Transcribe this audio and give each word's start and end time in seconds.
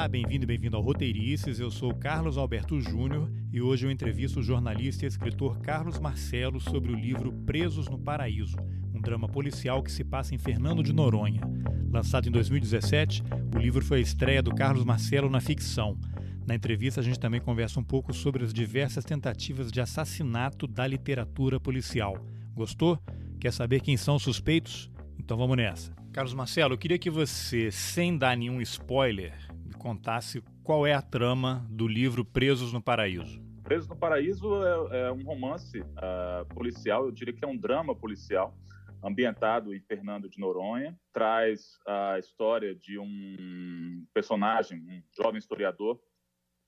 Olá, 0.00 0.08
bem-vindo 0.08 0.44
e 0.44 0.46
bem-vindo 0.46 0.78
ao 0.78 0.82
Roteirices. 0.82 1.60
Eu 1.60 1.70
sou 1.70 1.94
Carlos 1.94 2.38
Alberto 2.38 2.80
Júnior 2.80 3.30
e 3.52 3.60
hoje 3.60 3.84
eu 3.84 3.90
entrevisto 3.90 4.40
o 4.40 4.42
jornalista 4.42 5.04
e 5.04 5.06
escritor 5.06 5.58
Carlos 5.58 5.98
Marcelo 5.98 6.58
sobre 6.58 6.90
o 6.90 6.96
livro 6.96 7.30
Presos 7.44 7.86
no 7.86 7.98
Paraíso, 7.98 8.56
um 8.94 8.98
drama 8.98 9.28
policial 9.28 9.82
que 9.82 9.92
se 9.92 10.02
passa 10.02 10.34
em 10.34 10.38
Fernando 10.38 10.82
de 10.82 10.94
Noronha. 10.94 11.42
Lançado 11.92 12.26
em 12.26 12.32
2017, 12.32 13.22
o 13.54 13.58
livro 13.58 13.84
foi 13.84 13.98
a 13.98 14.00
estreia 14.00 14.42
do 14.42 14.54
Carlos 14.54 14.86
Marcelo 14.86 15.28
na 15.28 15.38
ficção. 15.38 15.98
Na 16.46 16.54
entrevista, 16.54 17.02
a 17.02 17.04
gente 17.04 17.20
também 17.20 17.38
conversa 17.38 17.78
um 17.78 17.84
pouco 17.84 18.14
sobre 18.14 18.42
as 18.42 18.54
diversas 18.54 19.04
tentativas 19.04 19.70
de 19.70 19.82
assassinato 19.82 20.66
da 20.66 20.86
literatura 20.86 21.60
policial. 21.60 22.16
Gostou? 22.54 22.98
Quer 23.38 23.52
saber 23.52 23.82
quem 23.82 23.98
são 23.98 24.16
os 24.16 24.22
suspeitos? 24.22 24.90
Então 25.18 25.36
vamos 25.36 25.58
nessa. 25.58 25.92
Carlos 26.10 26.32
Marcelo, 26.32 26.72
eu 26.72 26.78
queria 26.78 26.98
que 26.98 27.10
você, 27.10 27.70
sem 27.70 28.16
dar 28.16 28.34
nenhum 28.34 28.62
spoiler, 28.62 29.49
contasse 29.80 30.42
qual 30.62 30.86
é 30.86 30.92
a 30.92 31.00
trama 31.00 31.66
do 31.70 31.88
livro 31.88 32.22
Presos 32.22 32.70
no 32.70 32.82
Paraíso. 32.82 33.42
Presos 33.64 33.88
no 33.88 33.96
Paraíso 33.96 34.46
é, 34.62 35.06
é 35.06 35.12
um 35.12 35.22
romance 35.24 35.80
uh, 35.80 36.54
policial, 36.54 37.06
eu 37.06 37.10
diria 37.10 37.32
que 37.32 37.42
é 37.42 37.48
um 37.48 37.56
drama 37.56 37.96
policial, 37.96 38.54
ambientado 39.02 39.74
em 39.74 39.80
Fernando 39.80 40.28
de 40.28 40.38
Noronha. 40.38 40.94
Traz 41.14 41.78
a 41.86 42.18
história 42.18 42.74
de 42.74 42.98
um 42.98 44.06
personagem, 44.12 44.78
um 44.80 45.02
jovem 45.16 45.38
historiador, 45.38 45.98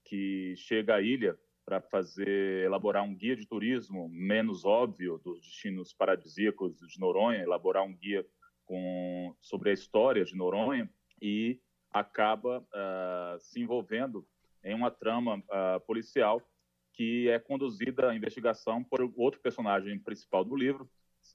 que 0.07 0.55
chega 0.57 0.95
à 0.95 1.03
ilha 1.03 1.37
para 1.67 1.83
fazer 1.83 2.65
elaborar 2.65 3.05
um 3.05 3.15
guia 3.15 3.37
de 3.37 3.47
turismo 3.47 4.09
menos 4.09 4.65
óbvio 4.65 5.21
dos 5.23 5.39
destinos 5.43 5.93
paradisíacos 5.93 6.79
de 6.79 6.99
Noronha, 6.99 7.43
elaborar 7.43 7.85
um 7.85 7.95
guia 7.95 8.27
com, 8.65 9.37
sobre 9.39 9.69
a 9.69 9.73
história 9.75 10.25
de 10.25 10.35
Noronha 10.35 10.91
e 11.21 11.61
acaba 11.93 12.61
uh, 12.61 13.39
se 13.41 13.61
envolvendo 13.61 14.27
em 14.65 14.75
uma 14.75 14.91
trama 14.91 15.37
uh, 15.39 15.81
policial 15.87 16.41
que 16.95 17.29
é 17.29 17.39
conduzida 17.39 18.11
a 18.11 18.15
investigação 18.15 18.85
por 18.85 19.01
outro 19.17 19.41
personagem 19.41 19.99
principal 19.99 20.45
do 20.45 20.55
livro, 20.55 20.89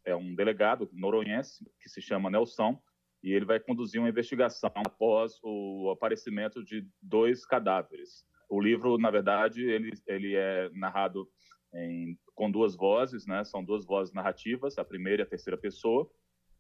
é 0.05 0.15
um 0.15 0.35
delegado 0.35 0.89
noronhense 0.93 1.65
que 1.81 1.89
se 1.89 2.01
chama 2.01 2.29
Nelson, 2.29 2.79
e 3.23 3.31
ele 3.31 3.45
vai 3.45 3.59
conduzir 3.59 3.99
uma 3.99 4.09
investigação 4.09 4.71
após 4.75 5.39
o 5.43 5.89
aparecimento 5.91 6.63
de 6.63 6.87
dois 7.01 7.45
cadáveres. 7.45 8.23
O 8.49 8.61
livro, 8.61 8.97
na 8.97 9.09
verdade, 9.09 9.63
ele, 9.63 9.91
ele 10.05 10.35
é 10.35 10.69
narrado 10.73 11.27
em, 11.73 12.17
com 12.35 12.49
duas 12.49 12.75
vozes, 12.75 13.25
né? 13.25 13.43
São 13.43 13.63
duas 13.63 13.85
vozes 13.85 14.13
narrativas, 14.13 14.77
a 14.77 14.85
primeira 14.85 15.23
e 15.23 15.25
a 15.25 15.29
terceira 15.29 15.57
pessoa, 15.57 16.09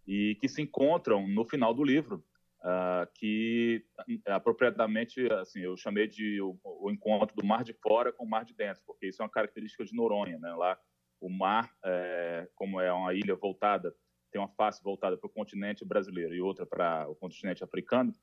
e 0.05 0.35
que 0.41 0.49
se 0.49 0.61
encontram 0.61 1.27
no 1.27 1.45
final 1.45 1.73
do 1.73 1.83
livro, 1.83 2.23
uh, 2.61 3.07
que 3.13 3.85
apropriadamente, 4.25 5.31
assim, 5.33 5.61
eu 5.61 5.75
chamei 5.77 6.07
de 6.07 6.41
o, 6.41 6.57
o, 6.63 6.91
encontro 6.91 7.35
do 7.35 7.45
mar 7.45 7.63
de 7.63 7.73
fora 7.73 8.11
com 8.11 8.25
o 8.25 8.29
mar 8.29 8.45
de 8.45 8.53
dentro, 8.53 8.81
porque 8.85 9.07
isso 9.07 9.21
é 9.21 9.25
uma 9.25 9.31
característica 9.31 9.85
de 9.85 9.95
Noronha, 9.95 10.37
né? 10.39 10.53
Lá 10.53 10.77
o 11.19 11.29
mar, 11.29 11.71
é, 11.83 12.47
como 12.55 12.79
é 12.79 12.91
uma 12.93 13.13
ilha 13.13 13.35
voltada, 13.35 13.93
tem 14.31 14.39
uma 14.39 14.49
face 14.49 14.83
voltada 14.83 15.17
para 15.17 15.27
o 15.27 15.33
continente 15.33 15.85
brasileiro 15.85 16.35
e 16.35 16.41
outra 16.41 16.65
para 16.65 17.09
o 17.09 17.15
continente 17.15 17.63
africano. 17.63 18.13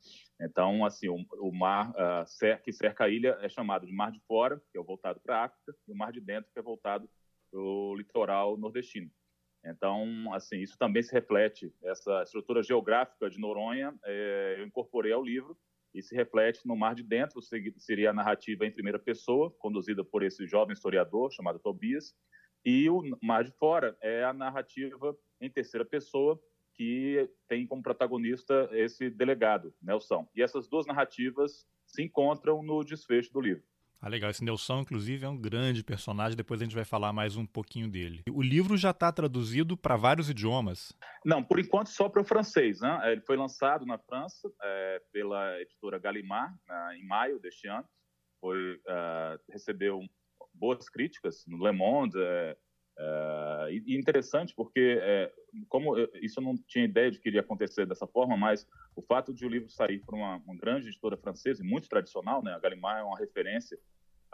Então, 0.41 0.84
assim, 0.84 1.08
o, 1.08 1.16
o 1.41 1.52
mar 1.52 1.91
uh, 1.91 2.62
que 2.62 2.72
cerca 2.72 3.04
a 3.04 3.08
ilha 3.08 3.38
é 3.41 3.48
chamado 3.48 3.86
de 3.86 3.92
mar 3.92 4.12
de 4.12 4.20
fora, 4.20 4.62
que 4.70 4.78
é 4.78 4.82
voltado 4.82 5.20
para 5.20 5.38
a 5.38 5.44
África, 5.44 5.74
e 5.88 5.92
o 5.92 5.96
mar 5.96 6.12
de 6.12 6.20
dentro, 6.20 6.50
que 6.52 6.58
é 6.58 6.62
voltado 6.62 7.08
para 7.50 7.60
o 7.60 7.96
litoral 7.96 8.56
nordestino. 8.56 9.10
Então, 9.64 10.32
assim, 10.34 10.58
isso 10.58 10.76
também 10.76 11.02
se 11.02 11.12
reflete, 11.12 11.72
essa 11.82 12.22
estrutura 12.22 12.62
geográfica 12.62 13.30
de 13.30 13.38
Noronha, 13.38 13.94
é, 14.04 14.56
eu 14.58 14.66
incorporei 14.66 15.12
ao 15.12 15.22
livro 15.22 15.56
e 15.94 16.02
se 16.02 16.14
reflete 16.14 16.66
no 16.66 16.76
Mar 16.76 16.94
de 16.94 17.02
Dentro, 17.02 17.40
seria 17.78 18.10
a 18.10 18.12
narrativa 18.12 18.66
em 18.66 18.70
primeira 18.70 18.98
pessoa, 18.98 19.50
conduzida 19.58 20.04
por 20.04 20.22
esse 20.22 20.47
jovem 20.47 20.74
historiador 20.74 21.32
chamado 21.32 21.58
Tobias, 21.58 22.14
e 22.64 22.91
o 22.91 23.03
Mar 23.22 23.44
de 23.44 23.53
Fora 23.53 23.97
é 24.00 24.24
a 24.24 24.32
narrativa 24.32 25.16
em 25.41 25.50
terceira 25.50 25.84
pessoa, 25.84 26.41
que 26.74 27.30
tem 27.47 27.66
como 27.66 27.82
protagonista 27.82 28.69
esse 28.72 29.08
delegado, 29.08 29.72
Nelson. 29.80 30.28
E 30.34 30.42
essas 30.42 30.69
duas 30.69 30.86
narrativas 30.86 31.66
se 31.86 32.03
encontram 32.03 32.62
no 32.62 32.82
desfecho 32.82 33.32
do 33.32 33.41
livro. 33.41 33.62
Ah, 34.04 34.09
legal. 34.10 34.31
Esse 34.31 34.44
Nelson, 34.44 34.81
inclusive, 34.81 35.25
é 35.25 35.28
um 35.31 35.41
grande 35.41 35.82
personagem. 35.82 36.37
Depois 36.37 36.60
a 36.60 36.65
gente 36.65 36.75
vai 36.75 36.84
falar 36.84 37.10
mais 37.10 37.38
um 37.38 37.47
pouquinho 37.47 37.88
dele. 37.88 38.20
O 38.31 38.42
livro 38.42 38.76
já 38.76 38.91
está 38.91 39.10
traduzido 39.10 39.78
para 39.78 39.97
vários 39.97 40.28
idiomas? 40.28 40.92
Não, 41.25 41.42
por 41.42 41.59
enquanto 41.59 41.87
só 41.87 42.06
para 42.06 42.20
o 42.20 42.25
francês. 42.25 42.82
Né? 42.82 43.12
Ele 43.12 43.22
foi 43.22 43.34
lançado 43.34 43.87
na 43.87 43.97
França 43.97 44.53
é, 44.62 45.00
pela 45.10 45.59
editora 45.62 45.98
Gallimard 45.98 46.54
né, 46.69 46.98
em 46.98 47.06
maio 47.06 47.41
deste 47.41 47.66
ano. 47.66 47.88
Foi, 48.42 48.75
uh, 48.75 49.41
recebeu 49.50 50.03
boas 50.53 50.86
críticas 50.91 51.42
no 51.47 51.66
Le 51.66 51.72
Monde. 51.72 52.19
É, 52.21 52.56
é, 52.98 53.69
e 53.72 53.97
interessante 53.97 54.54
porque, 54.54 54.98
é, 55.00 55.32
como 55.66 55.97
eu, 55.97 56.10
isso 56.21 56.41
eu 56.41 56.44
não 56.44 56.54
tinha 56.69 56.84
ideia 56.84 57.10
de 57.10 57.19
que 57.19 57.31
iria 57.31 57.41
acontecer 57.41 57.86
dessa 57.86 58.06
forma, 58.06 58.36
mas 58.36 58.66
o 58.94 59.00
fato 59.00 59.32
de 59.32 59.47
o 59.47 59.48
livro 59.48 59.71
sair 59.71 59.98
por 60.00 60.15
uma, 60.15 60.36
uma 60.36 60.56
grande 60.56 60.88
editora 60.88 61.16
francesa 61.16 61.65
e 61.65 61.66
muito 61.66 61.88
tradicional, 61.88 62.42
né, 62.42 62.53
a 62.53 62.59
Gallimard 62.59 63.00
é 63.00 63.04
uma 63.04 63.19
referência 63.19 63.78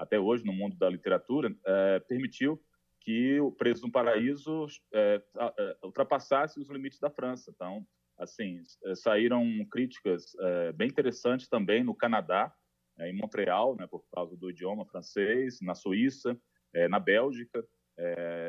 até 0.01 0.19
hoje 0.19 0.45
no 0.45 0.53
mundo 0.53 0.77
da 0.77 0.89
literatura, 0.89 1.55
é, 1.65 2.01
permitiu 2.01 2.61
que 3.01 3.41
o 3.41 3.53
Preso 3.53 3.87
no 3.87 3.93
Paraíso 3.93 4.67
é, 4.93 5.23
é, 5.39 5.77
ultrapassasse 5.85 6.59
os 6.59 6.69
limites 6.69 6.99
da 6.99 7.11
França. 7.11 7.51
Então, 7.55 7.87
assim, 8.19 8.63
é, 8.85 8.95
saíram 8.95 9.45
críticas 9.71 10.35
é, 10.39 10.73
bem 10.73 10.89
interessantes 10.89 11.49
também 11.49 11.85
no 11.85 11.95
Canadá, 11.95 12.53
em 13.01 13.15
Montreal, 13.15 13.77
né, 13.77 13.87
por 13.87 14.05
causa 14.13 14.37
do 14.37 14.51
idioma 14.51 14.85
francês, 14.85 15.59
na 15.63 15.75
Suíça, 15.75 16.39
na 16.91 16.99
Bélgica. 16.99 17.65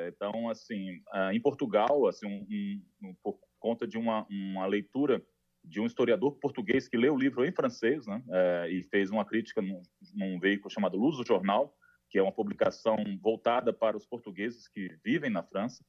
então, 0.09 0.49
assim, 0.49 1.01
em 1.31 1.39
Portugal, 1.39 2.05
assim, 2.05 2.27
um, 2.27 3.07
um, 3.07 3.15
por 3.23 3.39
conta 3.59 3.87
de 3.87 3.97
uma, 3.97 4.27
uma 4.29 4.65
leitura 4.65 5.23
de 5.63 5.79
um 5.79 5.85
historiador 5.85 6.37
português 6.39 6.87
que 6.87 6.97
leu 6.97 7.13
o 7.13 7.17
livro 7.17 7.45
em 7.45 7.51
francês, 7.51 8.05
né, 8.07 8.21
é, 8.29 8.69
e 8.71 8.83
fez 8.83 9.11
uma 9.11 9.23
crítica 9.23 9.61
num, 9.61 9.81
num, 10.13 10.39
veículo 10.39 10.71
chamado 10.71 10.97
Luso 10.97 11.23
Jornal, 11.25 11.75
que 12.09 12.17
é 12.17 12.21
uma 12.21 12.31
publicação 12.31 12.97
voltada 13.21 13.71
para 13.71 13.95
os 13.95 14.05
portugueses 14.05 14.67
que 14.67 14.89
vivem 15.03 15.29
na 15.29 15.43
França, 15.43 15.83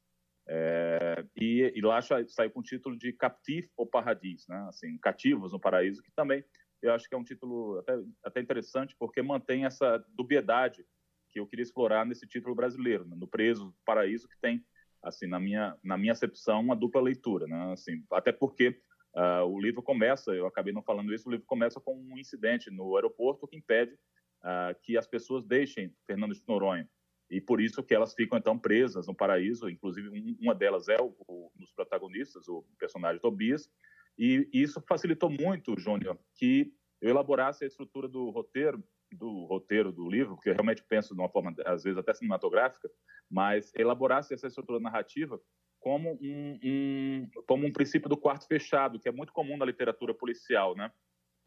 é, 0.49 1.25
e, 1.37 1.73
e, 1.75 1.81
lá 1.81 2.01
saiu 2.01 2.51
com 2.51 2.61
o 2.61 2.65
título 2.65 2.97
de 2.97 3.13
Captif 3.13 3.69
au 3.79 3.87
Paradis, 3.87 4.47
né, 4.49 4.67
assim, 4.69 4.99
Cativos 4.99 5.53
no 5.53 5.61
Paraíso, 5.61 6.03
que 6.03 6.11
também 6.13 6.45
eu 6.81 6.93
acho 6.93 7.09
que 7.09 7.15
é 7.15 7.19
um 7.19 7.23
título 7.23 7.79
até, 7.79 7.95
até 8.25 8.41
interessante, 8.41 8.97
porque 8.99 9.23
mantém 9.23 9.65
essa 9.65 10.05
dubiedade 10.09 10.85
que 11.31 11.39
eu 11.39 11.47
queria 11.47 11.63
explorar 11.63 12.05
nesse 12.05 12.27
título 12.27 12.57
brasileiro, 12.57 13.05
né, 13.05 13.17
no 13.17 13.29
Preso 13.29 13.75
Paraíso, 13.85 14.29
que 14.29 14.37
tem, 14.41 14.65
assim, 15.03 15.27
na 15.27 15.39
minha, 15.39 15.77
na 15.83 15.97
minha 15.97 16.13
acepção, 16.13 16.61
uma 16.61 16.75
dupla 16.75 17.01
leitura, 17.01 17.47
né, 17.47 17.73
assim, 17.73 18.05
até 18.11 18.33
porque 18.33 18.81
Uh, 19.15 19.45
o 19.45 19.61
livro 19.61 19.83
começa, 19.83 20.33
eu 20.33 20.47
acabei 20.47 20.73
não 20.73 20.83
falando 20.83 21.13
isso, 21.13 21.29
o 21.29 21.31
livro 21.31 21.45
começa 21.45 21.79
com 21.79 21.95
um 21.95 22.17
incidente 22.17 22.71
no 22.71 22.97
aeroporto 22.97 23.47
que 23.47 23.57
impede 23.57 23.99
uh, 24.45 24.79
que 24.83 24.97
as 24.97 25.07
pessoas 25.07 25.45
deixem 25.45 25.95
Fernando 26.07 26.35
de 26.35 26.43
Noronha. 26.47 26.89
E 27.31 27.41
por 27.41 27.61
isso 27.61 27.83
que 27.83 27.95
elas 27.95 28.13
ficam, 28.15 28.39
então, 28.39 28.59
presas 28.59 29.07
no 29.07 29.15
paraíso. 29.15 29.69
Inclusive, 29.69 30.09
um, 30.09 30.37
uma 30.41 30.55
delas 30.55 30.89
é 30.89 31.01
o, 31.01 31.15
o, 31.27 31.51
um 31.57 31.61
dos 31.61 31.73
protagonistas, 31.73 32.47
o 32.49 32.65
personagem 32.79 33.21
Tobias. 33.21 33.71
E, 34.19 34.49
isso 34.53 34.83
facilitou 34.87 35.31
muito, 35.31 35.79
Júnior, 35.79 36.19
que 36.37 36.73
eu 37.01 37.11
elaborasse 37.11 37.65
a 37.65 37.67
estrutura 37.67 38.07
do 38.07 38.31
roteiro, 38.31 38.85
do 39.11 39.45
roteiro 39.47 39.91
do 39.91 40.09
livro, 40.09 40.37
que 40.37 40.51
eu 40.51 40.55
realmente 40.55 40.85
penso 40.85 41.15
de 41.15 41.21
uma 41.21 41.29
forma, 41.29 41.55
às 41.65 41.83
vezes, 41.83 41.99
até 41.99 42.13
cinematográfica, 42.13 42.91
mas 43.31 43.73
elaborasse 43.75 44.35
essa 44.35 44.47
estrutura 44.47 44.79
narrativa 44.79 45.41
como 45.81 46.17
um, 46.23 46.59
um, 46.63 47.31
como 47.47 47.67
um 47.67 47.73
princípio 47.73 48.09
do 48.09 48.17
quarto 48.17 48.47
fechado, 48.47 49.01
que 49.01 49.09
é 49.09 49.13
muito 49.13 49.33
comum 49.33 49.57
na 49.57 49.65
literatura 49.65 50.15
policial, 50.15 50.77
né? 50.77 50.93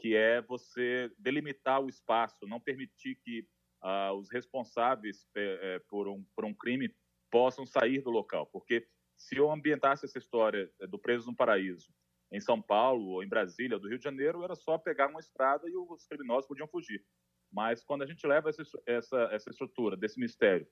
Que 0.06 0.16
é 0.16 0.40
você 0.40 1.12
delimitar 1.18 1.82
o 1.82 1.90
espaço, 1.90 2.46
não 2.46 2.60
permitir 2.60 3.16
que 3.16 3.40
uh, 3.84 4.14
os 4.14 4.30
responsáveis 4.30 5.28
é, 5.36 5.82
por, 5.90 6.08
um, 6.08 6.24
por 6.36 6.46
um 6.46 6.54
crime 6.54 6.96
possam 7.32 7.66
sair 7.66 8.04
do 8.04 8.12
local. 8.12 8.46
Porque 8.46 8.88
se 9.18 9.36
eu 9.36 9.50
ambientasse 9.50 10.06
essa 10.06 10.20
história 10.20 10.72
é, 10.80 10.86
do 10.86 11.00
Preso 11.00 11.26
no 11.26 11.36
Paraíso 11.36 11.92
em 12.32 12.40
São 12.40 12.62
Paulo, 12.62 13.14
ou 13.14 13.24
em 13.24 13.28
Brasília, 13.28 13.78
ou 13.78 13.82
do 13.82 13.90
Rio 13.90 13.98
de 13.98 14.04
Janeiro, 14.04 14.44
era 14.44 14.54
só 14.54 14.78
pegar 14.78 15.08
uma 15.08 15.20
estrada 15.20 15.68
e 15.68 15.76
os 15.76 16.06
criminosos 16.06 16.48
podiam 16.48 16.68
fugir. 16.68 17.04
Mas 17.52 17.84
quando 17.84 18.04
a 18.04 18.06
gente 18.06 18.28
leva 18.28 18.52
essa, 18.52 18.62
essa, 18.86 19.30
essa 19.32 19.50
estrutura 19.50 19.98
desse 19.98 20.20
mistério 20.20 20.68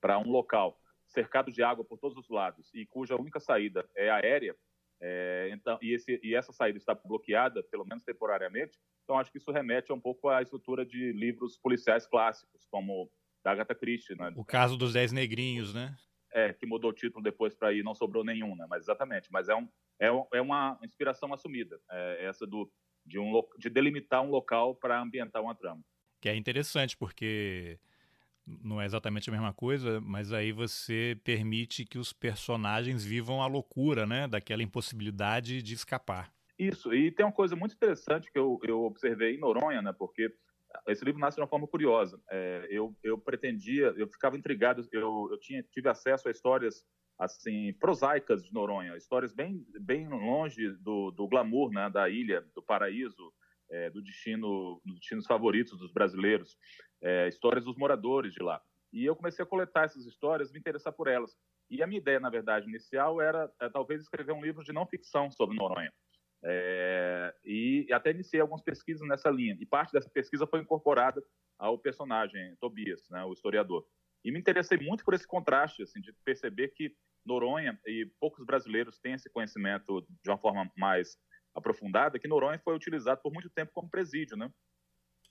para 0.00 0.16
um 0.16 0.30
local 0.30 0.80
cercado 1.08 1.50
de 1.50 1.60
água 1.60 1.84
por 1.84 1.98
todos 1.98 2.16
os 2.16 2.30
lados 2.30 2.72
e 2.72 2.86
cuja 2.86 3.16
única 3.16 3.40
saída 3.40 3.84
é 3.96 4.10
aérea, 4.10 4.56
é, 5.06 5.50
então, 5.52 5.78
e, 5.82 5.92
esse, 5.92 6.18
e, 6.22 6.34
essa 6.34 6.50
saída 6.50 6.78
está 6.78 6.94
bloqueada, 6.94 7.62
pelo 7.64 7.84
menos 7.84 8.02
temporariamente, 8.02 8.78
então 9.02 9.18
acho 9.18 9.30
que 9.30 9.36
isso 9.36 9.52
remete 9.52 9.92
um 9.92 10.00
pouco 10.00 10.30
à 10.30 10.40
estrutura 10.40 10.84
de 10.86 11.12
livros 11.12 11.58
policiais 11.58 12.06
clássicos, 12.06 12.66
como 12.70 13.10
da 13.44 13.50
Agatha 13.50 13.74
Christie. 13.74 14.16
Né? 14.16 14.32
O 14.34 14.42
caso 14.42 14.78
dos 14.78 14.94
Dez 14.94 15.12
Negrinhos, 15.12 15.74
né? 15.74 15.94
É, 16.32 16.54
que 16.54 16.64
mudou 16.64 16.90
o 16.90 16.94
título 16.94 17.22
depois 17.22 17.54
para 17.54 17.70
ir, 17.70 17.84
não 17.84 17.94
sobrou 17.94 18.24
nenhum, 18.24 18.56
né? 18.56 18.66
Mas 18.66 18.84
exatamente, 18.84 19.30
mas 19.30 19.50
é, 19.50 19.54
um, 19.54 19.68
é, 20.00 20.06
é 20.32 20.40
uma 20.40 20.78
inspiração 20.82 21.34
assumida, 21.34 21.78
é, 21.90 22.24
essa 22.24 22.46
do 22.46 22.72
de, 23.04 23.18
um, 23.18 23.30
de 23.58 23.68
delimitar 23.68 24.22
um 24.22 24.30
local 24.30 24.74
para 24.74 24.98
ambientar 24.98 25.42
uma 25.42 25.54
trama. 25.54 25.84
Que 26.18 26.30
é 26.30 26.34
interessante, 26.34 26.96
porque 26.96 27.78
não 28.46 28.80
é 28.80 28.84
exatamente 28.84 29.28
a 29.28 29.32
mesma 29.32 29.52
coisa, 29.52 30.00
mas 30.00 30.32
aí 30.32 30.52
você 30.52 31.18
permite 31.24 31.84
que 31.84 31.98
os 31.98 32.12
personagens 32.12 33.04
vivam 33.04 33.42
a 33.42 33.46
loucura, 33.46 34.06
né? 34.06 34.28
Daquela 34.28 34.62
impossibilidade 34.62 35.62
de 35.62 35.74
escapar. 35.74 36.32
Isso, 36.58 36.94
e 36.94 37.10
tem 37.10 37.26
uma 37.26 37.32
coisa 37.32 37.56
muito 37.56 37.74
interessante 37.74 38.30
que 38.30 38.38
eu, 38.38 38.58
eu 38.62 38.82
observei 38.82 39.34
em 39.34 39.40
Noronha, 39.40 39.82
né? 39.82 39.92
Porque 39.92 40.32
esse 40.88 41.04
livro 41.04 41.20
nasce 41.20 41.36
de 41.36 41.40
uma 41.40 41.48
forma 41.48 41.66
curiosa. 41.66 42.20
É, 42.30 42.66
eu, 42.70 42.94
eu 43.02 43.18
pretendia, 43.18 43.94
eu 43.96 44.06
ficava 44.08 44.36
intrigado, 44.36 44.86
eu, 44.92 45.28
eu 45.30 45.38
tinha, 45.38 45.62
tive 45.62 45.88
acesso 45.88 46.28
a 46.28 46.30
histórias 46.30 46.84
assim 47.18 47.72
prosaicas 47.74 48.42
de 48.42 48.52
Noronha, 48.52 48.96
histórias 48.96 49.32
bem, 49.32 49.64
bem 49.80 50.08
longe 50.08 50.70
do, 50.80 51.12
do 51.12 51.28
glamour 51.28 51.70
né, 51.70 51.88
da 51.88 52.08
ilha, 52.08 52.44
do 52.54 52.62
paraíso, 52.62 53.32
é, 53.74 53.90
do 53.90 54.00
destino, 54.00 54.80
dos 54.84 55.00
destinos 55.00 55.26
favoritos 55.26 55.76
dos 55.78 55.92
brasileiros, 55.92 56.56
é, 57.02 57.28
histórias 57.28 57.64
dos 57.64 57.76
moradores 57.76 58.32
de 58.32 58.42
lá. 58.42 58.60
E 58.92 59.04
eu 59.04 59.16
comecei 59.16 59.42
a 59.42 59.48
coletar 59.48 59.84
essas 59.84 60.06
histórias, 60.06 60.52
me 60.52 60.58
interessar 60.60 60.92
por 60.92 61.08
elas. 61.08 61.36
E 61.68 61.82
a 61.82 61.86
minha 61.86 61.98
ideia, 61.98 62.20
na 62.20 62.30
verdade, 62.30 62.68
inicial 62.68 63.20
era 63.20 63.50
é, 63.60 63.68
talvez 63.68 64.00
escrever 64.00 64.32
um 64.32 64.42
livro 64.42 64.62
de 64.62 64.72
não 64.72 64.86
ficção 64.86 65.30
sobre 65.30 65.56
Noronha. 65.56 65.92
É, 66.44 67.34
e 67.44 67.88
até 67.90 68.10
iniciei 68.10 68.40
algumas 68.40 68.62
pesquisas 68.62 69.06
nessa 69.08 69.30
linha. 69.30 69.56
E 69.58 69.66
parte 69.66 69.92
dessa 69.92 70.08
pesquisa 70.08 70.46
foi 70.46 70.60
incorporada 70.60 71.20
ao 71.58 71.78
personagem 71.78 72.54
Tobias, 72.60 73.08
né, 73.10 73.24
o 73.24 73.32
historiador. 73.32 73.84
E 74.24 74.30
me 74.30 74.38
interessei 74.38 74.78
muito 74.78 75.04
por 75.04 75.14
esse 75.14 75.26
contraste, 75.26 75.82
assim, 75.82 76.00
de 76.00 76.12
perceber 76.24 76.68
que 76.68 76.94
Noronha, 77.26 77.78
e 77.86 78.06
poucos 78.20 78.44
brasileiros 78.44 78.98
têm 78.98 79.14
esse 79.14 79.30
conhecimento 79.30 80.06
de 80.22 80.30
uma 80.30 80.38
forma 80.38 80.70
mais 80.76 81.16
aprofundada, 81.54 82.18
que 82.18 82.28
Noronha 82.28 82.58
foi 82.58 82.74
utilizado 82.74 83.20
por 83.22 83.32
muito 83.32 83.48
tempo 83.48 83.72
como 83.72 83.88
presídio, 83.88 84.36
né? 84.36 84.50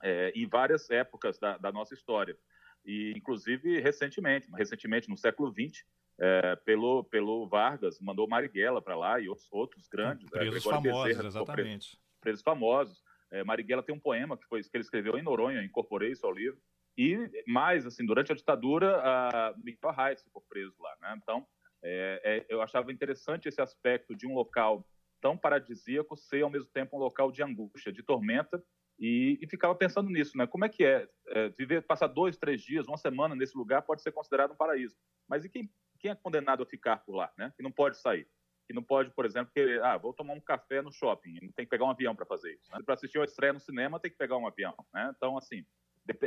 É, 0.01 0.31
em 0.35 0.47
várias 0.47 0.89
épocas 0.89 1.37
da, 1.39 1.57
da, 1.57 1.71
nossa 1.71 1.93
história. 1.93 2.37
E, 2.85 3.13
inclusive, 3.15 3.79
recentemente, 3.79 4.49
recentemente 4.53 5.09
no 5.09 5.17
século 5.17 5.51
XX, 5.51 5.83
é, 6.19 6.55
pelo, 6.57 7.03
pelo 7.05 7.47
Vargas, 7.47 7.99
mandou 7.99 8.27
Marighella 8.27 8.81
para 8.81 8.95
lá 8.95 9.19
e 9.19 9.29
outros, 9.29 9.47
outros 9.51 9.87
grandes. 9.87 10.25
É, 10.33 10.39
presos 10.39 10.65
é, 10.65 10.69
famosos, 10.69 11.03
Bezerra, 11.03 11.27
exatamente. 11.27 11.63
Presos, 11.63 11.99
presos 12.21 12.43
famosos. 12.43 13.03
É, 13.31 13.43
Marighella 13.43 13.83
tem 13.83 13.95
um 13.95 13.99
poema 13.99 14.37
que, 14.37 14.45
foi, 14.45 14.61
que 14.61 14.69
ele 14.73 14.83
escreveu 14.83 15.17
em 15.17 15.23
Noronha, 15.23 15.63
incorporei 15.63 16.11
isso 16.11 16.25
ao 16.25 16.33
livro. 16.33 16.59
E 16.97 17.17
mais, 17.47 17.85
assim, 17.85 18.05
durante 18.05 18.31
a 18.31 18.35
ditadura, 18.35 19.01
a 19.03 19.53
Miguel 19.57 19.91
Reis 19.91 20.21
ficou 20.21 20.43
preso 20.47 20.75
lá, 20.79 20.95
né? 21.01 21.15
Então, 21.17 21.47
é, 21.83 22.45
eu 22.47 22.61
achava 22.61 22.91
interessante 22.91 23.47
esse 23.47 23.59
aspecto 23.59 24.15
de 24.15 24.27
um 24.27 24.35
local 24.35 24.85
tão 25.23 25.37
paradisíaco 25.37 26.17
ser, 26.17 26.43
ao 26.43 26.49
mesmo 26.49 26.69
tempo, 26.69 26.97
um 26.97 26.99
local 26.99 27.31
de 27.31 27.41
angústia, 27.41 27.93
de 27.93 28.03
tormenta, 28.03 28.61
e, 28.99 29.39
e 29.41 29.47
ficava 29.47 29.73
pensando 29.73 30.09
nisso, 30.09 30.37
né? 30.37 30.45
Como 30.45 30.65
é 30.65 30.69
que 30.69 30.83
é, 30.83 31.07
é, 31.29 31.49
viver, 31.57 31.81
passar 31.81 32.07
dois, 32.07 32.37
três 32.37 32.61
dias, 32.61 32.87
uma 32.87 32.97
semana 32.97 33.33
nesse 33.33 33.57
lugar 33.57 33.81
pode 33.81 34.01
ser 34.01 34.11
considerado 34.11 34.51
um 34.51 34.55
paraíso. 34.55 34.97
Mas 35.27 35.45
e 35.45 35.49
quem, 35.49 35.71
quem 35.97 36.11
é 36.11 36.15
condenado 36.15 36.61
a 36.61 36.65
ficar 36.65 36.97
por 36.97 37.15
lá, 37.15 37.31
né? 37.37 37.53
Que 37.55 37.63
não 37.63 37.71
pode 37.71 37.97
sair 37.97 38.27
que 38.65 38.73
não 38.73 38.81
pode, 38.81 39.11
por 39.11 39.25
exemplo, 39.25 39.51
querer, 39.53 39.83
ah, 39.83 39.97
vou 39.97 40.13
tomar 40.13 40.33
um 40.33 40.39
café 40.39 40.81
no 40.81 40.89
shopping, 40.89 41.33
tem 41.53 41.65
que 41.65 41.69
pegar 41.69 41.83
um 41.83 41.89
avião 41.89 42.15
para 42.15 42.25
fazer 42.25 42.53
isso. 42.53 42.71
Né? 42.71 42.79
Para 42.85 42.93
assistir 42.93 43.17
uma 43.17 43.25
estreia 43.25 43.51
no 43.51 43.59
cinema, 43.59 43.99
tem 43.99 44.09
que 44.09 44.15
pegar 44.15 44.37
um 44.37 44.47
avião, 44.47 44.73
né? 44.93 45.13
Então, 45.17 45.37
assim, 45.37 45.65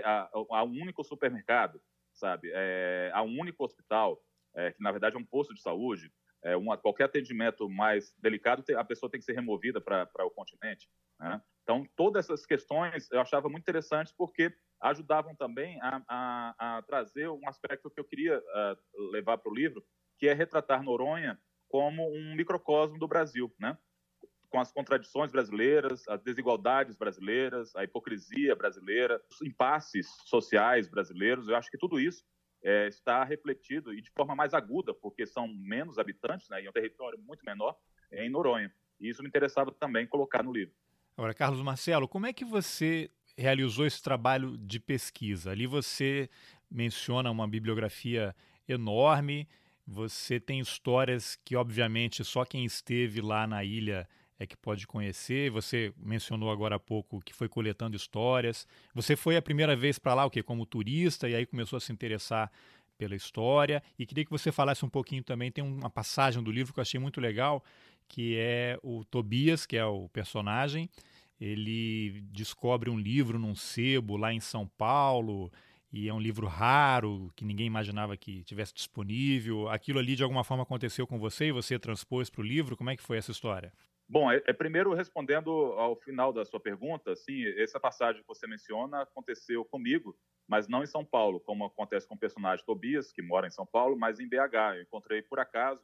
a 0.04 0.62
um 0.62 0.82
único 0.82 1.02
supermercado, 1.02 1.80
sabe? 2.12 2.50
É, 2.52 3.10
a 3.14 3.22
um 3.22 3.40
único 3.40 3.64
hospital, 3.64 4.22
é, 4.54 4.70
que 4.70 4.82
na 4.82 4.92
verdade 4.92 5.16
é 5.16 5.18
um 5.18 5.24
posto 5.24 5.54
de 5.54 5.62
saúde, 5.62 6.12
é, 6.44 6.56
uma, 6.56 6.76
qualquer 6.76 7.04
atendimento 7.04 7.68
mais 7.68 8.14
delicado, 8.18 8.64
a 8.76 8.84
pessoa 8.84 9.10
tem 9.10 9.20
que 9.20 9.26
ser 9.26 9.34
removida 9.34 9.80
para 9.80 10.24
o 10.24 10.30
continente. 10.30 10.88
Né? 11.18 11.40
Então, 11.62 11.84
todas 11.96 12.26
essas 12.26 12.46
questões 12.46 13.10
eu 13.10 13.20
achava 13.20 13.48
muito 13.48 13.64
interessantes 13.64 14.12
porque 14.16 14.54
ajudavam 14.80 15.34
também 15.34 15.80
a, 15.80 16.02
a, 16.08 16.76
a 16.78 16.82
trazer 16.82 17.28
um 17.28 17.48
aspecto 17.48 17.90
que 17.90 17.98
eu 17.98 18.04
queria 18.04 18.38
uh, 18.38 19.10
levar 19.10 19.38
para 19.38 19.50
o 19.50 19.54
livro, 19.54 19.84
que 20.18 20.28
é 20.28 20.32
retratar 20.32 20.82
Noronha 20.82 21.38
como 21.68 22.08
um 22.08 22.34
microcosmo 22.36 22.98
do 22.98 23.08
Brasil, 23.08 23.52
né? 23.58 23.76
com 24.48 24.60
as 24.60 24.72
contradições 24.72 25.30
brasileiras, 25.30 26.06
as 26.08 26.22
desigualdades 26.22 26.94
brasileiras, 26.94 27.74
a 27.74 27.84
hipocrisia 27.84 28.54
brasileira, 28.54 29.20
os 29.30 29.42
impasses 29.42 30.06
sociais 30.24 30.88
brasileiros. 30.88 31.48
Eu 31.48 31.56
acho 31.56 31.70
que 31.70 31.78
tudo 31.78 31.98
isso 31.98 32.24
é, 32.66 32.88
está 32.88 33.22
refletido 33.22 33.94
e 33.94 34.02
de 34.02 34.10
forma 34.10 34.34
mais 34.34 34.52
aguda, 34.52 34.92
porque 34.92 35.24
são 35.24 35.46
menos 35.46 36.00
habitantes, 36.00 36.48
né, 36.48 36.60
e 36.60 36.66
é 36.66 36.68
um 36.68 36.72
território 36.72 37.16
muito 37.16 37.44
menor, 37.46 37.78
é 38.10 38.26
em 38.26 38.28
Noronha. 38.28 38.72
E 38.98 39.08
isso 39.08 39.22
me 39.22 39.28
interessava 39.28 39.70
também 39.70 40.04
colocar 40.04 40.42
no 40.42 40.52
livro. 40.52 40.74
Agora, 41.16 41.32
Carlos 41.32 41.62
Marcelo, 41.62 42.08
como 42.08 42.26
é 42.26 42.32
que 42.32 42.44
você 42.44 43.08
realizou 43.38 43.86
esse 43.86 44.02
trabalho 44.02 44.58
de 44.58 44.80
pesquisa? 44.80 45.52
Ali 45.52 45.64
você 45.64 46.28
menciona 46.68 47.30
uma 47.30 47.46
bibliografia 47.46 48.34
enorme, 48.68 49.48
você 49.86 50.40
tem 50.40 50.58
histórias 50.58 51.36
que, 51.44 51.54
obviamente, 51.54 52.24
só 52.24 52.44
quem 52.44 52.64
esteve 52.64 53.20
lá 53.20 53.46
na 53.46 53.62
ilha 53.62 54.08
é 54.38 54.46
que 54.46 54.56
pode 54.56 54.86
conhecer. 54.86 55.50
Você 55.50 55.92
mencionou 55.96 56.50
agora 56.50 56.76
há 56.76 56.78
pouco 56.78 57.20
que 57.20 57.34
foi 57.34 57.48
coletando 57.48 57.96
histórias. 57.96 58.66
Você 58.94 59.16
foi 59.16 59.36
a 59.36 59.42
primeira 59.42 59.74
vez 59.74 59.98
para 59.98 60.14
lá 60.14 60.24
o 60.24 60.30
quê? 60.30 60.42
Como 60.42 60.66
turista 60.66 61.28
e 61.28 61.34
aí 61.34 61.46
começou 61.46 61.76
a 61.76 61.80
se 61.80 61.92
interessar 61.92 62.50
pela 62.98 63.14
história. 63.14 63.82
E 63.98 64.06
queria 64.06 64.24
que 64.24 64.30
você 64.30 64.52
falasse 64.52 64.84
um 64.84 64.88
pouquinho 64.88 65.22
também. 65.22 65.50
Tem 65.50 65.64
uma 65.64 65.90
passagem 65.90 66.42
do 66.42 66.50
livro 66.50 66.72
que 66.72 66.80
eu 66.80 66.82
achei 66.82 67.00
muito 67.00 67.20
legal, 67.20 67.64
que 68.08 68.36
é 68.38 68.78
o 68.82 69.04
Tobias, 69.04 69.66
que 69.66 69.76
é 69.76 69.84
o 69.84 70.08
personagem. 70.08 70.88
Ele 71.40 72.22
descobre 72.32 72.88
um 72.88 72.98
livro 72.98 73.38
num 73.38 73.54
sebo 73.54 74.16
lá 74.16 74.32
em 74.32 74.40
São 74.40 74.66
Paulo 74.66 75.52
e 75.92 76.08
é 76.08 76.14
um 76.14 76.20
livro 76.20 76.46
raro 76.46 77.30
que 77.36 77.44
ninguém 77.44 77.66
imaginava 77.66 78.16
que 78.16 78.42
tivesse 78.44 78.74
disponível. 78.74 79.68
Aquilo 79.68 79.98
ali 79.98 80.16
de 80.16 80.22
alguma 80.22 80.44
forma 80.44 80.62
aconteceu 80.62 81.06
com 81.06 81.18
você 81.18 81.46
e 81.46 81.52
você 81.52 81.78
transpôs 81.78 82.30
para 82.30 82.40
o 82.40 82.44
livro. 82.44 82.76
Como 82.76 82.90
é 82.90 82.96
que 82.96 83.02
foi 83.02 83.18
essa 83.18 83.30
história? 83.30 83.72
Bom, 84.08 84.30
é, 84.30 84.40
é, 84.46 84.52
primeiro 84.52 84.94
respondendo 84.94 85.50
ao 85.50 85.96
final 85.96 86.32
da 86.32 86.44
sua 86.44 86.60
pergunta, 86.60 87.16
sim, 87.16 87.44
essa 87.58 87.80
passagem 87.80 88.22
que 88.22 88.28
você 88.28 88.46
menciona 88.46 89.02
aconteceu 89.02 89.64
comigo, 89.64 90.16
mas 90.46 90.68
não 90.68 90.84
em 90.84 90.86
São 90.86 91.04
Paulo, 91.04 91.40
como 91.40 91.64
acontece 91.64 92.06
com 92.06 92.14
o 92.14 92.18
personagem 92.18 92.64
Tobias, 92.64 93.10
que 93.10 93.20
mora 93.20 93.48
em 93.48 93.50
São 93.50 93.66
Paulo, 93.66 93.98
mas 93.98 94.20
em 94.20 94.28
BH. 94.28 94.76
Eu 94.76 94.82
encontrei, 94.82 95.22
por 95.22 95.40
acaso, 95.40 95.82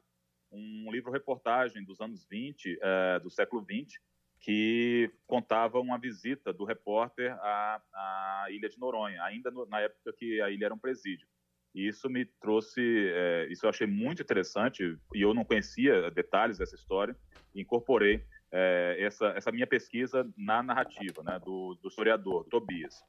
um 0.53 0.93
livro-reportagem 0.93 1.85
dos 1.85 2.01
anos 2.01 2.25
20, 2.25 2.79
é, 2.81 3.19
do 3.19 3.29
século 3.29 3.61
20, 3.63 4.01
que 4.39 5.11
contava 5.27 5.81
uma 5.81 5.99
visita 5.99 6.53
do 6.53 6.65
repórter 6.65 7.32
à, 7.41 7.82
à 7.93 8.46
Ilha 8.51 8.69
de 8.69 8.79
Noronha, 8.79 9.20
ainda 9.25 9.51
no, 9.51 9.67
na 9.67 9.81
época 9.81 10.13
que 10.13 10.41
a 10.41 10.51
ilha 10.51 10.67
era 10.67 10.75
um 10.75 10.79
presídio. 10.79 11.27
E 11.74 11.88
isso 11.88 12.08
me 12.08 12.24
trouxe, 12.24 12.81
é, 13.14 13.46
isso 13.50 13.64
eu 13.64 13.70
achei 13.70 13.86
muito 13.86 14.22
interessante, 14.22 14.98
e 15.14 15.22
eu 15.22 15.32
não 15.32 15.44
conhecia 15.44 16.10
detalhes 16.10 16.58
dessa 16.58 16.74
história, 16.74 17.17
incorporei 17.55 18.24
é, 18.50 18.96
essa, 19.00 19.29
essa 19.29 19.50
minha 19.50 19.67
pesquisa 19.67 20.31
na 20.36 20.62
narrativa 20.62 21.22
né, 21.22 21.38
do, 21.38 21.74
do 21.81 21.88
historiador, 21.88 22.44
do 22.44 22.50
Tobias. 22.50 23.02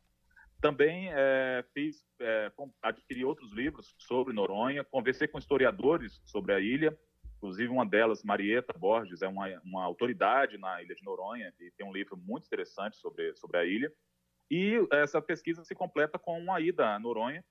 Também 0.62 1.10
é, 1.12 1.65
fiz, 1.74 2.05
é, 2.22 2.50
adquiri 2.82 3.25
outros 3.25 3.51
livros 3.51 3.93
sobre 3.98 4.34
Noronha, 4.34 4.84
conversei 4.84 5.27
com 5.27 5.38
historiadores 5.38 6.22
sobre 6.25 6.53
a 6.53 6.60
ilha, 6.62 6.98
inclusive 7.36 7.67
uma 7.67 7.86
delas, 7.86 8.24
Marieta 8.24 8.72
Borges, 8.72 9.22
é 9.22 9.27
uma, 9.27 9.46
uma 9.65 9.84
autoridade 9.84 10.58
na 10.58 10.82
ilha 10.82 10.96
de 10.96 11.03
Noronha 11.03 11.53
e 11.60 11.70
tem 11.72 11.86
um 11.86 11.91
livro 11.91 12.15
muito 12.15 12.46
interessante 12.46 12.96
sobre, 12.96 13.36
sobre 13.36 13.58
a 13.58 13.65
ilha. 13.65 13.91
E 14.50 14.75
essa 14.93 15.22
pesquisa 15.22 15.65
se 15.65 15.75
completa 15.75 16.17
com 16.17 16.39
uma 16.39 16.62
ida 16.62 16.96
a 16.96 17.00
Noronha. 17.00 17.43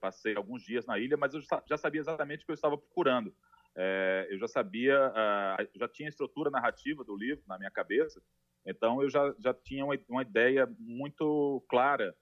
Passei 0.00 0.34
alguns 0.34 0.62
dias 0.62 0.86
na 0.86 0.98
ilha, 0.98 1.16
mas 1.16 1.34
eu 1.34 1.40
já 1.40 1.76
sabia 1.76 2.00
exatamente 2.00 2.42
o 2.42 2.46
que 2.46 2.52
eu 2.52 2.54
estava 2.54 2.78
procurando 2.78 3.34
é, 3.76 4.26
eu 4.30 4.38
já 4.38 4.48
sabia, 4.48 5.08
uh, 5.10 5.78
já 5.78 5.88
tinha 5.88 6.08
a 6.08 6.10
estrutura 6.10 6.50
narrativa 6.50 7.04
do 7.04 7.16
livro 7.16 7.42
na 7.46 7.58
minha 7.58 7.70
cabeça, 7.70 8.22
então 8.66 9.02
eu 9.02 9.08
já, 9.08 9.34
já 9.38 9.54
tinha 9.54 9.84
uma, 9.84 9.98
uma 10.08 10.22
ideia 10.22 10.68
muito 10.78 11.64
clara 11.68 12.14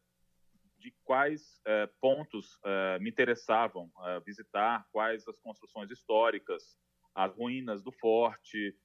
de 0.78 0.94
quais 1.04 1.60
uh, 1.66 1.92
pontos 2.00 2.54
uh, 2.56 3.00
me 3.00 3.10
interessavam 3.10 3.90
é, 4.04 4.20
visitar, 4.20 4.86
quais 4.92 5.26
as 5.26 5.38
construções 5.40 5.90
históricas, 5.90 6.78
as 7.14 7.34
ruínas 7.34 7.82
do 7.82 7.90
forte, 7.90 8.76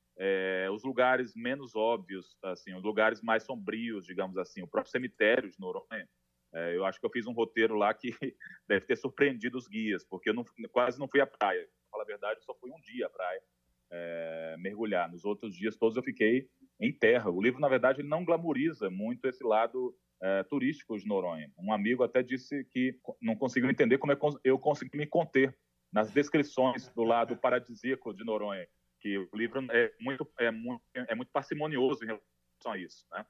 os 0.71 0.83
lugares 0.83 1.33
menos 1.35 1.75
óbvios, 1.75 2.37
assim, 2.43 2.73
os 2.75 2.83
lugares 2.83 3.21
mais 3.21 3.43
sombrios, 3.43 4.05
digamos 4.05 4.37
assim, 4.37 4.61
o 4.61 4.67
próprio 4.67 4.91
cemitério 4.91 5.49
de 5.49 5.59
Noronha. 5.59 6.07
Eu 6.75 6.85
acho 6.85 6.99
que 6.99 7.05
eu 7.05 7.09
fiz 7.09 7.25
um 7.25 7.33
roteiro 7.33 7.75
lá 7.75 7.93
que 7.93 8.09
deve 8.67 8.85
ter 8.85 8.95
surpreendido 8.95 9.57
os 9.57 9.67
guias, 9.67 10.03
porque 10.05 10.29
eu 10.29 10.33
não, 10.33 10.45
quase 10.71 10.99
não 10.99 11.07
fui 11.07 11.21
à 11.21 11.27
praia 11.27 11.67
falar 11.93 12.03
a 12.03 12.07
verdade, 12.07 12.43
só 12.43 12.53
fui 12.55 12.71
um 12.71 12.81
dia 12.81 13.05
à 13.05 13.09
praia 13.09 13.41
é, 13.91 14.55
mergulhar. 14.57 15.09
Nos 15.09 15.23
outros 15.23 15.55
dias 15.55 15.77
todos 15.77 15.95
eu 15.95 16.03
fiquei 16.03 16.49
em 16.79 16.91
terra. 16.91 17.29
O 17.29 17.41
livro, 17.41 17.61
na 17.61 17.69
verdade, 17.69 18.01
ele 18.01 18.09
não 18.09 18.25
glamoriza 18.25 18.89
muito 18.89 19.27
esse 19.27 19.43
lado 19.43 19.95
é, 20.21 20.43
turístico 20.43 20.97
de 20.97 21.05
Noronha. 21.05 21.51
Um 21.57 21.71
amigo 21.71 22.03
até 22.03 22.23
disse 22.23 22.65
que 22.65 22.99
não 23.21 23.35
conseguiu 23.35 23.69
entender 23.69 23.99
como 23.99 24.17
eu 24.43 24.59
consegui 24.59 24.97
me 24.97 25.05
conter 25.05 25.55
nas 25.91 26.11
descrições 26.11 26.89
do 26.89 27.03
lado 27.03 27.37
paradisíaco 27.37 28.13
de 28.13 28.23
Noronha, 28.23 28.67
que 28.99 29.17
o 29.17 29.29
livro 29.35 29.63
é 29.71 29.93
muito, 29.99 30.27
é 30.39 30.49
muito, 30.49 30.83
é 30.95 31.13
muito 31.13 31.31
parcimonioso 31.31 32.03
em 32.03 32.07
relação 32.07 32.71
a 32.71 32.77
isso, 32.77 33.05
né? 33.11 33.23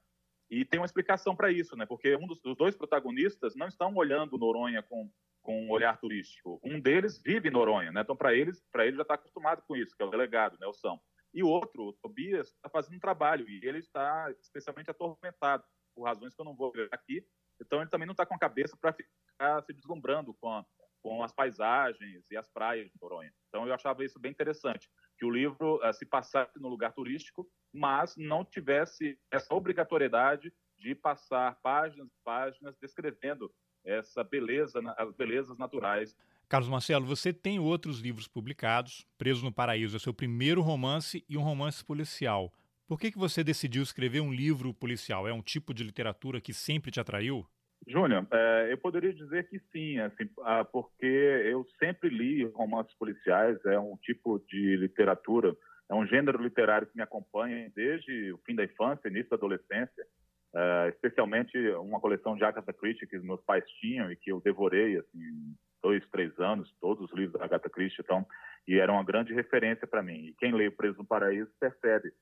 E 0.50 0.64
tem 0.64 0.78
uma 0.78 0.86
explicação 0.86 1.34
para 1.34 1.50
isso, 1.50 1.76
né? 1.76 1.86
Porque 1.86 2.14
um 2.16 2.26
dos, 2.26 2.40
dos, 2.40 2.56
dois 2.56 2.76
protagonistas 2.76 3.54
não 3.54 3.66
estão 3.66 3.94
olhando 3.94 4.38
Noronha 4.38 4.82
com, 4.82 5.10
com 5.42 5.66
um 5.66 5.70
olhar 5.70 5.98
turístico. 5.98 6.60
Um 6.62 6.80
deles 6.80 7.20
vive 7.22 7.48
em 7.48 7.52
Noronha, 7.52 7.90
né? 7.90 8.02
Então, 8.02 8.16
para 8.16 8.34
eles, 8.34 8.62
para 8.70 8.86
ele 8.86 8.96
já 8.96 9.02
está 9.02 9.14
acostumado 9.14 9.62
com 9.66 9.76
isso, 9.76 9.96
que 9.96 10.02
é 10.02 10.06
o 10.06 10.10
delegado, 10.10 10.58
Nelson. 10.60 11.00
E 11.32 11.42
o 11.42 11.48
outro, 11.48 11.88
o 11.88 11.92
Tobias, 11.94 12.48
está 12.48 12.68
fazendo 12.68 12.96
um 12.96 13.00
trabalho 13.00 13.48
e 13.48 13.60
ele 13.64 13.78
está 13.78 14.30
especialmente 14.40 14.90
atormentado 14.90 15.64
por 15.94 16.04
razões 16.04 16.34
que 16.34 16.40
eu 16.40 16.44
não 16.44 16.54
vou 16.54 16.70
ver 16.70 16.88
aqui. 16.92 17.26
Então, 17.60 17.80
ele 17.80 17.90
também 17.90 18.06
não 18.06 18.12
está 18.12 18.26
com 18.26 18.34
a 18.34 18.38
cabeça 18.38 18.76
para 18.76 18.92
ficar 18.92 19.62
se 19.62 19.72
deslumbrando 19.72 20.34
com, 20.34 20.48
a, 20.50 20.64
com 21.02 21.22
as 21.22 21.32
paisagens 21.32 22.30
e 22.30 22.36
as 22.36 22.48
praias 22.48 22.90
de 22.90 22.98
Noronha. 23.00 23.32
Então, 23.48 23.66
eu 23.66 23.74
achava 23.74 24.04
isso 24.04 24.18
bem 24.18 24.30
interessante, 24.30 24.88
que 25.18 25.24
o 25.24 25.30
livro 25.30 25.80
uh, 25.84 25.92
se 25.92 26.04
passasse 26.04 26.58
no 26.58 26.68
lugar 26.68 26.92
turístico, 26.92 27.48
mas 27.74 28.16
não 28.16 28.44
tivesse 28.44 29.18
essa 29.32 29.52
obrigatoriedade 29.52 30.52
de 30.78 30.94
passar 30.94 31.58
páginas 31.60 32.06
e 32.06 32.24
páginas 32.24 32.76
descrevendo 32.80 33.50
essa 33.84 34.22
beleza, 34.22 34.80
as 34.96 35.12
belezas 35.14 35.58
naturais. 35.58 36.16
Carlos 36.48 36.68
Marcelo, 36.68 37.04
você 37.04 37.32
tem 37.32 37.58
outros 37.58 38.00
livros 38.00 38.28
publicados. 38.28 39.06
Preso 39.18 39.44
no 39.44 39.52
Paraíso 39.52 39.96
é 39.96 39.98
seu 39.98 40.14
primeiro 40.14 40.62
romance 40.62 41.24
e 41.28 41.36
um 41.36 41.42
romance 41.42 41.84
policial. 41.84 42.52
Por 42.86 43.00
que, 43.00 43.10
que 43.10 43.18
você 43.18 43.42
decidiu 43.42 43.82
escrever 43.82 44.20
um 44.20 44.32
livro 44.32 44.72
policial? 44.72 45.26
É 45.26 45.32
um 45.32 45.42
tipo 45.42 45.74
de 45.74 45.82
literatura 45.82 46.40
que 46.40 46.52
sempre 46.52 46.90
te 46.90 47.00
atraiu? 47.00 47.44
Júnior, 47.86 48.26
é, 48.30 48.72
eu 48.72 48.78
poderia 48.78 49.12
dizer 49.12 49.48
que 49.48 49.58
sim, 49.72 49.98
assim, 49.98 50.28
ah, 50.42 50.64
porque 50.64 51.06
eu 51.06 51.66
sempre 51.78 52.08
li 52.08 52.44
romances 52.44 52.94
policiais, 52.94 53.58
é 53.66 53.78
um 53.78 53.96
tipo 53.96 54.38
de 54.48 54.76
literatura, 54.76 55.54
é 55.90 55.94
um 55.94 56.06
gênero 56.06 56.42
literário 56.42 56.86
que 56.86 56.96
me 56.96 57.02
acompanha 57.02 57.70
desde 57.74 58.32
o 58.32 58.38
fim 58.38 58.54
da 58.54 58.64
infância, 58.64 59.08
início 59.08 59.30
da 59.30 59.36
adolescência, 59.36 60.06
é, 60.54 60.88
especialmente 60.88 61.58
uma 61.76 62.00
coleção 62.00 62.36
de 62.36 62.44
Agatha 62.44 62.72
Christie 62.72 63.06
que 63.06 63.18
meus 63.18 63.42
pais 63.42 63.64
tinham 63.80 64.10
e 64.10 64.16
que 64.16 64.30
eu 64.30 64.40
devorei, 64.40 64.96
assim, 64.96 65.54
dois, 65.82 66.02
três 66.10 66.38
anos, 66.38 66.72
todos 66.80 67.04
os 67.04 67.16
livros 67.16 67.38
da 67.38 67.44
Agatha 67.44 67.68
Christie, 67.68 68.00
então, 68.02 68.26
e 68.66 68.78
era 68.78 68.90
uma 68.90 69.04
grande 69.04 69.34
referência 69.34 69.86
para 69.86 70.02
mim. 70.02 70.28
E 70.28 70.34
quem 70.38 70.52
lê 70.52 70.70
Preso 70.70 70.98
no 70.98 71.04
Paraíso 71.04 71.50
percebe 71.60 72.12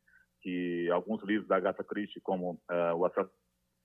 que 0.41 0.91
alguns 0.91 1.23
livros 1.23 1.47
da 1.47 1.57
Agatha 1.57 1.85
Christie, 1.85 2.21
como 2.21 2.61
uh, 2.69 2.97
O 2.97 3.07
Assassino 3.07 3.31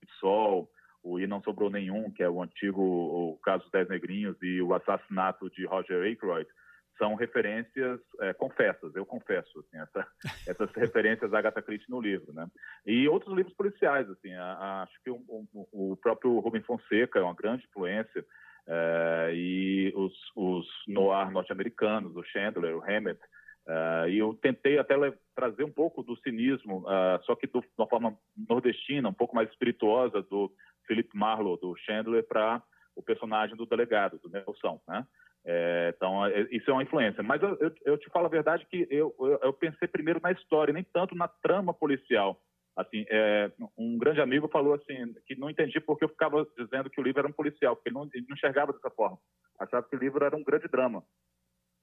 do 0.02 0.12
Sol, 0.20 0.72
o 1.04 1.20
E 1.20 1.28
Não 1.28 1.42
Sobrou 1.44 1.70
Nenhum, 1.70 2.12
que 2.12 2.24
é 2.24 2.30
o 2.30 2.42
antigo 2.42 2.82
o 2.82 3.38
Caso 3.44 3.64
dos 3.64 3.72
Dez 3.72 3.88
Negrinhos, 3.88 4.36
e 4.42 4.62
o 4.62 4.74
Assassinato 4.74 5.50
de 5.52 5.66
Roger 5.66 6.12
Ackroyd, 6.12 6.50
são 6.98 7.16
referências 7.16 8.00
é, 8.22 8.34
confessas, 8.34 8.96
eu 8.96 9.06
confesso, 9.06 9.60
assim, 9.60 9.78
essa, 9.78 10.08
essas 10.48 10.72
referências 10.72 11.32
da 11.32 11.40
Agatha 11.40 11.62
Christie 11.62 11.90
no 11.90 12.02
livro, 12.02 12.34
né? 12.34 12.48
E 12.86 13.08
outros 13.08 13.36
livros 13.36 13.56
policiais, 13.56 14.10
assim, 14.10 14.34
a, 14.34 14.44
a, 14.44 14.84
acho 14.84 15.04
que 15.04 15.10
o, 15.10 15.22
o, 15.28 15.92
o, 15.92 15.98
próprio 15.98 16.40
Rubem 16.40 16.62
Fonseca 16.62 17.20
é 17.20 17.24
uma 17.24 17.36
grande 17.36 17.66
influência, 17.66 18.26
é, 18.68 19.32
e 19.34 19.94
os, 19.96 20.14
os 20.36 20.68
noir 20.88 21.32
norte-americanos, 21.32 22.16
o 22.16 22.24
Chandler, 22.24 22.76
o 22.76 22.84
Hammett, 22.84 23.20
Uh, 23.68 24.08
e 24.08 24.18
eu 24.18 24.34
tentei 24.34 24.80
até 24.80 24.96
trazer 25.36 25.66
um 25.66 25.72
pouco 25.72 26.02
do 26.02 26.16
cinismo, 26.22 26.86
uh, 26.88 27.22
só 27.26 27.36
que 27.36 27.46
do, 27.46 27.60
de 27.60 27.68
uma 27.78 27.88
forma 27.88 28.18
nordestina, 28.48 29.10
um 29.10 29.14
pouco 29.14 29.36
mais 29.36 29.50
espirituosa, 29.50 30.22
do 30.22 30.50
Philip 30.88 31.10
Marlowe, 31.14 31.60
do 31.60 31.76
Chandler, 31.76 32.26
para 32.26 32.64
o 32.96 33.04
personagem 33.04 33.58
do 33.58 33.66
delegado, 33.66 34.20
do 34.20 34.30
Nelson. 34.30 34.82
Né? 34.88 35.06
É, 35.50 35.94
então, 35.96 36.26
é, 36.26 36.42
isso 36.52 36.70
é 36.70 36.74
uma 36.74 36.84
influência. 36.84 37.24
Mas 37.24 37.42
eu, 37.42 37.58
eu, 37.62 37.72
eu, 37.86 37.98
te 37.98 38.10
falo 38.10 38.26
a 38.26 38.30
verdade 38.30 38.68
que 38.70 38.86
eu, 38.92 39.16
eu, 39.42 39.54
pensei 39.54 39.88
primeiro 39.88 40.20
na 40.22 40.34
história, 40.34 40.74
nem 40.74 40.84
tanto 40.84 41.16
na 41.16 41.28
trama 41.28 41.74
policial. 41.74 42.42
Assim, 42.76 43.06
é, 43.10 43.50
um 43.78 43.98
grande 43.98 44.20
amigo 44.20 44.50
falou 44.50 44.74
assim 44.74 45.16
que 45.26 45.40
não 45.40 45.50
entendi 45.50 45.80
porque 45.80 46.04
eu 46.04 46.10
ficava 46.10 46.46
dizendo 46.58 46.90
que 46.90 47.00
o 47.00 47.04
livro 47.04 47.20
era 47.20 47.28
um 47.28 47.34
policial, 47.34 47.76
porque 47.76 47.88
ele 47.88 47.96
não, 47.96 48.10
ele 48.14 48.26
não 48.28 48.36
enxergava 48.36 48.74
dessa 48.74 48.90
forma. 48.90 49.18
Achava 49.58 49.88
que 49.88 49.96
o 49.96 50.00
livro 50.00 50.24
era 50.24 50.36
um 50.36 50.44
grande 50.44 50.68
drama. 50.68 51.02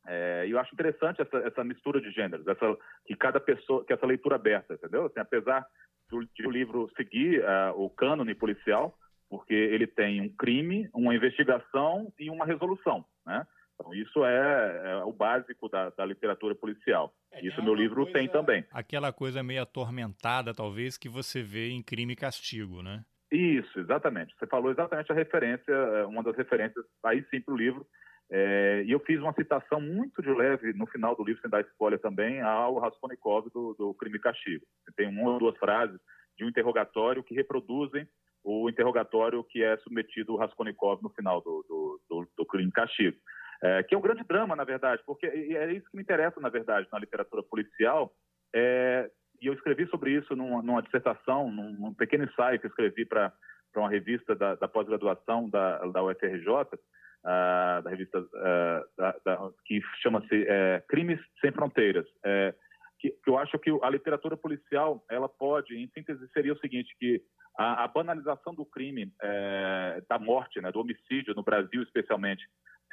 É, 0.07 0.45
e 0.47 0.51
eu 0.51 0.59
acho 0.59 0.75
interessante 0.75 1.23
essa, 1.23 1.39
essa 1.39 1.65
mistura 1.65 2.01
de 2.03 2.11
gêneros, 2.11 2.47
essa, 2.47 2.77
que 3.07 3.17
cada 3.17 3.41
pessoa, 3.41 3.83
que 3.87 3.95
essa 3.95 4.05
leitura 4.05 4.37
aberta, 4.37 4.75
entendeu? 4.75 5.07
Assim, 5.07 5.19
apesar 5.19 5.67
do, 6.11 6.23
de 6.23 6.47
o 6.47 6.51
livro 6.51 6.91
seguir 6.95 7.41
uh, 7.41 7.83
o 7.83 7.89
cânone 7.89 8.35
policial, 8.35 8.95
porque 9.31 9.55
ele 9.55 9.87
tem 9.87 10.21
um 10.21 10.29
crime, 10.29 10.89
uma 10.95 11.15
investigação 11.15 12.13
e 12.19 12.29
uma 12.29 12.45
resolução, 12.45 13.05
né? 13.27 13.47
Então, 13.75 13.93
isso 13.95 14.25
é, 14.25 14.93
é 14.93 15.05
o 15.05 15.13
básico 15.13 15.69
da, 15.69 15.91
da 15.91 16.05
literatura 16.05 16.55
policial. 16.55 17.13
É, 17.33 17.45
isso 17.45 17.63
meu 17.63 17.75
livro 17.75 18.03
coisa, 18.03 18.13
tem 18.13 18.29
também. 18.29 18.65
Aquela 18.71 19.13
coisa 19.13 19.43
meio 19.43 19.63
atormentada, 19.63 20.55
talvez, 20.55 20.97
que 20.97 21.09
você 21.09 21.43
vê 21.43 21.71
em 21.71 21.83
Crime 21.83 22.13
e 22.13 22.17
Castigo, 22.17 22.83
né? 22.83 23.05
Isso, 23.33 23.81
exatamente. 23.81 24.35
Você 24.39 24.47
falou 24.47 24.71
exatamente 24.71 25.11
a 25.11 25.15
referência, 25.15 25.73
é, 25.73 26.07
uma 26.07 26.23
das 26.23 26.37
referências, 26.37 26.85
aí 27.05 27.25
sim, 27.31 27.41
para 27.41 27.55
o 27.55 27.57
livro, 27.57 27.85
é, 28.31 28.83
e 28.87 28.93
eu 28.93 29.01
fiz 29.01 29.21
uma 29.21 29.35
citação 29.35 29.81
muito 29.81 30.23
de 30.23 30.31
leve 30.31 30.73
no 30.73 30.87
final 30.87 31.15
do 31.15 31.25
livro, 31.25 31.41
sem 31.43 31.51
dar 31.51 31.61
spoiler 31.63 32.01
também, 32.01 32.41
ao 32.41 32.79
Raskolnikov 32.79 33.51
do, 33.53 33.75
do 33.75 33.95
Crime 33.95 34.17
e 34.17 34.21
Castigo. 34.21 34.65
Tem 34.97 35.09
uma 35.09 35.33
ou 35.33 35.39
duas 35.39 35.57
frases 35.59 35.99
de 36.37 36.45
um 36.45 36.49
interrogatório 36.49 37.23
que 37.23 37.35
reproduzem 37.35 38.09
o 38.43 38.69
interrogatório 38.69 39.43
que 39.45 39.63
é 39.63 39.77
submetido 39.79 40.33
ao 40.33 40.39
Raskolnikov 40.39 41.03
no 41.03 41.11
final 41.11 41.41
do, 41.41 41.65
do, 41.69 42.01
do, 42.09 42.29
do 42.37 42.47
Crime 42.47 42.69
e 42.69 42.73
Castigo. 42.73 43.17
É, 43.65 43.83
que 43.83 43.95
é 43.95 43.99
um 43.99 44.03
grande 44.03 44.23
drama, 44.25 44.55
na 44.55 44.63
verdade, 44.65 45.03
porque 45.07 45.25
é 45.27 45.73
isso 45.73 45.89
que 45.91 45.97
me 45.97 46.03
interessa, 46.03 46.39
na 46.39 46.51
verdade, 46.51 46.87
na 46.93 46.99
literatura 46.99 47.43
policial. 47.43 48.15
É, 48.55 49.11
e 49.41 49.47
eu 49.47 49.55
escrevi 49.55 49.87
sobre 49.87 50.11
isso 50.11 50.37
numa, 50.37 50.63
numa 50.63 50.83
dissertação, 50.83 51.51
num, 51.51 51.73
num, 51.73 51.95
pequeno 51.95 52.25
ensaio 52.25 52.61
que 52.61 52.67
eu 52.67 52.71
escrevi 52.71 53.07
para 53.07 53.33
uma 53.77 53.89
revista 53.89 54.35
da, 54.35 54.55
da 54.55 54.69
pós-graduação 54.69 55.49
da, 55.49 55.79
da 55.87 56.03
UFRJ, 56.03 56.47
uh, 56.51 57.83
da 57.83 57.91
revista 57.91 58.21
uh, 58.21 58.85
da, 58.99 59.17
da, 59.25 59.51
que 59.65 59.81
chama-se 60.03 60.47
é, 60.47 60.83
Crimes 60.87 61.21
Sem 61.41 61.51
Fronteiras. 61.51 62.07
É, 62.23 62.55
que, 63.01 63.11
que, 63.11 63.31
eu 63.31 63.39
acho 63.39 63.59
que 63.59 63.71
a 63.83 63.89
literatura 63.89 64.37
policial 64.37 65.03
ela 65.11 65.29
pode, 65.29 65.75
em 65.75 65.89
síntese, 65.89 66.29
seria 66.35 66.53
o 66.53 66.59
seguinte, 66.59 66.95
que 66.99 67.23
a, 67.59 67.85
a 67.85 67.89
banalização 67.89 68.55
do 68.55 68.65
crime, 68.67 69.11
é, 69.23 70.03
da 70.09 70.19
morte, 70.19 70.61
né, 70.61 70.71
do 70.71 70.81
homicídio 70.81 71.35
no 71.35 71.43
Brasil 71.43 71.83
especialmente, 71.83 72.45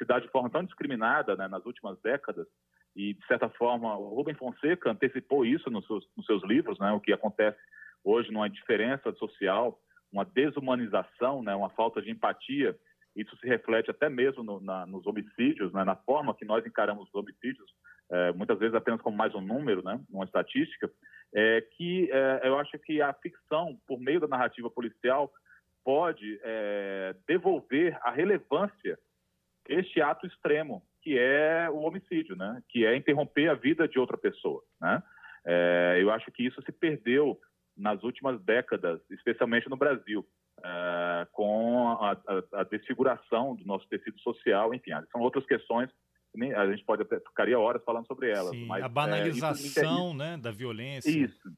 se 0.02 0.04
dá 0.04 0.18
de 0.18 0.28
forma 0.28 0.50
tão 0.50 0.64
discriminada 0.64 1.36
né, 1.36 1.46
nas 1.46 1.64
últimas 1.64 2.00
décadas, 2.02 2.46
e, 2.94 3.14
de 3.14 3.26
certa 3.26 3.48
forma, 3.48 3.96
o 3.96 4.14
Rubem 4.14 4.34
Fonseca 4.34 4.90
antecipou 4.90 5.46
isso 5.46 5.70
nos 5.70 5.86
seus, 5.86 6.06
nos 6.16 6.26
seus 6.26 6.42
livros, 6.44 6.78
né, 6.78 6.90
o 6.92 7.00
que 7.00 7.12
acontece 7.12 7.58
hoje 8.04 8.30
numa 8.30 8.48
indiferença 8.48 9.12
social, 9.14 9.78
uma 10.12 10.24
desumanização, 10.24 11.42
né, 11.42 11.54
uma 11.54 11.70
falta 11.70 12.02
de 12.02 12.10
empatia. 12.10 12.76
Isso 13.16 13.34
se 13.38 13.46
reflete 13.46 13.90
até 13.90 14.08
mesmo 14.08 14.42
no, 14.42 14.60
na, 14.60 14.84
nos 14.84 15.06
homicídios, 15.06 15.72
né, 15.72 15.84
na 15.84 15.96
forma 15.96 16.34
que 16.34 16.44
nós 16.44 16.66
encaramos 16.66 17.08
os 17.08 17.14
homicídios, 17.14 17.70
é, 18.10 18.32
muitas 18.32 18.58
vezes 18.58 18.74
apenas 18.74 19.00
como 19.00 19.16
mais 19.16 19.34
um 19.34 19.40
número, 19.40 19.82
né, 19.82 19.98
uma 20.10 20.24
estatística, 20.24 20.90
é, 21.34 21.62
que 21.76 22.10
é, 22.12 22.40
eu 22.44 22.58
acho 22.58 22.78
que 22.80 23.00
a 23.00 23.12
ficção, 23.14 23.78
por 23.86 23.98
meio 23.98 24.20
da 24.20 24.28
narrativa 24.28 24.68
policial, 24.68 25.32
pode 25.82 26.38
é, 26.42 27.14
devolver 27.26 27.98
a 28.02 28.10
relevância 28.10 28.98
este 29.68 30.00
ato 30.00 30.26
extremo, 30.26 30.82
que 31.02 31.18
é 31.18 31.68
o 31.70 31.78
homicídio, 31.78 32.36
né, 32.36 32.62
que 32.68 32.84
é 32.84 32.96
interromper 32.96 33.48
a 33.48 33.54
vida 33.54 33.88
de 33.88 33.98
outra 33.98 34.16
pessoa. 34.16 34.62
Né? 34.80 35.02
É, 35.44 35.98
eu 36.00 36.10
acho 36.10 36.30
que 36.30 36.46
isso 36.46 36.60
se 36.62 36.72
perdeu 36.72 37.38
nas 37.76 38.02
últimas 38.02 38.40
décadas, 38.42 39.00
especialmente 39.10 39.68
no 39.68 39.76
Brasil. 39.76 40.26
Uh, 40.58 41.26
com 41.32 41.88
a, 41.88 42.12
a, 42.12 42.60
a, 42.60 42.64
desfiguração 42.64 43.56
do 43.56 43.64
nosso 43.64 43.88
tecido 43.88 44.20
social, 44.20 44.72
enfim, 44.72 44.92
são 45.10 45.20
outras 45.20 45.44
questões 45.44 45.90
a 46.56 46.70
gente 46.70 46.84
pode 46.84 47.02
até 47.02 47.20
ficaria 47.20 47.58
horas 47.58 47.84
falando 47.84 48.06
sobre 48.06 48.30
elas. 48.30 48.50
Sim, 48.50 48.66
mas, 48.66 48.82
a 48.82 48.88
banalização 48.88 50.12
é, 50.12 50.14
né, 50.14 50.36
da 50.38 50.50
violência. 50.50 51.10
Isso, 51.10 51.52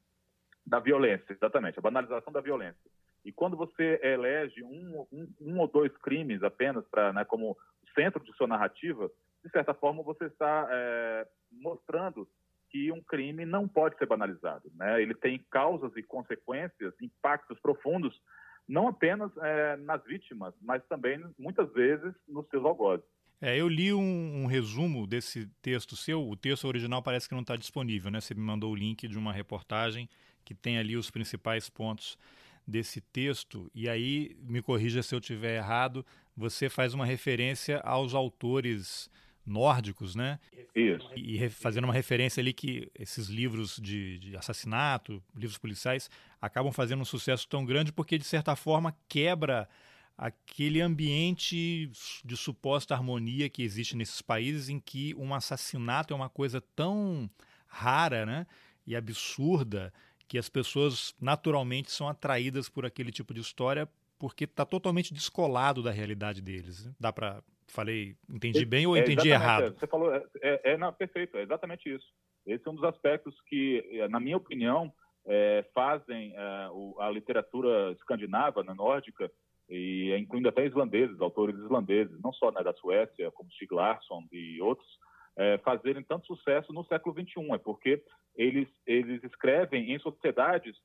da 0.65 0.79
violência, 0.79 1.31
exatamente, 1.31 1.79
a 1.79 1.81
banalização 1.81 2.33
da 2.33 2.41
violência. 2.41 2.79
E 3.23 3.31
quando 3.31 3.57
você 3.57 3.99
elege 4.03 4.63
um, 4.63 5.07
um, 5.11 5.33
um 5.41 5.59
ou 5.59 5.67
dois 5.67 5.95
crimes 5.97 6.43
apenas 6.43 6.85
para, 6.87 7.13
né, 7.13 7.25
como 7.25 7.57
centro 7.95 8.23
de 8.23 8.35
sua 8.35 8.47
narrativa, 8.47 9.09
de 9.43 9.49
certa 9.49 9.73
forma 9.73 10.03
você 10.03 10.25
está 10.25 10.67
é, 10.69 11.27
mostrando 11.51 12.27
que 12.69 12.91
um 12.91 13.01
crime 13.01 13.45
não 13.45 13.67
pode 13.67 13.97
ser 13.97 14.05
banalizado. 14.05 14.71
Né? 14.75 15.01
Ele 15.01 15.15
tem 15.15 15.39
causas 15.49 15.95
e 15.95 16.03
consequências, 16.03 16.93
impactos 17.01 17.59
profundos 17.59 18.19
não 18.67 18.87
apenas 18.87 19.31
é, 19.37 19.77
nas 19.77 20.03
vítimas, 20.03 20.53
mas 20.61 20.83
também, 20.87 21.23
muitas 21.37 21.71
vezes, 21.73 22.13
nos 22.27 22.47
seus 22.49 22.65
algozes. 22.65 23.05
É, 23.39 23.59
eu 23.59 23.67
li 23.67 23.93
um, 23.93 24.43
um, 24.43 24.45
resumo 24.45 25.05
desse 25.05 25.47
texto 25.61 25.95
seu. 25.95 26.27
O 26.27 26.35
texto 26.35 26.65
original 26.65 27.03
parece 27.03 27.27
que 27.27 27.35
não 27.35 27.41
está 27.41 27.55
disponível, 27.55 28.09
né? 28.09 28.19
Você 28.19 28.33
me 28.33 28.41
mandou 28.41 28.71
o 28.71 28.75
link 28.75 29.07
de 29.07 29.17
uma 29.17 29.31
reportagem 29.31 30.09
que 30.43 30.55
tem 30.55 30.77
ali 30.77 30.95
os 30.95 31.11
principais 31.11 31.69
pontos 31.69 32.17
desse 32.65 33.01
texto. 33.01 33.69
E 33.75 33.87
aí, 33.87 34.35
me 34.41 34.61
corrija 34.61 35.03
se 35.03 35.13
eu 35.13 35.19
estiver 35.19 35.57
errado, 35.57 36.05
você 36.35 36.69
faz 36.69 36.93
uma 36.93 37.05
referência 37.05 37.79
aos 37.79 38.13
autores 38.13 39.09
nórdicos, 39.45 40.15
né? 40.15 40.39
Isso. 40.73 41.07
E 41.15 41.47
fazendo 41.49 41.85
uma 41.85 41.93
referência 41.93 42.41
ali 42.41 42.51
que 42.51 42.89
esses 42.97 43.27
livros 43.27 43.79
de, 43.81 44.17
de, 44.19 44.35
assassinato, 44.35 45.23
livros 45.35 45.57
policiais, 45.57 46.09
acabam 46.41 46.73
fazendo 46.73 47.01
um 47.01 47.05
sucesso 47.05 47.47
tão 47.47 47.63
grande 47.63 47.91
porque, 47.91 48.17
de 48.17 48.25
certa 48.25 48.55
forma, 48.55 48.95
quebra 49.07 49.69
aquele 50.17 50.81
ambiente 50.81 51.91
de 52.23 52.37
suposta 52.37 52.93
harmonia 52.93 53.49
que 53.49 53.61
existe 53.61 53.95
nesses 53.95 54.21
países 54.21 54.69
em 54.69 54.79
que 54.79 55.13
um 55.15 55.33
assassinato 55.33 56.13
é 56.13 56.15
uma 56.15 56.29
coisa 56.29 56.61
tão 56.75 57.29
rara 57.67 58.25
né, 58.25 58.47
e 58.87 58.95
absurda 58.95 59.93
que 60.27 60.37
as 60.37 60.49
pessoas 60.49 61.13
naturalmente 61.19 61.91
são 61.91 62.07
atraídas 62.07 62.69
por 62.69 62.85
aquele 62.85 63.11
tipo 63.11 63.33
de 63.33 63.41
história 63.41 63.87
porque 64.17 64.45
está 64.45 64.65
totalmente 64.65 65.13
descolado 65.13 65.83
da 65.83 65.91
realidade 65.91 66.41
deles. 66.41 66.85
Né? 66.85 66.93
Dá 66.99 67.11
para 67.11 67.43
falei, 67.67 68.15
entendi 68.29 68.63
bem 68.63 68.85
ou 68.85 68.95
é, 68.95 69.01
entendi 69.01 69.29
errado? 69.29 69.75
Você 69.77 69.87
falou, 69.87 70.13
é, 70.13 70.23
é, 70.41 70.71
é 70.71 70.77
não, 70.77 70.93
perfeito, 70.93 71.37
é 71.37 71.41
exatamente 71.41 71.93
isso. 71.93 72.05
Esse 72.45 72.67
é 72.67 72.71
um 72.71 72.75
dos 72.75 72.83
aspectos 72.83 73.35
que, 73.47 73.83
é, 73.91 74.07
na 74.07 74.19
minha 74.19 74.37
opinião, 74.37 74.93
é, 75.25 75.65
fazem 75.73 76.33
é, 76.35 76.69
o, 76.71 76.95
a 76.99 77.09
literatura 77.09 77.91
escandinava, 77.93 78.63
na 78.63 78.75
nórdica, 78.75 79.31
e 79.67 80.15
incluindo 80.17 80.47
até 80.47 80.65
islandeses, 80.65 81.19
autores 81.19 81.55
islandeses, 81.57 82.21
não 82.21 82.31
só 82.31 82.51
né, 82.51 82.63
da 82.63 82.73
Suécia, 82.73 83.31
como 83.31 83.51
Stig 83.51 83.73
Larsson 83.73 84.23
e 84.31 84.61
outros, 84.61 84.87
é, 85.35 85.57
fazerem 85.59 86.03
tanto 86.03 86.27
sucesso 86.27 86.71
no 86.71 86.85
século 86.85 87.15
XXI. 87.15 87.51
É 87.51 87.57
porque 87.57 88.03
eles, 88.35 88.67
eles 88.85 89.23
escrevem 89.23 89.91
em 89.91 89.99
sociedades 89.99 90.75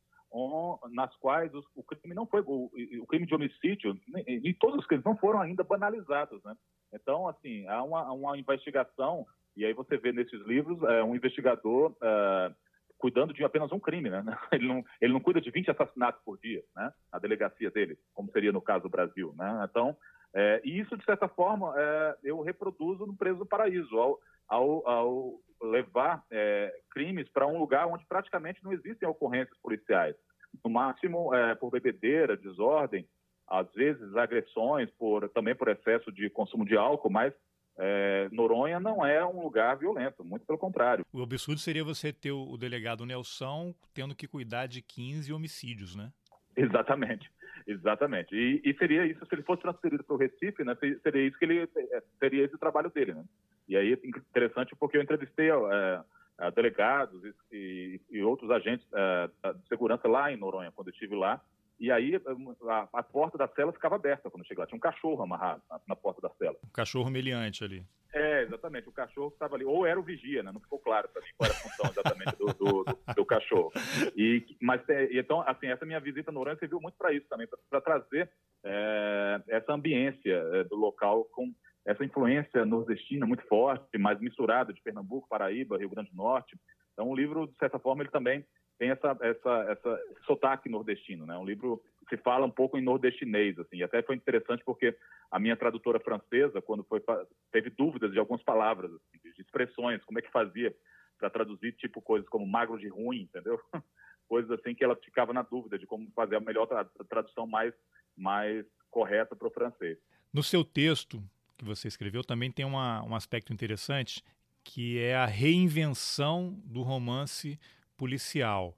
nas 0.91 1.15
quais 1.17 1.53
o, 1.55 1.83
crime 1.83 2.15
não 2.15 2.27
foi 2.27 2.43
o, 2.47 2.71
crime 3.09 3.27
de 3.27 3.35
homicídio 3.35 3.99
e 4.27 4.55
todos 4.55 4.79
os 4.79 4.87
crimes 4.87 5.05
não 5.05 5.17
foram 5.17 5.41
ainda 5.41 5.65
banalizados, 5.65 6.43
né? 6.45 6.55
Então, 6.93 7.29
assim, 7.29 7.67
há 7.67 7.83
uma, 7.83 8.13
uma 8.13 8.39
investigação 8.39 9.27
e 9.57 9.65
aí 9.65 9.73
você 9.73 9.97
vê 9.97 10.13
nesses 10.13 10.41
livros 10.47 10.81
é, 10.85 11.03
um 11.03 11.15
investigador 11.15 11.95
é, 12.03 12.53
cuidando 12.97 13.33
de 13.33 13.43
apenas 13.45 13.73
um 13.73 13.81
crime, 13.81 14.11
né? 14.11 14.23
Ele 14.53 14.69
não, 14.69 14.85
ele 15.01 15.13
não 15.13 15.21
cuida 15.21 15.41
de 15.41 15.51
20 15.51 15.71
assassinatos 15.71 16.23
por 16.25 16.39
dia, 16.39 16.63
né? 16.77 16.93
A 17.11 17.19
delegacia 17.19 17.71
dele, 17.71 17.99
como 18.15 18.31
seria 18.31 18.53
no 18.53 18.63
caso 18.63 18.85
do 18.85 18.91
Brasil, 18.91 19.35
né? 19.37 19.67
Então, 19.69 19.97
é, 20.33 20.61
e 20.65 20.79
isso, 20.79 20.97
de 20.97 21.05
certa 21.05 21.27
forma, 21.29 21.75
eu 22.23 22.41
reproduzo 22.41 23.05
no 23.05 23.17
Preso 23.17 23.39
do 23.39 23.47
Paraíso, 23.47 23.99
ao, 23.99 24.21
ao, 24.49 24.89
ao 24.89 25.41
levar 25.63 26.25
é, 26.31 26.75
crimes 26.91 27.29
para 27.29 27.47
um 27.47 27.59
lugar 27.59 27.87
onde 27.87 28.05
praticamente 28.07 28.63
não 28.65 28.73
existem 28.73 29.09
ocorrências 29.09 29.57
policiais. 29.59 30.17
No 30.65 30.71
máximo, 30.71 31.35
é, 31.35 31.55
por 31.55 31.71
bebedeira, 31.71 32.37
desordem, 32.37 33.07
às 33.47 33.71
vezes 33.73 34.17
agressões, 34.17 34.91
por, 34.93 35.29
também 35.31 35.55
por 35.55 35.69
excesso 35.69 36.11
de 36.13 36.31
consumo 36.31 36.65
de 36.65 36.77
álcool, 36.77 37.11
mas 37.11 37.35
é, 37.79 38.29
Noronha 38.31 38.79
não 38.79 39.05
é 39.05 39.25
um 39.25 39.43
lugar 39.43 39.77
violento, 39.77 40.25
muito 40.25 40.45
pelo 40.47 40.59
contrário. 40.59 41.05
O 41.13 41.23
absurdo 41.23 41.61
seria 41.61 41.83
você 41.83 42.13
ter 42.13 42.31
o, 42.31 42.57
delegado 42.57 43.07
Nelson 43.07 43.75
tendo 43.95 44.15
que 44.15 44.29
cuidar 44.29 44.67
de 44.67 44.83
15 44.83 45.33
homicídios, 45.33 45.97
né? 45.97 46.13
Exatamente, 46.57 47.31
exatamente. 47.67 48.35
E, 48.35 48.61
e 48.65 48.75
seria 48.75 49.07
isso, 49.07 49.25
se 49.25 49.35
ele 49.35 49.43
fosse 49.43 49.63
transferido 49.63 50.05
para 50.05 50.15
o 50.15 50.19
Recife, 50.19 50.63
né, 50.63 50.77
seria 51.03 51.27
isso 51.27 51.39
que 51.39 51.45
ele 51.45 51.63
é, 51.63 52.03
seria 52.19 52.45
esse 52.45 52.55
o 52.55 52.59
trabalho 52.59 52.91
dele, 52.91 53.15
né? 53.15 53.25
E 53.71 53.77
aí 53.77 53.93
é 53.93 54.09
interessante 54.29 54.75
porque 54.75 54.97
eu 54.97 55.03
entrevistei 55.03 55.49
é, 55.49 56.51
delegados 56.51 57.23
e, 57.53 58.01
e, 58.11 58.21
outros 58.21 58.51
agentes 58.51 58.85
é, 58.93 59.31
de 59.55 59.69
segurança 59.69 60.09
lá 60.09 60.33
em 60.33 60.37
Noronha, 60.37 60.73
quando 60.73 60.89
eu 60.89 60.93
estive 60.93 61.15
lá, 61.15 61.41
e 61.79 61.89
aí 61.89 62.21
a, 62.69 62.89
a, 62.93 63.03
porta 63.03 63.39
da 63.39 63.47
cela 63.47 63.73
ficava 63.73 63.95
aberta 63.95 64.29
quando 64.29 64.43
eu 64.43 64.49
cheguei 64.49 64.61
lá. 64.61 64.67
Tinha 64.67 64.77
um 64.77 64.81
cachorro 64.81 65.23
amarrado 65.23 65.63
na, 65.71 65.81
na 65.89 65.97
porta 65.97 66.21
da 66.21 66.29
cela. 66.31 66.57
Um 66.67 66.73
cachorro 66.73 67.09
meliante 67.09 67.63
ali. 67.63 67.87
É, 68.13 68.43
exatamente. 68.43 68.89
O 68.89 68.93
cachorro 68.93 69.29
estava 69.29 69.55
ali. 69.55 69.65
Ou 69.65 69.87
era 69.87 69.99
o 69.99 70.03
vigia, 70.03 70.43
né? 70.43 70.51
Não 70.53 70.61
ficou 70.61 70.79
claro 70.79 71.09
para 71.09 71.23
mim 71.23 71.29
qual 71.39 71.49
era 71.49 71.57
a 71.57 71.63
função 71.63 71.91
exatamente 71.91 72.37
do, 72.37 72.47
do, 72.47 72.85
do, 72.85 73.15
do 73.15 73.25
cachorro. 73.25 73.73
E, 74.17 74.45
mas, 74.61 74.87
é, 74.89 75.09
então, 75.17 75.41
assim, 75.47 75.69
essa 75.69 75.87
minha 75.87 76.01
visita 76.01 76.33
no 76.33 76.41
Urânio 76.41 76.59
serviu 76.59 76.81
muito 76.81 76.99
para 76.99 77.15
isso 77.15 77.27
também, 77.29 77.49
para 77.71 77.81
trazer 77.81 78.29
é, 78.65 79.41
essa 79.49 79.73
ambiência 79.73 80.35
é, 80.53 80.65
do 80.65 80.77
local 80.77 81.25
com 81.33 81.55
essa 81.91 82.05
influência 82.05 82.65
nordestina 82.65 83.27
muito 83.27 83.45
forte, 83.47 83.99
mais 83.99 84.21
misturada 84.21 84.73
de 84.73 84.81
Pernambuco, 84.81 85.29
Paraíba, 85.29 85.77
Rio 85.77 85.91
Grande 85.91 86.11
do 86.11 86.17
Norte. 86.17 86.57
Então, 86.93 87.09
o 87.09 87.17
livro, 87.17 87.49
de 87.49 87.57
certa 87.59 87.79
forma, 87.81 88.03
ele 88.03 88.11
também 88.11 88.45
tem 88.79 88.91
essa, 88.91 89.17
essa, 89.21 89.67
essa, 89.69 90.01
esse 90.11 90.25
sotaque 90.25 90.69
nordestino, 90.69 91.27
né? 91.27 91.37
Um 91.37 91.45
livro 91.45 91.83
que 92.09 92.17
fala 92.17 92.47
um 92.47 92.51
pouco 92.51 92.79
em 92.79 92.83
nordestinês, 92.83 93.59
assim. 93.59 93.79
E 93.79 93.83
até 93.83 94.03
foi 94.03 94.15
interessante 94.15 94.63
porque 94.65 94.97
a 95.31 95.39
minha 95.39 95.57
tradutora 95.57 95.99
francesa, 95.99 96.63
quando 96.63 96.85
foi 96.85 97.03
teve 97.51 97.71
dúvidas 97.71 98.13
de 98.13 98.19
algumas 98.19 98.43
palavras, 98.43 98.93
assim, 98.93 99.33
de 99.35 99.43
expressões, 99.43 100.03
como 100.05 100.19
é 100.19 100.23
que 100.23 100.31
fazia 100.31 100.75
para 101.19 101.29
traduzir 101.29 101.73
tipo 101.73 102.01
coisas 102.01 102.29
como 102.29 102.47
magro 102.47 102.79
de 102.79 102.89
ruim, 102.89 103.23
entendeu? 103.23 103.61
coisas 104.29 104.51
assim 104.53 104.75
que 104.75 104.85
ela 104.85 104.95
ficava 104.95 105.33
na 105.33 105.43
dúvida 105.43 105.77
de 105.77 105.87
como 105.87 106.09
fazer 106.13 106.37
a 106.37 106.41
melhor 106.41 106.69
tradução 107.09 107.47
mais 107.47 107.75
mais 108.17 108.65
correta 108.91 109.35
para 109.35 109.49
o 109.49 109.51
francês. 109.51 109.99
No 110.33 110.43
seu 110.43 110.65
texto 110.65 111.23
que 111.61 111.65
você 111.65 111.89
escreveu 111.89 112.25
também 112.25 112.51
tem 112.51 112.65
uma, 112.65 113.03
um 113.05 113.15
aspecto 113.15 113.53
interessante 113.53 114.25
que 114.65 114.99
é 114.99 115.15
a 115.15 115.27
reinvenção 115.27 116.59
do 116.65 116.83
romance 116.83 117.59
policial. 117.97 118.77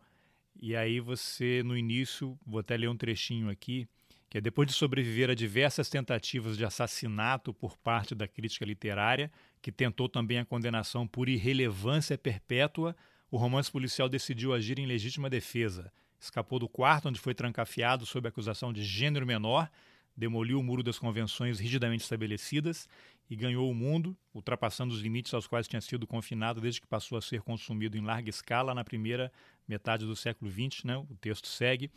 E 0.61 0.77
aí 0.77 1.01
você, 1.01 1.63
no 1.65 1.77
início, 1.77 2.39
vou 2.47 2.61
até 2.61 2.77
ler 2.77 2.89
um 2.89 2.97
trechinho 2.97 3.49
aqui, 3.49 3.87
que 4.29 4.39
é 4.39 4.41
depois 4.41 4.67
de 4.67 4.75
sobreviver 4.75 5.31
a 5.31 5.35
diversas 5.35 5.89
tentativas 5.89 6.57
de 6.57 6.65
assassinato 6.65 7.53
por 7.53 7.77
parte 7.77 8.15
da 8.15 8.27
crítica 8.27 8.65
literária, 8.65 9.31
que 9.61 9.71
tentou 9.71 10.09
também 10.09 10.39
a 10.39 10.45
condenação 10.45 11.07
por 11.07 11.29
irrelevância 11.29 12.19
perpétua, 12.19 12.97
o 13.31 13.37
romance 13.37 13.71
policial 13.71 14.09
decidiu 14.09 14.53
agir 14.53 14.79
em 14.79 14.87
legítima 14.87 15.31
defesa. 15.31 15.93
Escapou 16.19 16.59
do 16.59 16.69
quarto 16.69 17.09
onde 17.09 17.21
foi 17.21 17.35
trancafiado 17.35 18.07
sob 18.07 18.29
acusação 18.29 18.73
de 18.73 18.85
gênero 18.85 19.27
menor, 19.27 19.71
demoliu 20.17 20.59
o 20.59 20.63
muro 20.63 20.83
das 20.83 20.99
convenções 20.99 21.59
rigidamente 21.59 22.03
estabelecidas 22.03 22.89
e 23.31 23.37
ganhou 23.37 23.71
o 23.71 23.75
mundo, 23.75 24.17
ultrapassando 24.35 24.93
os 24.93 25.01
limites 25.01 25.33
aos 25.33 25.47
quais 25.47 25.67
tinha 25.67 25.81
sido 25.81 26.07
confinado 26.07 26.61
desde 26.61 26.81
que 26.81 26.87
passou 26.87 27.17
a 27.17 27.23
ser 27.23 27.41
consumido 27.41 27.97
em 27.97 28.05
larga 28.05 28.29
escala 28.29 28.75
na 28.75 28.85
primeira 28.85 29.33
metade 29.67 30.05
do 30.05 30.15
século 30.15 30.51
XX, 30.51 30.85
né? 30.85 30.97
o 30.97 31.17
texto 31.21 31.47
segue. 31.47 31.91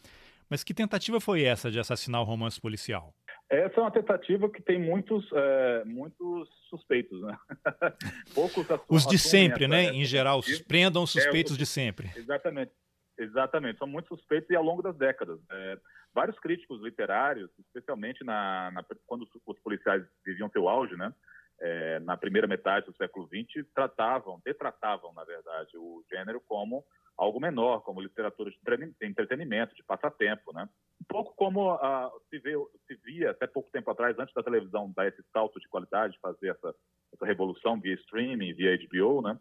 Mas 0.50 0.64
que 0.64 0.74
tentativa 0.74 1.20
foi 1.20 1.44
essa 1.44 1.72
de 1.72 1.80
assassinar 1.80 2.22
o 2.22 2.24
romance 2.24 2.62
policial? 2.62 3.14
Essa 3.50 3.80
é 3.80 3.82
uma 3.82 3.92
tentativa 3.92 4.50
que 4.50 4.62
tem 4.62 4.80
muitos, 4.80 5.28
é, 5.34 5.84
muitos 5.86 6.48
suspeitos, 6.70 7.22
né? 7.22 7.38
Poucos 8.34 8.66
Os 8.90 9.06
de 9.06 9.18
sempre, 9.18 9.68
né? 9.68 9.86
Em 9.86 10.06
geral, 10.06 10.42
prendam 10.68 11.04
os 11.04 11.12
suspeitos 11.12 11.56
é, 11.56 11.58
de 11.58 11.66
sempre. 11.66 12.12
Exatamente. 12.16 12.72
Exatamente, 13.18 13.80
são 13.80 13.88
muito 13.88 14.10
suspeitos 14.10 14.50
e 14.50 14.56
ao 14.56 14.64
longo 14.64 14.82
das 14.82 14.98
décadas. 14.98 15.40
É, 15.50 15.78
vários 16.16 16.40
críticos 16.40 16.82
literários, 16.82 17.52
especialmente 17.60 18.24
na, 18.24 18.72
na, 18.72 18.86
quando 19.06 19.28
os 19.46 19.60
policiais 19.60 20.02
viviam 20.26 20.50
seu 20.50 20.70
auge, 20.70 20.96
né, 20.96 21.14
é, 21.60 22.00
na 22.00 22.16
primeira 22.16 22.48
metade 22.48 22.86
do 22.86 22.96
século 22.96 23.28
XX, 23.28 23.68
tratavam, 23.76 24.42
detratavam, 24.44 25.14
na 25.14 25.26
verdade, 25.26 25.78
o 25.78 26.02
gênero 26.10 26.42
como 26.48 26.84
algo 27.18 27.40
menor, 27.40 27.82
como 27.82 28.02
literatura 28.02 28.50
de 28.52 28.58
entretenimento, 29.02 29.76
de 29.76 29.84
passatempo, 29.84 30.52
né? 30.54 30.68
Um 31.02 31.06
pouco 31.08 31.34
como 31.36 31.74
uh, 31.74 32.12
se, 32.30 32.40
vê, 32.40 32.54
se 32.86 32.96
via 33.06 33.32
até 33.32 33.48
pouco 33.48 33.72
tempo 33.72 33.90
atrás, 33.90 34.20
antes 34.20 34.34
da 34.34 34.44
televisão 34.44 34.92
dar 34.94 35.08
esse 35.08 35.24
salto 35.32 35.58
de 35.60 35.68
qualidade, 35.70 36.20
fazer 36.22 36.50
essa, 36.50 36.76
essa 37.14 37.26
revolução 37.26 37.80
via 37.80 37.94
streaming, 37.96 38.54
via 38.54 38.78
HBO, 38.78 39.22
né? 39.22 39.40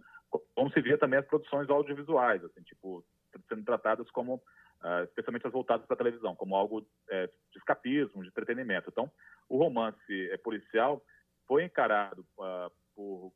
Como 0.54 0.70
se 0.70 0.80
via 0.80 0.98
também 0.98 1.18
as 1.18 1.26
produções 1.26 1.68
audiovisuais, 1.68 2.44
assim, 2.44 2.62
tipo 2.62 3.04
sendo 3.48 3.64
tratadas 3.64 4.08
como, 4.10 4.40
uh, 4.84 5.04
especialmente 5.04 5.46
as 5.46 5.52
voltadas 5.52 5.86
para 5.86 5.94
a 5.94 5.98
televisão, 5.98 6.36
como 6.36 6.54
algo 6.54 6.86
é, 7.10 7.26
de 7.26 7.58
escapismo, 7.58 8.22
de 8.22 8.28
entretenimento. 8.28 8.90
Então, 8.90 9.10
o 9.48 9.56
romance 9.56 10.30
é, 10.30 10.36
policial 10.36 11.02
foi 11.46 11.64
encarado 11.64 12.24
uh, 12.38 12.70
por 12.94 13.32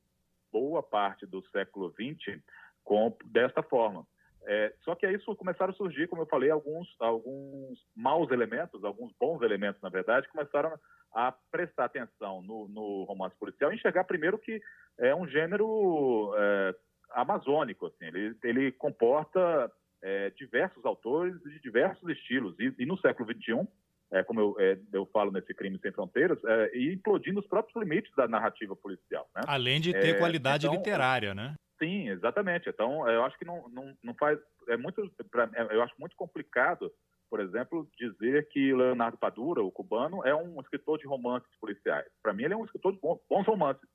boa 0.52 0.82
parte 0.82 1.26
do 1.26 1.42
século 1.48 1.90
XX 1.92 2.40
com, 2.84 3.16
desta 3.26 3.62
forma. 3.62 4.06
É, 4.46 4.72
só 4.82 4.94
que 4.94 5.04
aí 5.04 5.18
começaram 5.36 5.72
a 5.72 5.76
surgir, 5.76 6.08
como 6.08 6.22
eu 6.22 6.26
falei, 6.26 6.50
alguns, 6.50 6.88
alguns 7.00 7.78
maus 7.94 8.30
elementos, 8.30 8.82
alguns 8.84 9.12
bons 9.18 9.42
elementos, 9.42 9.82
na 9.82 9.90
verdade, 9.90 10.28
começaram 10.28 10.78
a 11.12 11.32
prestar 11.50 11.86
atenção 11.86 12.40
no, 12.42 12.68
no 12.68 13.04
romance 13.04 13.36
policial 13.36 13.72
e 13.72 13.74
enxergar 13.74 14.04
primeiro 14.04 14.38
que 14.38 14.60
é 14.98 15.14
um 15.14 15.26
gênero 15.26 16.32
é, 16.36 16.74
amazônico, 17.10 17.86
assim, 17.86 18.06
ele, 18.06 18.36
ele 18.42 18.72
comporta 18.72 19.70
é, 20.02 20.30
diversos 20.30 20.84
autores 20.84 21.40
de 21.42 21.60
diversos 21.60 22.08
estilos. 22.08 22.54
E, 22.58 22.74
e 22.78 22.86
no 22.86 22.98
século 22.98 23.28
XXI, 23.32 23.66
é, 24.10 24.22
como 24.22 24.40
eu, 24.40 24.56
é, 24.58 24.78
eu, 24.92 25.06
falo 25.06 25.30
nesse 25.30 25.52
Crime 25.54 25.78
Sem 25.80 25.92
Fronteiras, 25.92 26.42
é, 26.44 26.76
e 26.76 26.94
implodindo 26.94 27.40
os 27.40 27.46
próprios 27.46 27.76
limites 27.76 28.12
da 28.16 28.26
narrativa 28.26 28.74
policial. 28.74 29.28
Né? 29.34 29.42
Além 29.46 29.80
de 29.80 29.92
ter 29.92 30.16
é, 30.16 30.18
qualidade 30.18 30.66
então, 30.66 30.76
literária, 30.76 31.34
né? 31.34 31.54
Sim, 31.78 32.08
exatamente. 32.08 32.68
Então, 32.68 33.08
eu 33.08 33.24
acho 33.24 33.38
que 33.38 33.44
não, 33.44 33.68
não, 33.68 33.94
não 34.02 34.14
faz. 34.14 34.38
É 34.68 34.76
muito, 34.76 35.10
pra, 35.30 35.48
é, 35.54 35.74
eu 35.74 35.82
acho 35.82 35.94
muito 35.98 36.16
complicado, 36.16 36.90
por 37.30 37.40
exemplo, 37.40 37.88
dizer 37.98 38.48
que 38.48 38.72
Leonardo 38.72 39.18
Padura, 39.18 39.62
o 39.62 39.70
cubano, 39.70 40.26
é 40.26 40.34
um 40.34 40.60
escritor 40.60 40.98
de 40.98 41.06
romances 41.06 41.54
policiais. 41.60 42.06
Para 42.22 42.32
mim, 42.32 42.44
ele 42.44 42.54
é 42.54 42.56
um 42.56 42.64
escritor 42.64 42.92
de 42.92 42.98
bons 43.00 43.46
romances 43.46 43.88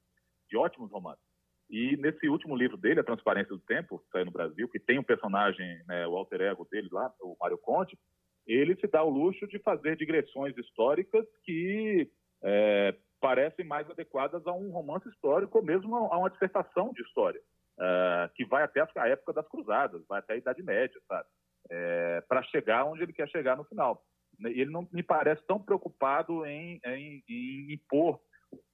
de 0.49 0.57
ótimos 0.57 0.91
romances. 0.91 1.32
E 1.73 1.97
nesse 1.97 2.29
último 2.29 2.55
livro 2.55 2.77
dele, 2.77 2.99
A 2.99 3.03
Transparência 3.03 3.49
do 3.49 3.57
Tempo, 3.57 3.97
que 3.97 4.11
saiu 4.11 4.25
no 4.25 4.31
Brasil, 4.31 4.69
que 4.69 4.79
tem 4.79 4.99
um 4.99 5.03
personagem, 5.03 5.83
né, 5.87 6.05
o 6.05 6.15
alter 6.15 6.41
ego 6.41 6.67
dele 6.69 6.87
lá, 6.91 7.11
o 7.19 7.35
Mário 7.41 7.57
Conte, 7.57 7.97
ele 8.45 8.75
se 8.75 8.85
dá 8.85 9.01
o 9.01 9.09
luxo 9.09 9.47
de 9.47 9.57
fazer 9.57 9.97
digressões 9.97 10.55
históricas 10.55 11.25
que 11.43 12.07
é, 12.43 12.95
parecem 13.19 13.65
mais 13.65 13.89
adequadas 13.89 14.45
a 14.45 14.53
um 14.53 14.69
romance 14.69 15.09
histórico 15.09 15.57
ou 15.57 15.63
mesmo 15.63 15.95
a 15.95 16.15
uma 16.15 16.29
dissertação 16.29 16.93
de 16.93 17.01
história, 17.01 17.41
uh, 17.79 18.31
que 18.35 18.45
vai 18.45 18.61
até 18.61 18.79
a 18.95 19.07
época 19.07 19.33
das 19.33 19.47
cruzadas, 19.47 20.05
vai 20.07 20.19
até 20.19 20.33
a 20.33 20.37
Idade 20.37 20.61
Média, 20.61 21.01
sabe? 21.07 21.27
É, 21.71 22.21
para 22.27 22.43
chegar 22.43 22.85
onde 22.85 23.01
ele 23.01 23.13
quer 23.13 23.27
chegar 23.29 23.57
no 23.57 23.63
final. 23.63 24.05
Ele 24.39 24.69
não 24.69 24.87
me 24.91 25.01
parece 25.01 25.41
tão 25.47 25.59
preocupado 25.59 26.45
em, 26.45 26.79
em, 26.85 27.23
em 27.27 27.73
impor 27.73 28.19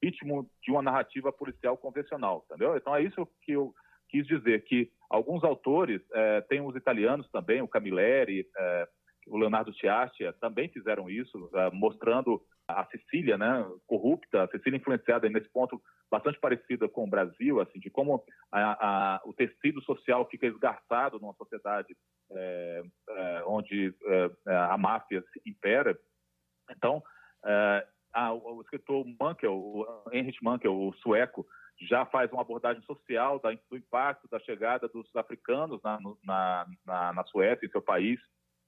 ritmo 0.03 0.49
de 0.63 0.71
uma 0.71 0.81
narrativa 0.81 1.31
policial 1.31 1.77
convencional, 1.77 2.45
entendeu? 2.45 2.75
Então 2.75 2.95
é 2.95 3.01
isso 3.01 3.27
que 3.43 3.53
eu 3.53 3.73
quis 4.09 4.25
dizer, 4.25 4.63
que 4.63 4.91
alguns 5.09 5.43
autores, 5.43 6.01
é, 6.13 6.41
tem 6.41 6.61
os 6.61 6.75
italianos 6.75 7.29
também, 7.29 7.61
o 7.61 7.67
Camilleri, 7.67 8.47
é, 8.57 8.87
o 9.27 9.37
Leonardo 9.37 9.73
Chiastia, 9.73 10.33
também 10.33 10.67
fizeram 10.69 11.09
isso, 11.09 11.49
é, 11.53 11.69
mostrando 11.71 12.41
a 12.67 12.85
Sicília, 12.85 13.37
né, 13.37 13.65
corrupta, 13.87 14.43
a 14.43 14.47
Sicília 14.47 14.77
influenciada 14.77 15.27
nesse 15.29 15.49
ponto 15.49 15.81
bastante 16.09 16.39
parecida 16.39 16.87
com 16.87 17.03
o 17.03 17.09
Brasil, 17.09 17.59
assim, 17.59 17.79
de 17.79 17.89
como 17.89 18.23
a, 18.51 19.15
a, 19.15 19.21
o 19.25 19.33
tecido 19.33 19.81
social 19.83 20.27
fica 20.29 20.47
esgarçado 20.47 21.19
numa 21.19 21.33
sociedade 21.33 21.95
é, 22.31 22.83
é, 23.09 23.43
onde 23.45 23.93
é, 24.47 24.55
a 24.55 24.77
máfia 24.77 25.23
impera. 25.45 25.97
Então, 26.71 27.01
é, 27.45 27.87
a, 28.13 28.33
o, 28.33 28.61
escritor 28.61 29.05
Mankel, 29.19 29.53
o 29.53 30.03
Heinrich 30.11 30.37
Mankel, 30.43 30.73
o 30.73 30.93
sueco, 30.95 31.45
já 31.81 32.05
faz 32.05 32.31
uma 32.31 32.41
abordagem 32.41 32.81
social 32.83 33.39
da, 33.39 33.51
do 33.69 33.77
impacto 33.77 34.27
da 34.29 34.39
chegada 34.39 34.87
dos 34.87 35.13
africanos 35.15 35.81
na, 35.83 35.99
na, 36.23 36.67
na, 36.85 37.13
na 37.13 37.23
Suécia, 37.25 37.65
em 37.65 37.71
seu 37.71 37.81
país. 37.81 38.19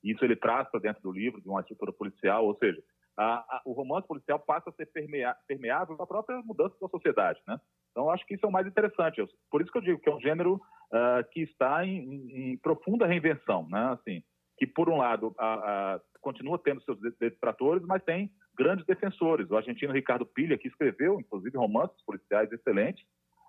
Isso 0.04 0.24
ele 0.24 0.36
traz 0.36 0.70
para 0.70 0.80
dentro 0.80 1.02
do 1.02 1.12
livro, 1.12 1.42
de 1.42 1.50
uma 1.50 1.62
estrutura 1.62 1.92
policial, 1.92 2.46
ou 2.46 2.56
seja, 2.58 2.82
a, 3.18 3.34
a, 3.34 3.62
o 3.66 3.74
romance 3.74 4.08
policial 4.08 4.40
passa 4.40 4.70
a 4.70 4.74
ser 4.74 4.86
permea, 4.88 5.36
permeável 5.48 5.96
à 6.00 6.08
própria 6.08 6.42
mudança 6.42 6.76
da 6.82 6.88
sociedade, 6.88 7.40
né? 7.48 7.60
Então, 7.92 8.10
acho 8.10 8.26
que 8.26 8.36
isso 8.36 8.46
é 8.46 8.50
o 8.50 8.52
mais 8.52 8.66
interessante. 8.66 9.22
Por 9.50 9.62
isso 9.62 9.72
que 9.72 9.78
eu 9.78 9.82
digo 9.82 10.00
que 10.00 10.10
é 10.10 10.16
um 10.16 10.22
gênero 10.22 10.56
uh, 10.56 11.30
que 11.32 11.42
está 11.42 11.86
em, 11.86 11.98
em, 11.98 12.52
em, 12.52 12.58
profunda 12.58 13.06
reinvenção, 13.06 13.68
né? 13.70 13.92
Assim, 13.92 14.24
que, 14.58 14.66
por 14.66 14.90
um 14.90 14.98
lado, 14.98 15.36
a, 15.38 16.00
continua 16.22 16.58
tendo 16.58 16.82
seus 16.84 16.98
detratores, 17.20 17.84
mas 17.84 18.02
tem 18.04 18.32
grandes 18.58 18.86
defensores. 18.86 19.50
O 19.50 19.58
argentino 19.58 19.94
Ricardo 19.94 20.26
Pilha, 20.26 20.58
que 20.58 20.68
escreveu, 20.68 21.20
inclusive, 21.20 21.58
romances 21.58 22.02
policiais 22.06 22.52
excelentes, 22.52 23.04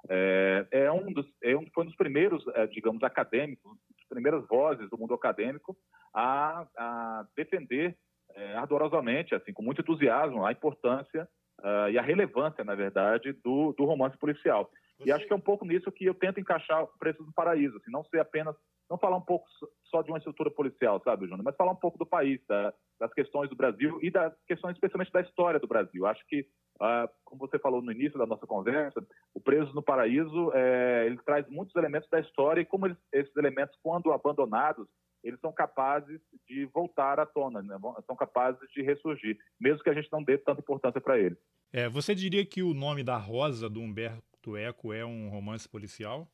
é, 0.08 0.66
é, 0.70 0.92
um 0.92 1.12
dos, 1.12 1.26
é 1.42 1.56
um, 1.56 1.66
foi 1.72 1.84
um 1.84 1.86
dos 1.86 1.96
primeiros, 1.96 2.44
é, 2.54 2.66
digamos, 2.66 3.02
acadêmicos, 3.02 3.72
das 3.98 4.08
primeiras 4.08 4.46
vozes 4.48 4.90
do 4.90 4.98
mundo 4.98 5.14
acadêmico 5.14 5.76
a, 6.12 6.66
a 6.76 7.26
defender 7.36 7.96
é, 8.34 8.56
ardorosamente, 8.56 9.34
assim, 9.34 9.52
com 9.52 9.62
muito 9.62 9.80
entusiasmo, 9.80 10.44
a 10.44 10.52
importância 10.52 11.28
uh, 11.60 11.90
e 11.90 11.98
a 11.98 12.02
relevância, 12.02 12.64
na 12.64 12.74
verdade, 12.74 13.32
do, 13.44 13.72
do 13.72 13.84
romance 13.84 14.16
policial. 14.18 14.70
Você... 14.98 15.08
E 15.08 15.12
acho 15.12 15.26
que 15.26 15.32
é 15.32 15.36
um 15.36 15.40
pouco 15.40 15.64
nisso 15.64 15.92
que 15.92 16.04
eu 16.04 16.14
tento 16.14 16.40
encaixar 16.40 16.82
o 16.82 16.98
Preços 16.98 17.24
do 17.24 17.32
Paraíso, 17.32 17.76
assim, 17.76 17.90
não 17.90 18.04
ser 18.04 18.20
apenas, 18.20 18.56
não 18.90 18.98
falar 18.98 19.16
um 19.16 19.22
pouco 19.22 19.46
só 19.84 20.02
de 20.02 20.10
uma 20.10 20.18
estrutura 20.18 20.50
policial, 20.50 21.00
sabe, 21.04 21.26
Júnior, 21.26 21.44
mas 21.44 21.56
falar 21.56 21.72
um 21.72 21.76
pouco 21.76 21.98
do 21.98 22.06
país, 22.06 22.40
da, 22.48 22.72
das 22.98 23.12
questões 23.12 23.50
do 23.50 23.56
Brasil 23.56 23.98
e 24.02 24.10
das 24.10 24.32
questões 24.46 24.74
especialmente 24.74 25.12
da 25.12 25.20
história 25.20 25.60
do 25.60 25.66
Brasil. 25.66 26.06
Acho 26.06 26.24
que, 26.26 26.40
uh, 26.80 27.08
como 27.24 27.40
você 27.40 27.58
falou 27.58 27.82
no 27.82 27.92
início 27.92 28.18
da 28.18 28.26
nossa 28.26 28.46
conversa, 28.46 29.06
o 29.34 29.40
Presos 29.40 29.74
no 29.74 29.82
Paraíso, 29.82 30.50
é, 30.54 31.06
ele 31.06 31.18
traz 31.18 31.48
muitos 31.48 31.74
elementos 31.76 32.08
da 32.08 32.20
história 32.20 32.60
e 32.60 32.66
como 32.66 32.86
eles, 32.86 32.98
esses 33.12 33.36
elementos, 33.36 33.76
quando 33.82 34.12
abandonados, 34.12 34.86
eles 35.22 35.38
são 35.40 35.52
capazes 35.52 36.20
de 36.48 36.66
voltar 36.66 37.20
à 37.20 37.26
tona, 37.26 37.62
né? 37.62 37.78
são 38.06 38.16
capazes 38.16 38.60
de 38.74 38.82
ressurgir, 38.82 39.38
mesmo 39.60 39.82
que 39.82 39.90
a 39.90 39.94
gente 39.94 40.10
não 40.10 40.22
dê 40.22 40.36
tanta 40.36 40.60
importância 40.60 41.00
para 41.00 41.18
eles. 41.18 41.38
É, 41.72 41.88
você 41.88 42.14
diria 42.14 42.44
que 42.44 42.62
o 42.62 42.74
nome 42.74 43.02
da 43.02 43.16
Rosa, 43.16 43.70
do 43.70 43.80
Humberto 43.80 44.56
Eco, 44.56 44.92
é 44.92 45.04
um 45.04 45.28
romance 45.28 45.68
policial? 45.68 46.28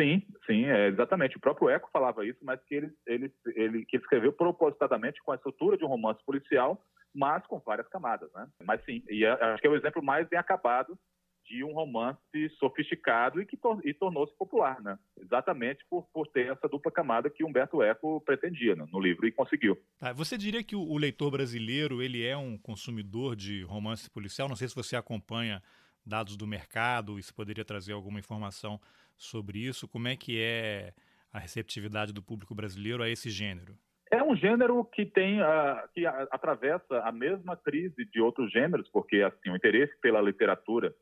Sim, 0.00 0.22
sim, 0.46 0.64
é, 0.64 0.88
exatamente. 0.88 1.36
O 1.36 1.40
próprio 1.40 1.68
Eco 1.68 1.90
falava 1.92 2.24
isso, 2.24 2.38
mas 2.42 2.58
que 2.64 2.74
ele, 2.74 2.90
ele, 3.06 3.32
ele 3.54 3.84
que 3.84 3.98
escreveu 3.98 4.32
propositadamente 4.32 5.22
com 5.22 5.32
a 5.32 5.34
estrutura 5.34 5.76
de 5.76 5.84
um 5.84 5.88
romance 5.88 6.24
policial, 6.24 6.82
mas 7.14 7.46
com 7.46 7.58
várias 7.58 7.86
camadas, 7.88 8.32
né? 8.32 8.48
Mas 8.64 8.82
sim, 8.84 9.02
e 9.10 9.26
acho 9.26 9.60
que 9.60 9.66
é 9.66 9.70
o 9.70 9.76
exemplo 9.76 10.02
mais 10.02 10.26
bem 10.26 10.38
acabado 10.38 10.98
de 11.44 11.64
um 11.64 11.72
romance 11.72 12.18
sofisticado 12.58 13.42
e 13.42 13.46
que 13.46 13.56
tor 13.56 13.80
e 13.84 13.92
tornou-se 13.92 14.34
popular, 14.38 14.80
né? 14.80 14.98
Exatamente 15.20 15.84
por, 15.90 16.06
por 16.14 16.26
ter 16.28 16.50
essa 16.50 16.68
dupla 16.68 16.90
camada 16.92 17.28
que 17.28 17.44
Humberto 17.44 17.82
Eco 17.82 18.22
pretendia 18.22 18.76
né, 18.76 18.86
no 18.90 19.00
livro 19.00 19.26
e 19.26 19.32
conseguiu. 19.32 19.76
Tá, 19.98 20.12
você 20.12 20.38
diria 20.38 20.62
que 20.62 20.76
o, 20.76 20.80
o, 20.80 20.96
leitor 20.96 21.30
brasileiro 21.30 22.00
ele 22.00 22.24
é 22.24 22.36
um 22.36 22.56
consumidor 22.56 23.34
de 23.36 23.64
romance 23.64 24.08
policial? 24.08 24.48
Não 24.48 24.56
sei 24.56 24.68
se 24.68 24.74
você 24.74 24.96
acompanha 24.96 25.60
dados 26.06 26.36
do 26.36 26.46
mercado 26.46 27.20
se 27.20 27.34
poderia 27.34 27.64
trazer 27.64 27.92
alguma 27.92 28.18
informação 28.18 28.80
sobre 29.20 29.58
isso. 29.58 29.86
Como 29.86 30.08
é 30.08 30.16
que 30.16 30.40
é 30.40 30.92
a 31.32 31.38
receptividade 31.38 32.12
do 32.12 32.22
público 32.22 32.54
brasileiro 32.54 33.02
a 33.02 33.08
esse 33.08 33.30
gênero? 33.30 33.76
É 34.10 34.22
um 34.22 34.34
gênero 34.34 34.84
que 34.84 35.06
tem 35.06 35.40
uh, 35.40 35.88
que 35.94 36.04
atravessa 36.04 37.00
a 37.00 37.12
mesma 37.12 37.56
crise 37.56 38.04
de 38.06 38.20
outros 38.20 38.50
gêneros, 38.50 38.88
porque 38.88 39.22
assim 39.22 39.50
o 39.50 39.56
interesse 39.56 39.94
pela 40.00 40.20
literatura 40.20 40.92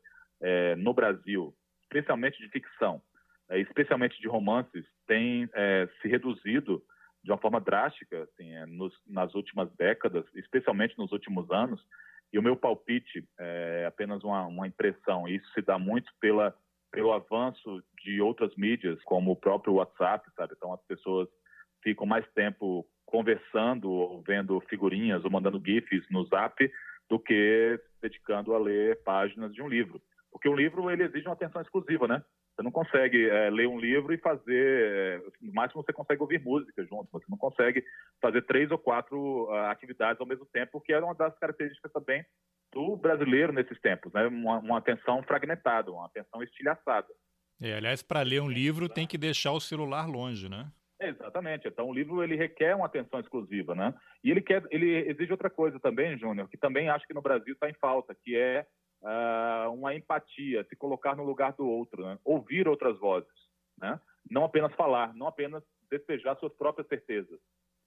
é, 0.41 0.75
no 0.75 0.93
Brasil, 0.93 1.55
especialmente 1.81 2.37
de 2.37 2.47
ficção, 2.49 3.01
é, 3.49 3.59
especialmente 3.59 4.21
de 4.21 4.27
romances, 4.27 4.85
tem 5.07 5.49
é, 5.53 5.89
se 6.01 6.07
reduzido 6.07 6.83
de 7.23 7.31
uma 7.31 7.37
forma 7.39 7.59
drástica 7.59 8.23
assim, 8.23 8.53
nos, 8.67 8.93
nas 9.07 9.33
últimas 9.33 9.73
décadas, 9.75 10.23
especialmente 10.35 10.97
nos 10.97 11.11
últimos 11.11 11.49
anos. 11.49 11.83
E 12.31 12.37
o 12.37 12.43
meu 12.43 12.55
palpite 12.55 13.27
é 13.39 13.85
apenas 13.87 14.23
uma, 14.23 14.45
uma 14.45 14.67
impressão. 14.67 15.27
Isso 15.27 15.51
se 15.51 15.61
dá 15.61 15.79
muito 15.79 16.11
pela, 16.21 16.55
pelo 16.91 17.13
avanço 17.13 17.83
de 18.03 18.21
outras 18.21 18.55
mídias, 18.55 19.01
como 19.03 19.31
o 19.31 19.35
próprio 19.35 19.75
WhatsApp, 19.75 20.29
sabe? 20.35 20.53
Então 20.55 20.73
as 20.73 20.81
pessoas 20.83 21.27
ficam 21.83 22.05
mais 22.05 22.27
tempo 22.33 22.85
conversando, 23.05 23.89
ou 23.89 24.21
vendo 24.21 24.59
figurinhas, 24.61 25.23
ou 25.23 25.31
mandando 25.31 25.61
GIFs 25.63 26.05
no 26.09 26.25
Zap, 26.25 26.71
do 27.09 27.19
que 27.19 27.79
dedicando 28.01 28.53
a 28.53 28.59
ler 28.59 29.01
páginas 29.03 29.53
de 29.53 29.61
um 29.61 29.67
livro. 29.67 30.01
Porque 30.31 30.47
o 30.47 30.55
livro 30.55 30.91
ele 30.91 31.03
exige 31.03 31.27
uma 31.27 31.33
atenção 31.33 31.61
exclusiva, 31.61 32.07
né? 32.07 32.23
Você 32.59 32.63
não 32.63 32.71
consegue 32.71 33.29
é, 33.29 33.49
ler 33.49 33.69
um 33.69 33.79
livro 33.79 34.13
e 34.13 34.17
fazer, 34.17 34.51
é, 34.51 35.21
no 35.41 35.53
máximo 35.53 35.81
você 35.81 35.93
consegue 35.93 36.21
ouvir 36.21 36.43
música 36.43 36.85
junto, 36.85 37.09
você 37.09 37.25
não 37.29 37.37
consegue 37.37 37.81
fazer 38.21 38.41
três 38.41 38.69
ou 38.69 38.77
quatro 38.77 39.45
uh, 39.45 39.69
atividades 39.69 40.19
ao 40.19 40.27
mesmo 40.27 40.45
tempo, 40.45 40.81
que 40.81 40.91
era 40.91 41.05
uma 41.05 41.15
das 41.15 41.33
características 41.39 41.89
também 41.93 42.21
do 42.73 42.97
brasileiro 42.97 43.53
nesses 43.53 43.79
tempos, 43.79 44.11
né? 44.11 44.27
Uma, 44.27 44.59
uma 44.59 44.77
atenção 44.77 45.23
fragmentada, 45.23 45.89
uma 45.89 46.05
atenção 46.07 46.43
estilhaçada. 46.43 47.07
É, 47.61 47.75
aliás, 47.75 48.03
para 48.03 48.23
ler 48.23 48.41
um 48.41 48.49
livro 48.49 48.89
tem 48.89 49.07
que 49.07 49.17
deixar 49.17 49.53
o 49.53 49.61
celular 49.61 50.05
longe, 50.05 50.49
né? 50.49 50.69
Exatamente. 50.99 51.65
Então 51.65 51.87
o 51.87 51.93
livro 51.93 52.21
ele 52.21 52.35
requer 52.35 52.75
uma 52.75 52.87
atenção 52.87 53.21
exclusiva, 53.21 53.73
né? 53.73 53.93
E 54.21 54.31
ele 54.31 54.41
quer, 54.41 54.61
ele 54.69 55.09
exige 55.09 55.31
outra 55.31 55.49
coisa 55.49 55.79
também, 55.79 56.19
Júnior, 56.19 56.49
que 56.49 56.57
também 56.57 56.89
acho 56.89 57.07
que 57.07 57.13
no 57.13 57.21
Brasil 57.21 57.53
está 57.53 57.69
em 57.69 57.75
falta, 57.75 58.13
que 58.21 58.35
é 58.35 58.65
uh, 59.01 59.71
uma 59.71 59.95
empatia, 59.95 60.63
se 60.65 60.75
colocar 60.75 61.15
no 61.15 61.23
lugar 61.23 61.53
do 61.53 61.67
outro, 61.67 62.03
né? 62.03 62.17
ouvir 62.23 62.67
outras 62.67 62.97
vozes, 62.99 63.29
né? 63.77 63.99
não 64.29 64.43
apenas 64.43 64.73
falar, 64.75 65.13
não 65.13 65.27
apenas 65.27 65.63
despejar 65.89 66.37
suas 66.37 66.53
próprias 66.53 66.87
certezas. 66.87 67.39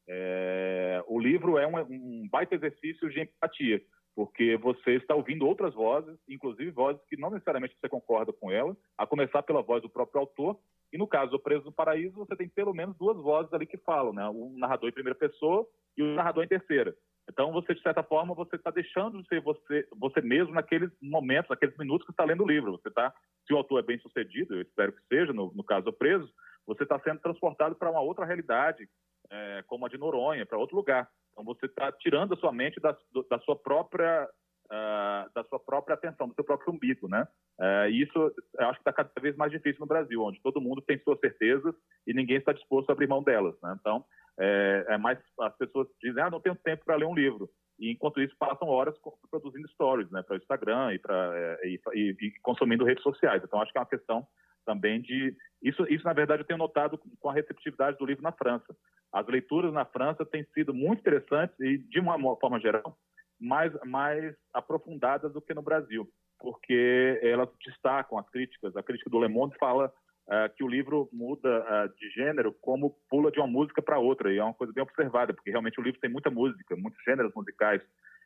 É, 0.08 1.02
o 1.06 1.18
livro 1.18 1.58
é 1.58 1.66
um, 1.66 1.78
um 1.78 2.28
baita 2.28 2.54
exercício 2.54 3.08
de 3.08 3.20
empatia, 3.20 3.80
porque 4.14 4.56
você 4.56 4.96
está 4.96 5.14
ouvindo 5.14 5.46
outras 5.46 5.74
vozes, 5.74 6.18
inclusive 6.28 6.70
vozes 6.70 7.00
que 7.08 7.16
não 7.16 7.30
necessariamente 7.30 7.76
você 7.80 7.88
concorda 7.88 8.32
com 8.32 8.50
elas, 8.50 8.76
a 8.98 9.06
começar 9.06 9.42
pela 9.42 9.62
voz 9.62 9.82
do 9.82 9.88
próprio 9.88 10.20
autor, 10.20 10.58
e 10.92 10.98
no 10.98 11.06
caso 11.06 11.30
do 11.30 11.40
Preso 11.40 11.64
no 11.64 11.72
Paraíso, 11.72 12.16
você 12.16 12.36
tem 12.36 12.48
pelo 12.48 12.74
menos 12.74 12.96
duas 12.98 13.16
vozes 13.16 13.52
ali 13.54 13.66
que 13.66 13.78
falam, 13.78 14.12
né? 14.12 14.28
o 14.28 14.52
narrador 14.58 14.88
em 14.88 14.92
primeira 14.92 15.18
pessoa 15.18 15.66
e 15.96 16.02
o 16.02 16.14
narrador 16.14 16.44
em 16.44 16.48
terceira. 16.48 16.94
Então, 17.28 17.52
você, 17.52 17.74
de 17.74 17.82
certa 17.82 18.02
forma, 18.02 18.34
você 18.34 18.56
está 18.56 18.70
deixando 18.70 19.22
de 19.22 19.28
ser 19.28 19.40
você, 19.40 19.86
você 19.96 20.20
mesmo 20.20 20.52
naqueles 20.52 20.90
momentos, 21.00 21.50
naqueles 21.50 21.76
minutos 21.76 22.04
que 22.04 22.12
está 22.12 22.24
lendo 22.24 22.42
o 22.42 22.46
livro. 22.46 22.72
Você 22.72 22.88
está, 22.88 23.12
se 23.46 23.54
o 23.54 23.56
autor 23.56 23.78
é 23.78 23.82
bem 23.82 23.98
sucedido, 23.98 24.54
eu 24.54 24.62
espero 24.62 24.92
que 24.92 25.02
seja, 25.06 25.32
no, 25.32 25.52
no 25.54 25.64
caso 25.64 25.92
preso, 25.92 26.28
você 26.66 26.82
está 26.82 26.98
sendo 27.00 27.20
transportado 27.20 27.74
para 27.76 27.90
uma 27.90 28.00
outra 28.00 28.24
realidade, 28.24 28.88
é, 29.30 29.62
como 29.66 29.86
a 29.86 29.88
de 29.88 29.98
Noronha, 29.98 30.44
para 30.44 30.58
outro 30.58 30.76
lugar. 30.76 31.08
Então, 31.32 31.44
você 31.44 31.66
está 31.66 31.90
tirando 31.92 32.34
a 32.34 32.36
sua 32.36 32.52
mente 32.52 32.80
da, 32.80 32.96
da 33.30 33.38
sua 33.40 33.56
própria 33.56 34.28
Uh, 34.72 35.28
da 35.34 35.44
sua 35.50 35.60
própria 35.60 35.92
atenção, 35.92 36.26
do 36.26 36.34
seu 36.34 36.44
próprio 36.44 36.72
umbigo, 36.72 37.06
né? 37.06 37.28
Uh, 37.60 37.90
e 37.90 38.04
isso 38.04 38.16
eu 38.58 38.68
acho 38.68 38.78
que 38.82 38.88
está 38.88 38.92
cada 38.92 39.10
vez 39.20 39.36
mais 39.36 39.52
difícil 39.52 39.80
no 39.80 39.86
Brasil, 39.86 40.22
onde 40.22 40.40
todo 40.40 40.62
mundo 40.62 40.80
tem 40.80 40.98
suas 41.00 41.20
certezas 41.20 41.74
e 42.06 42.14
ninguém 42.14 42.38
está 42.38 42.54
disposto 42.54 42.88
a 42.88 42.94
abrir 42.94 43.06
mão 43.06 43.22
delas, 43.22 43.54
né? 43.60 43.76
Então, 43.78 44.02
é, 44.38 44.86
é 44.88 44.98
mais 44.98 45.18
as 45.40 45.56
pessoas 45.56 45.88
dizem, 46.02 46.22
ah, 46.22 46.30
não 46.30 46.40
tenho 46.40 46.56
tempo 46.56 46.84
para 46.84 46.96
ler 46.96 47.06
um 47.06 47.14
livro. 47.14 47.50
E 47.78 47.90
enquanto 47.90 48.20
isso 48.20 48.36
passam 48.38 48.68
horas 48.68 48.94
produzindo 49.30 49.68
stories, 49.68 50.10
né, 50.10 50.22
para 50.22 50.34
o 50.34 50.38
Instagram 50.38 50.94
e, 50.94 50.98
para 50.98 51.32
é, 51.34 51.66
e, 51.66 51.80
e, 51.94 52.16
e, 52.20 52.32
consumindo 52.42 52.84
redes 52.84 53.02
sociais. 53.02 53.42
Então 53.42 53.60
acho 53.60 53.72
que 53.72 53.78
é 53.78 53.80
uma 53.80 53.86
questão 53.86 54.26
também 54.64 55.00
de 55.00 55.36
isso. 55.62 55.84
Isso 55.88 56.04
na 56.04 56.12
verdade 56.12 56.42
eu 56.42 56.46
tenho 56.46 56.58
notado 56.58 56.98
com 57.18 57.28
a 57.28 57.34
receptividade 57.34 57.98
do 57.98 58.06
livro 58.06 58.22
na 58.22 58.32
França. 58.32 58.76
As 59.12 59.26
leituras 59.26 59.72
na 59.72 59.84
França 59.84 60.24
têm 60.24 60.44
sido 60.54 60.72
muito 60.72 61.00
interessantes 61.00 61.58
e 61.60 61.78
de 61.78 62.00
uma 62.00 62.18
forma 62.36 62.60
geral 62.60 62.96
mais 63.40 63.72
mais 63.84 64.34
aprofundadas 64.54 65.32
do 65.32 65.42
que 65.42 65.52
no 65.52 65.62
Brasil, 65.62 66.08
porque 66.38 67.18
elas 67.22 67.48
destacam 67.64 68.16
as 68.18 68.28
críticas. 68.30 68.76
A 68.76 68.82
crítica 68.82 69.10
do 69.10 69.20
Le 69.20 69.28
Monde 69.28 69.56
fala 69.58 69.92
uh, 70.28 70.52
que 70.56 70.64
o 70.64 70.68
livro 70.68 71.08
muda 71.12 71.60
uh, 71.60 71.96
de 71.96 72.10
gênero 72.10 72.52
como 72.60 72.96
pula 73.08 73.30
de 73.30 73.38
uma 73.38 73.46
música 73.46 73.82
para 73.82 73.98
outra, 73.98 74.32
e 74.32 74.38
é 74.38 74.44
uma 74.44 74.54
coisa 74.54 74.72
bem 74.72 74.82
observada, 74.82 75.32
porque 75.32 75.50
realmente 75.50 75.80
o 75.80 75.82
livro 75.82 76.00
tem 76.00 76.10
muita 76.10 76.30
música, 76.30 76.76
muitos 76.76 77.02
gêneros 77.04 77.32
musicais. 77.34 77.82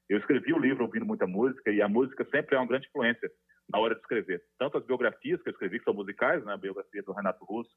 Eu 0.09 0.19
escrevi 0.19 0.53
o 0.53 0.59
livro 0.59 0.85
ouvindo 0.85 1.07
muita 1.07 1.27
música, 1.27 1.71
e 1.71 1.83
a 1.83 1.89
música 1.89 2.25
sempre 2.31 2.57
é 2.57 2.59
uma 2.59 2.69
grande 2.69 2.87
influência 2.87 3.31
na 3.69 3.79
hora 3.79 3.95
de 3.95 4.01
escrever. 4.01 4.43
Tanto 4.59 4.79
as 4.79 4.85
biografias 4.85 5.43
que 5.43 5.49
eu 5.49 5.53
escrevi, 5.53 5.79
que 5.79 5.85
são 5.85 5.95
musicais, 5.95 6.45
né, 6.45 6.53
a 6.53 6.59
biografia 6.59 7.03
do 7.03 7.13
Renato 7.13 7.45
Russo 7.45 7.71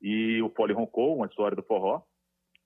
e 0.00 0.42
o 0.42 0.50
Poli 0.50 0.72
Roncou, 0.72 1.16
uma 1.16 1.26
história 1.26 1.56
do 1.56 1.62
forró, 1.62 2.02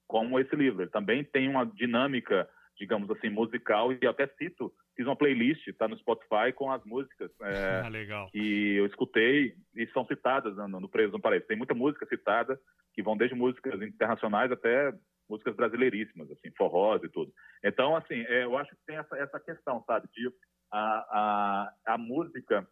como 0.07 0.39
esse 0.39 0.55
livro. 0.57 0.83
Ele 0.83 0.91
também 0.91 1.25
tem 1.25 1.49
uma 1.49 1.65
dinâmica 1.65 2.49
digamos 2.79 3.11
assim, 3.11 3.29
musical, 3.29 3.93
e 3.93 4.07
até 4.07 4.27
cito, 4.39 4.73
fiz 4.97 5.07
uma 5.07 5.17
playlist, 5.17 5.67
está 5.67 5.87
no 5.87 5.97
Spotify, 5.99 6.53
com 6.55 6.71
as 6.71 6.85
músicas 6.85 7.31
é, 7.43 7.81
ah, 7.81 8.27
que 8.31 8.77
eu 8.77 8.87
escutei 8.87 9.55
e 9.75 9.87
são 9.89 10.07
citadas 10.07 10.57
no, 10.57 10.81
no 10.81 10.89
Preso 10.89 11.13
no 11.13 11.21
Paraíso. 11.21 11.47
Tem 11.47 11.57
muita 11.57 11.75
música 11.75 12.07
citada, 12.07 12.59
que 12.95 13.03
vão 13.03 13.17
desde 13.17 13.37
músicas 13.37 13.81
internacionais 13.83 14.51
até 14.51 14.93
músicas 15.29 15.55
brasileiríssimas, 15.55 16.31
assim, 16.31 16.51
forrós 16.57 17.03
e 17.03 17.09
tudo. 17.09 17.33
Então, 17.65 17.97
assim, 17.97 18.21
é, 18.29 18.45
eu 18.45 18.57
acho 18.59 18.71
que 18.71 18.87
tem 18.87 18.97
essa, 18.97 19.17
essa 19.17 19.41
questão, 19.41 19.83
sabe, 19.87 20.09
de 20.13 20.31
a, 20.71 21.73
a, 21.87 21.95
a 21.95 21.99
música 21.99 22.67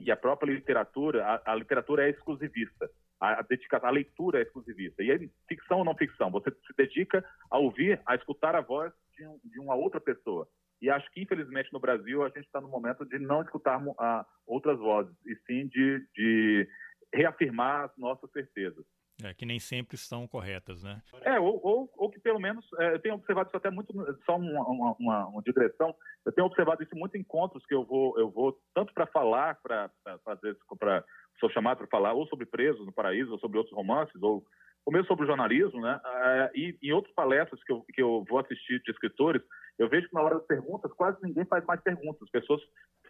e 0.00 0.10
a 0.10 0.16
própria 0.16 0.52
literatura, 0.52 1.24
a, 1.24 1.52
a 1.52 1.54
literatura 1.54 2.06
é 2.06 2.10
exclusivista 2.10 2.90
a, 3.32 3.42
dedicação, 3.42 3.88
a 3.88 3.92
leitura 3.92 4.38
é 4.38 4.42
exclusivista. 4.42 5.02
E 5.02 5.10
aí, 5.10 5.30
ficção 5.48 5.78
ou 5.78 5.84
não 5.84 5.96
ficção, 5.96 6.30
você 6.30 6.50
se 6.50 6.74
dedica 6.76 7.24
a 7.50 7.58
ouvir, 7.58 8.00
a 8.06 8.14
escutar 8.14 8.54
a 8.54 8.60
voz 8.60 8.92
de, 9.16 9.26
um, 9.26 9.40
de 9.44 9.60
uma 9.60 9.74
outra 9.74 10.00
pessoa. 10.00 10.48
E 10.82 10.90
acho 10.90 11.10
que, 11.12 11.22
infelizmente, 11.22 11.72
no 11.72 11.80
Brasil, 11.80 12.22
a 12.22 12.28
gente 12.28 12.44
está 12.44 12.60
no 12.60 12.68
momento 12.68 13.04
de 13.06 13.18
não 13.18 13.42
escutar 13.42 13.82
uh, 13.82 14.26
outras 14.46 14.78
vozes, 14.78 15.14
e 15.24 15.34
sim 15.46 15.66
de, 15.68 16.06
de 16.14 16.68
reafirmar 17.14 17.84
as 17.84 17.96
nossas 17.96 18.30
certezas. 18.32 18.84
É, 19.22 19.32
que 19.32 19.46
nem 19.46 19.60
sempre 19.60 19.94
estão 19.94 20.26
corretas, 20.26 20.82
né? 20.82 21.00
É, 21.22 21.38
ou, 21.38 21.60
ou, 21.62 21.90
ou 21.96 22.10
que 22.10 22.18
pelo 22.18 22.40
menos, 22.40 22.66
é, 22.80 22.94
eu 22.94 22.98
tenho 22.98 23.14
observado 23.14 23.48
isso 23.48 23.56
até 23.56 23.70
muito, 23.70 23.92
só 24.26 24.36
uma, 24.36 24.68
uma, 24.68 24.96
uma, 24.98 25.26
uma, 25.28 25.42
digressão, 25.42 25.94
eu 26.26 26.32
tenho 26.32 26.48
observado 26.48 26.82
isso 26.82 26.96
muito 26.96 27.16
em 27.16 27.20
encontros 27.20 27.64
que 27.66 27.74
eu 27.74 27.84
vou, 27.84 28.18
eu 28.18 28.28
vou 28.28 28.58
tanto 28.74 28.92
para 28.92 29.06
falar, 29.06 29.60
para 29.62 29.88
fazer, 30.24 30.56
para 30.78 31.04
sou 31.40 31.50
chamado 31.50 31.78
para 31.78 31.86
falar 31.86 32.12
ou 32.12 32.26
sobre 32.26 32.46
presos 32.46 32.84
no 32.84 32.92
paraíso, 32.92 33.32
ou 33.32 33.38
sobre 33.38 33.58
outros 33.58 33.74
romances, 33.76 34.20
ou, 34.22 34.44
ou 34.84 34.92
mesmo 34.92 35.06
sobre 35.06 35.24
o 35.24 35.26
jornalismo, 35.26 35.80
né? 35.80 36.00
É, 36.04 36.50
e 36.54 36.78
em 36.82 36.92
outras 36.92 37.14
palestras 37.14 37.62
que 37.64 37.72
eu, 37.72 37.84
que 37.92 38.02
eu 38.02 38.24
vou 38.28 38.38
assistir 38.38 38.80
de 38.82 38.90
escritores, 38.90 39.42
eu 39.78 39.88
vejo 39.88 40.08
que 40.08 40.14
na 40.14 40.22
hora 40.22 40.36
das 40.36 40.46
perguntas 40.46 40.92
quase 40.92 41.18
ninguém 41.22 41.44
faz 41.44 41.64
mais 41.64 41.80
perguntas, 41.80 42.22
as 42.22 42.30
pessoas 42.30 42.60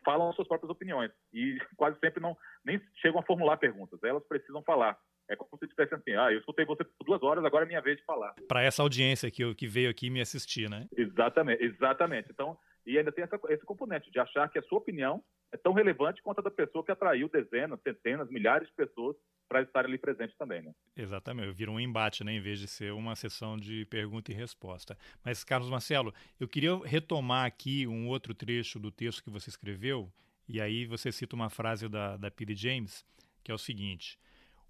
falam 0.04 0.28
as 0.28 0.36
suas 0.36 0.48
próprias 0.48 0.70
opiniões 0.70 1.10
e 1.32 1.58
quase 1.76 1.98
sempre 1.98 2.20
não 2.20 2.36
nem 2.64 2.80
chegam 2.96 3.20
a 3.20 3.24
formular 3.24 3.56
perguntas, 3.56 4.02
elas 4.02 4.26
precisam 4.26 4.62
falar. 4.62 4.98
É 5.28 5.34
como 5.34 5.58
se 5.58 5.66
dissesse 5.66 5.94
assim, 5.94 6.12
ah, 6.12 6.30
eu 6.30 6.38
escutei 6.38 6.66
você 6.66 6.84
por 6.84 7.04
duas 7.06 7.22
horas, 7.22 7.42
agora 7.44 7.64
é 7.64 7.68
minha 7.68 7.80
vez 7.80 7.96
de 7.96 8.04
falar. 8.04 8.34
Para 8.46 8.62
essa 8.62 8.82
audiência 8.82 9.30
que, 9.30 9.54
que 9.54 9.66
veio 9.66 9.88
aqui 9.88 10.10
me 10.10 10.20
assistir, 10.20 10.68
né? 10.68 10.86
Exatamente, 10.94 11.64
exatamente. 11.64 12.28
Então, 12.30 12.58
e 12.86 12.98
ainda 12.98 13.12
tem 13.12 13.24
essa, 13.24 13.38
esse 13.48 13.64
componente 13.64 14.10
de 14.10 14.18
achar 14.18 14.48
que 14.48 14.58
a 14.58 14.62
sua 14.62 14.78
opinião 14.78 15.22
é 15.52 15.56
tão 15.56 15.72
relevante 15.72 16.22
quanto 16.22 16.40
a 16.40 16.42
da 16.42 16.50
pessoa 16.50 16.84
que 16.84 16.90
atraiu 16.90 17.28
dezenas, 17.28 17.80
centenas, 17.82 18.28
milhares 18.30 18.68
de 18.68 18.74
pessoas 18.74 19.16
para 19.48 19.62
estar 19.62 19.84
ali 19.84 19.96
presente 19.96 20.34
também, 20.36 20.62
né? 20.62 20.72
Exatamente, 20.96 21.52
vira 21.52 21.70
um 21.70 21.78
embate, 21.78 22.24
né, 22.24 22.32
em 22.32 22.40
vez 22.40 22.58
de 22.58 22.66
ser 22.66 22.92
uma 22.92 23.14
sessão 23.14 23.56
de 23.56 23.84
pergunta 23.86 24.32
e 24.32 24.34
resposta. 24.34 24.98
Mas, 25.24 25.44
Carlos 25.44 25.70
Marcelo, 25.70 26.12
eu 26.40 26.48
queria 26.48 26.76
retomar 26.84 27.46
aqui 27.46 27.86
um 27.86 28.08
outro 28.08 28.34
trecho 28.34 28.78
do 28.78 28.90
texto 28.90 29.22
que 29.22 29.30
você 29.30 29.48
escreveu, 29.48 30.12
e 30.48 30.60
aí 30.60 30.86
você 30.86 31.12
cita 31.12 31.36
uma 31.36 31.48
frase 31.48 31.88
da, 31.88 32.16
da 32.16 32.30
Piri 32.30 32.54
James, 32.54 33.04
que 33.42 33.50
é 33.50 33.54
o 33.54 33.58
seguinte: 33.58 34.18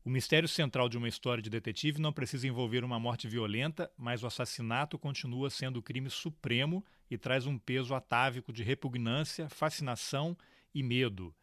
o 0.05 0.11
mistério 0.11 0.47
central 0.47 0.87
de 0.87 0.99
uma 0.99 1.09
história 1.09 1.43
de 1.43 1.49
detetive 1.49 1.99
não 1.99 2.13
precisa 2.13 2.47
envolver 2.47 2.85
uma 2.85 3.01
morte 3.01 3.27
violenta, 3.27 3.91
mas 3.97 4.23
o 4.23 4.27
assassinato 4.27 4.99
continua 4.99 5.49
sendo 5.49 5.79
o 5.79 5.83
crime 5.83 6.11
supremo 6.11 6.85
e 7.11 7.17
traz 7.17 7.47
um 7.47 7.59
peso 7.59 7.95
atávico 7.95 8.53
de 8.53 8.63
repugnância, 8.63 9.49
fascinação 9.49 10.37
e 10.75 10.83
medo. 10.83 11.35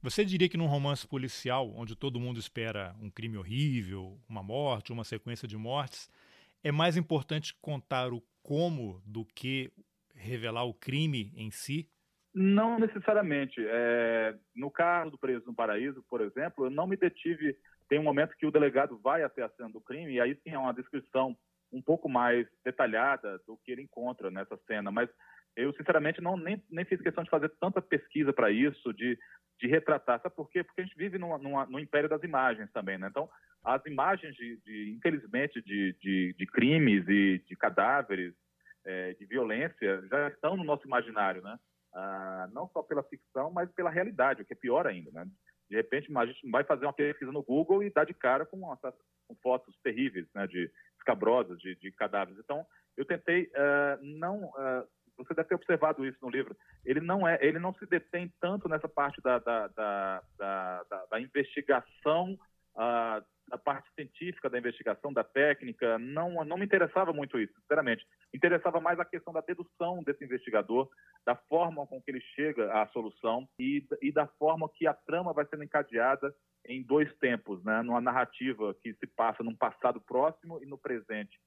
Você 0.00 0.24
diria 0.24 0.48
que 0.48 0.56
num 0.56 0.66
romance 0.66 1.06
policial, 1.06 1.70
onde 1.76 1.94
todo 1.94 2.18
mundo 2.18 2.40
espera 2.40 2.96
um 3.02 3.10
crime 3.10 3.36
horrível, 3.36 4.18
uma 4.26 4.42
morte, 4.42 4.92
uma 4.92 5.04
sequência 5.04 5.46
de 5.46 5.58
mortes, 5.58 6.08
é 6.64 6.72
mais 6.72 6.96
importante 6.96 7.54
contar 7.60 8.14
o 8.14 8.22
como 8.42 9.02
do 9.04 9.26
que 9.26 9.70
revelar 10.14 10.64
o 10.64 10.72
crime 10.72 11.34
em 11.36 11.50
si? 11.50 11.86
Não 12.32 12.78
necessariamente. 12.78 13.60
É, 13.60 14.34
no 14.54 14.70
caso 14.70 15.10
do 15.10 15.18
Preso 15.18 15.44
no 15.46 15.54
Paraíso, 15.54 16.02
por 16.08 16.22
exemplo, 16.22 16.64
eu 16.66 16.70
não 16.70 16.86
me 16.86 16.96
detive 16.96 17.56
tem 17.88 17.98
um 17.98 18.04
momento 18.04 18.36
que 18.36 18.46
o 18.46 18.50
delegado 18.50 18.98
vai 18.98 19.22
até 19.22 19.42
a 19.42 19.48
cena 19.50 19.68
do 19.68 19.80
crime 19.80 20.14
e 20.14 20.20
aí 20.20 20.34
sim 20.42 20.50
é 20.50 20.58
uma 20.58 20.74
descrição 20.74 21.36
um 21.72 21.82
pouco 21.82 22.08
mais 22.08 22.46
detalhada 22.64 23.38
do 23.46 23.56
que 23.58 23.72
ele 23.72 23.82
encontra 23.82 24.30
nessa 24.30 24.56
cena, 24.66 24.90
mas 24.90 25.10
eu 25.56 25.72
sinceramente 25.74 26.20
não 26.20 26.36
nem, 26.36 26.62
nem 26.70 26.84
fiz 26.84 27.00
questão 27.00 27.24
de 27.24 27.30
fazer 27.30 27.48
tanta 27.60 27.80
pesquisa 27.80 28.32
para 28.32 28.50
isso, 28.50 28.92
de, 28.92 29.18
de 29.58 29.66
retratar, 29.66 30.20
sabe 30.20 30.34
por 30.34 30.50
quê? 30.50 30.62
Porque 30.62 30.82
a 30.82 30.84
gente 30.84 30.96
vive 30.96 31.18
numa, 31.18 31.38
numa, 31.38 31.66
no 31.66 31.80
império 31.80 32.08
das 32.08 32.22
imagens 32.22 32.70
também, 32.72 32.98
né? 32.98 33.08
Então, 33.08 33.28
as 33.64 33.84
imagens 33.86 34.34
de, 34.36 34.58
de 34.58 34.94
infelizmente, 34.96 35.60
de, 35.62 35.94
de, 35.94 36.34
de, 36.34 36.46
crimes 36.46 37.08
e 37.08 37.42
de 37.48 37.56
cadáveres, 37.56 38.34
é, 38.84 39.14
de 39.14 39.24
violência, 39.24 40.06
já 40.08 40.28
estão 40.28 40.56
no 40.56 40.62
nosso 40.62 40.86
imaginário, 40.86 41.42
né? 41.42 41.58
Ah, 41.94 42.48
não 42.52 42.68
só 42.68 42.82
pela 42.82 43.02
ficção, 43.02 43.50
mas 43.50 43.72
pela 43.72 43.90
realidade, 43.90 44.42
o 44.42 44.44
que 44.44 44.52
é 44.52 44.56
pior 44.56 44.86
ainda, 44.86 45.10
né? 45.10 45.26
De 45.68 45.76
repente, 45.76 46.10
a 46.16 46.26
gente 46.26 46.50
vai 46.50 46.64
fazer 46.64 46.86
uma 46.86 46.92
pesquisa 46.92 47.32
no 47.32 47.42
Google 47.42 47.82
e 47.82 47.90
dá 47.90 48.04
de 48.04 48.14
cara 48.14 48.46
com, 48.46 48.56
uma, 48.56 48.76
com 48.76 49.34
fotos 49.42 49.76
terríveis, 49.82 50.26
né, 50.34 50.46
de 50.46 50.70
escabrosas, 50.98 51.58
de, 51.58 51.74
de 51.76 51.90
cadáveres. 51.92 52.38
Então, 52.38 52.66
eu 52.96 53.04
tentei 53.04 53.44
uh, 53.44 54.02
não. 54.02 54.44
Uh, 54.44 54.86
você 55.16 55.32
deve 55.34 55.48
ter 55.48 55.54
observado 55.54 56.04
isso 56.04 56.18
no 56.20 56.30
livro. 56.30 56.54
Ele 56.84 57.00
não 57.00 57.26
é, 57.26 57.38
ele 57.40 57.58
não 57.58 57.72
se 57.74 57.86
detém 57.86 58.32
tanto 58.40 58.68
nessa 58.68 58.88
parte 58.88 59.20
da, 59.22 59.38
da, 59.38 59.66
da, 59.68 60.84
da, 61.10 61.20
investigação 61.20 62.38
uh, 62.74 63.24
a 63.50 63.58
parte 63.58 63.88
científica 63.94 64.50
da 64.50 64.58
investigação, 64.58 65.12
da 65.12 65.22
técnica, 65.22 65.98
não, 65.98 66.44
não 66.44 66.56
me 66.56 66.64
interessava 66.64 67.12
muito 67.12 67.38
isso, 67.38 67.52
sinceramente. 67.60 68.04
Me 68.32 68.38
interessava 68.38 68.80
mais 68.80 68.98
a 68.98 69.04
questão 69.04 69.32
da 69.32 69.40
dedução 69.40 70.02
desse 70.02 70.24
investigador, 70.24 70.88
da 71.24 71.36
forma 71.36 71.86
com 71.86 72.00
que 72.02 72.10
ele 72.10 72.20
chega 72.34 72.72
à 72.72 72.86
solução 72.88 73.48
e, 73.58 73.86
e 74.02 74.10
da 74.10 74.26
forma 74.26 74.68
que 74.74 74.86
a 74.86 74.94
trama 74.94 75.32
vai 75.32 75.46
sendo 75.46 75.64
encadeada 75.64 76.34
em 76.66 76.82
dois 76.82 77.12
tempos, 77.18 77.62
né? 77.64 77.82
numa 77.82 78.00
narrativa 78.00 78.74
que 78.82 78.92
se 78.94 79.06
passa 79.06 79.42
num 79.42 79.54
passado 79.54 80.00
próximo 80.00 80.60
e 80.62 80.66
no 80.66 80.76
presente. 80.76 81.38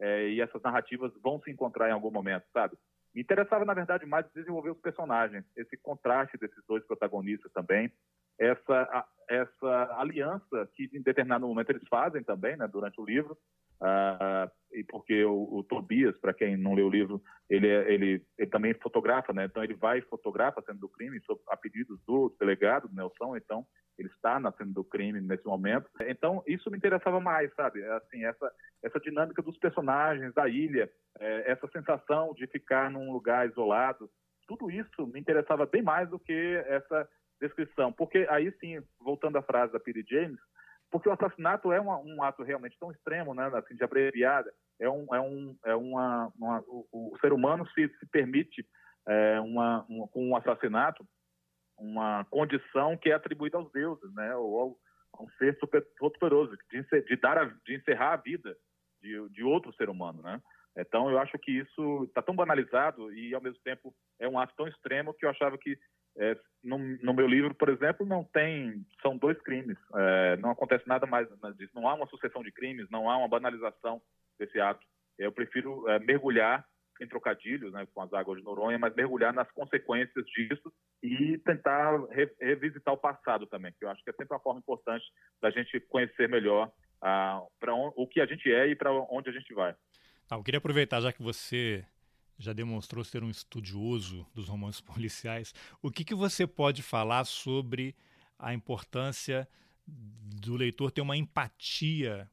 É, 0.00 0.28
e 0.28 0.40
essas 0.40 0.62
narrativas 0.62 1.12
vão 1.20 1.40
se 1.42 1.50
encontrar 1.50 1.88
em 1.88 1.92
algum 1.92 2.10
momento, 2.10 2.44
sabe? 2.52 2.76
Me 3.12 3.22
interessava, 3.22 3.64
na 3.64 3.74
verdade, 3.74 4.06
mais 4.06 4.26
desenvolver 4.32 4.70
os 4.70 4.78
personagens, 4.78 5.44
esse 5.56 5.76
contraste 5.76 6.38
desses 6.38 6.62
dois 6.68 6.84
protagonistas 6.86 7.50
também, 7.52 7.90
essa, 8.38 9.06
essa 9.28 9.96
aliança 9.98 10.68
que 10.74 10.88
em 10.92 11.02
determinado 11.02 11.46
momento 11.46 11.70
eles 11.70 11.86
fazem 11.88 12.22
também, 12.22 12.56
né, 12.56 12.66
durante 12.68 13.00
o 13.00 13.04
livro, 13.04 13.36
uh, 13.82 14.50
e 14.72 14.84
porque 14.84 15.24
o, 15.24 15.58
o 15.58 15.64
Tobias, 15.64 16.16
para 16.18 16.34
quem 16.34 16.56
não 16.56 16.74
leu 16.74 16.86
o 16.86 16.90
livro, 16.90 17.22
ele, 17.48 17.68
é, 17.68 17.92
ele, 17.92 18.24
ele 18.38 18.50
também 18.50 18.74
fotografa, 18.74 19.32
né, 19.32 19.44
então 19.46 19.62
ele 19.62 19.74
vai 19.74 19.98
e 19.98 20.02
fotografa 20.02 20.60
a 20.60 20.62
cena 20.62 20.78
do 20.78 20.88
crime 20.88 21.20
sob, 21.22 21.40
a 21.48 21.56
pedidos 21.56 22.00
do 22.06 22.34
delegado, 22.38 22.88
Nelson, 22.92 23.36
então 23.36 23.66
ele 23.98 24.08
está 24.08 24.38
na 24.38 24.52
cena 24.52 24.72
do 24.72 24.84
crime 24.84 25.20
nesse 25.20 25.44
momento. 25.44 25.90
Então 26.02 26.40
isso 26.46 26.70
me 26.70 26.76
interessava 26.76 27.18
mais, 27.18 27.52
sabe, 27.54 27.82
assim, 27.84 28.24
essa, 28.24 28.52
essa 28.82 29.00
dinâmica 29.00 29.42
dos 29.42 29.58
personagens, 29.58 30.32
da 30.34 30.48
ilha, 30.48 30.88
é, 31.18 31.50
essa 31.50 31.66
sensação 31.68 32.32
de 32.34 32.46
ficar 32.46 32.90
num 32.90 33.12
lugar 33.12 33.48
isolado, 33.48 34.08
tudo 34.46 34.70
isso 34.70 35.06
me 35.06 35.20
interessava 35.20 35.66
bem 35.66 35.82
mais 35.82 36.08
do 36.08 36.18
que 36.18 36.62
essa 36.66 37.08
descrição. 37.40 37.92
Porque 37.92 38.26
aí 38.30 38.52
sim, 38.60 38.82
voltando 39.00 39.36
à 39.36 39.42
frase 39.42 39.72
da 39.72 39.80
Piri 39.80 40.04
James, 40.08 40.38
porque 40.90 41.08
o 41.08 41.12
assassinato 41.12 41.72
é 41.72 41.80
uma, 41.80 41.98
um 41.98 42.22
ato 42.22 42.42
realmente 42.42 42.78
tão 42.78 42.90
extremo, 42.90 43.34
né, 43.34 43.50
assim, 43.54 43.74
de 43.74 43.84
abreviada, 43.84 44.52
é 44.80 44.88
um, 44.88 45.14
é 45.14 45.20
um, 45.20 45.56
é 45.64 45.74
uma, 45.74 46.32
uma 46.36 46.60
o, 46.66 47.12
o, 47.12 47.18
ser 47.20 47.32
humano 47.32 47.66
se, 47.70 47.88
se 47.98 48.06
permite 48.06 48.66
é, 49.06 49.40
uma, 49.40 49.84
um, 49.88 50.06
com 50.06 50.28
um 50.28 50.36
assassinato 50.36 51.06
uma 51.78 52.24
condição 52.24 52.96
que 52.96 53.10
é 53.10 53.14
atribuída 53.14 53.56
aos 53.56 53.70
deuses, 53.70 54.12
né, 54.14 54.34
ou 54.34 54.60
ao, 54.60 54.76
a 55.14 55.22
um 55.22 55.30
ser 55.38 55.56
super 55.58 55.84
poderoso, 55.98 56.56
de, 56.70 57.02
de, 57.02 57.16
dar 57.16 57.38
a, 57.38 57.44
de 57.44 57.76
encerrar 57.76 58.14
a 58.14 58.16
vida 58.16 58.56
de, 59.00 59.28
de 59.30 59.42
outro 59.44 59.72
ser 59.74 59.88
humano, 59.88 60.22
né? 60.22 60.42
Então, 60.76 61.10
eu 61.10 61.18
acho 61.18 61.36
que 61.38 61.50
isso 61.50 62.04
está 62.04 62.22
tão 62.22 62.36
banalizado 62.36 63.12
e, 63.12 63.34
ao 63.34 63.40
mesmo 63.40 63.58
tempo, 63.64 63.92
é 64.20 64.28
um 64.28 64.38
ato 64.38 64.54
tão 64.56 64.68
extremo 64.68 65.12
que 65.14 65.24
eu 65.24 65.30
achava 65.30 65.58
que, 65.58 65.76
é, 66.16 66.36
no, 66.62 66.78
no, 66.78 67.14
meu 67.14 67.26
livro, 67.26 67.54
por 67.54 67.68
exemplo, 67.68 68.04
não 68.04 68.24
tem. 68.24 68.84
São 69.02 69.16
dois 69.16 69.40
crimes. 69.42 69.76
É, 69.94 70.36
não 70.38 70.50
acontece 70.50 70.86
nada 70.88 71.06
mais 71.06 71.28
disso. 71.56 71.72
Não 71.74 71.88
há 71.88 71.94
uma 71.94 72.08
sucessão 72.08 72.42
de 72.42 72.52
crimes, 72.52 72.88
não 72.90 73.08
há 73.08 73.16
uma 73.16 73.28
banalização 73.28 74.00
desse 74.38 74.60
ato. 74.60 74.84
Eu 75.18 75.32
prefiro 75.32 75.88
é, 75.88 75.98
mergulhar 75.98 76.64
em 77.00 77.06
trocadilhos 77.06 77.72
né, 77.72 77.86
com 77.94 78.02
as 78.02 78.12
águas 78.12 78.38
de 78.38 78.44
Noronha, 78.44 78.78
mas 78.78 78.94
mergulhar 78.94 79.32
nas 79.32 79.50
consequências 79.52 80.24
disso 80.26 80.72
e 81.02 81.38
tentar 81.38 81.96
re, 82.10 82.28
revisitar 82.40 82.92
o 82.92 82.98
passado 82.98 83.46
também, 83.46 83.72
que 83.78 83.84
eu 83.84 83.90
acho 83.90 84.02
que 84.02 84.10
é 84.10 84.12
sempre 84.12 84.34
uma 84.34 84.42
forma 84.42 84.58
importante 84.58 85.04
da 85.40 85.50
gente 85.50 85.78
conhecer 85.80 86.28
melhor 86.28 86.70
ah, 87.00 87.40
para 87.60 87.72
o 87.74 88.06
que 88.06 88.20
a 88.20 88.26
gente 88.26 88.52
é 88.52 88.66
e 88.66 88.74
para 88.74 88.92
onde 88.92 89.30
a 89.30 89.32
gente 89.32 89.54
vai. 89.54 89.74
Tá, 90.28 90.36
eu 90.36 90.42
queria 90.42 90.58
aproveitar, 90.58 91.00
já 91.00 91.12
que 91.12 91.22
você 91.22 91.84
já 92.38 92.52
demonstrou 92.52 93.02
ser 93.04 93.24
um 93.24 93.30
estudioso 93.30 94.26
dos 94.34 94.48
romances 94.48 94.80
policiais, 94.82 95.54
o 95.82 95.90
que, 95.90 96.04
que 96.04 96.14
você 96.14 96.46
pode 96.46 96.82
falar 96.82 97.24
sobre 97.24 97.94
a 98.38 98.54
importância 98.54 99.48
do 99.86 100.54
leitor 100.54 100.90
ter 100.90 101.00
uma 101.00 101.16
empatia, 101.16 102.30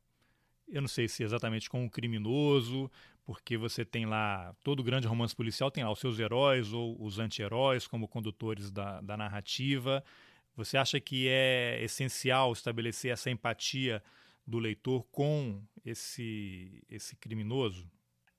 eu 0.68 0.82
não 0.82 0.88
sei 0.88 1.08
se 1.08 1.24
exatamente 1.24 1.70
com 1.70 1.86
o 1.86 1.90
criminoso, 1.90 2.92
porque 3.26 3.58
você 3.58 3.84
tem 3.84 4.06
lá, 4.06 4.56
todo 4.64 4.84
grande 4.84 5.08
romance 5.08 5.36
policial 5.36 5.72
tem 5.72 5.84
lá 5.84 5.92
os 5.92 6.00
seus 6.00 6.20
heróis 6.20 6.74
ou 6.74 7.02
os 7.02 7.18
anti-heróis 7.18 7.88
como 7.88 8.08
condutores 8.08 8.70
da, 8.70 9.02
da 9.02 9.18
narrativa. 9.18 10.04
Você 10.56 10.78
acha 10.78 11.00
que 11.00 11.28
é 11.28 11.84
essencial 11.84 12.54
estabelecer 12.54 13.12
essa 13.12 13.32
empatia 13.32 14.04
do 14.46 14.60
leitor 14.60 15.04
com 15.12 15.62
esse, 15.84 16.84
esse 16.88 17.16
criminoso? 17.16 17.90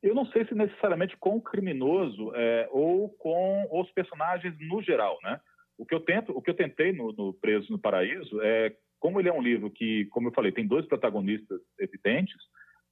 Eu 0.02 0.14
não 0.14 0.26
sei 0.26 0.44
se 0.46 0.54
necessariamente 0.54 1.16
com 1.16 1.36
o 1.36 1.42
criminoso 1.42 2.32
é, 2.34 2.68
ou 2.70 3.08
com 3.08 3.66
os 3.72 3.90
personagens 3.92 4.54
no 4.60 4.82
geral, 4.82 5.18
né? 5.22 5.40
O 5.78 5.84
que 5.84 5.94
eu 5.94 6.00
tento, 6.00 6.32
o 6.36 6.40
que 6.40 6.50
eu 6.50 6.54
tentei 6.54 6.92
no, 6.92 7.12
no 7.12 7.34
Preso 7.34 7.70
no 7.70 7.78
Paraíso 7.78 8.40
é, 8.42 8.74
como 8.98 9.20
ele 9.20 9.28
é 9.28 9.32
um 9.32 9.42
livro 9.42 9.70
que, 9.70 10.06
como 10.06 10.28
eu 10.28 10.32
falei, 10.32 10.52
tem 10.52 10.66
dois 10.66 10.86
protagonistas 10.86 11.60
evidentes, 11.78 12.36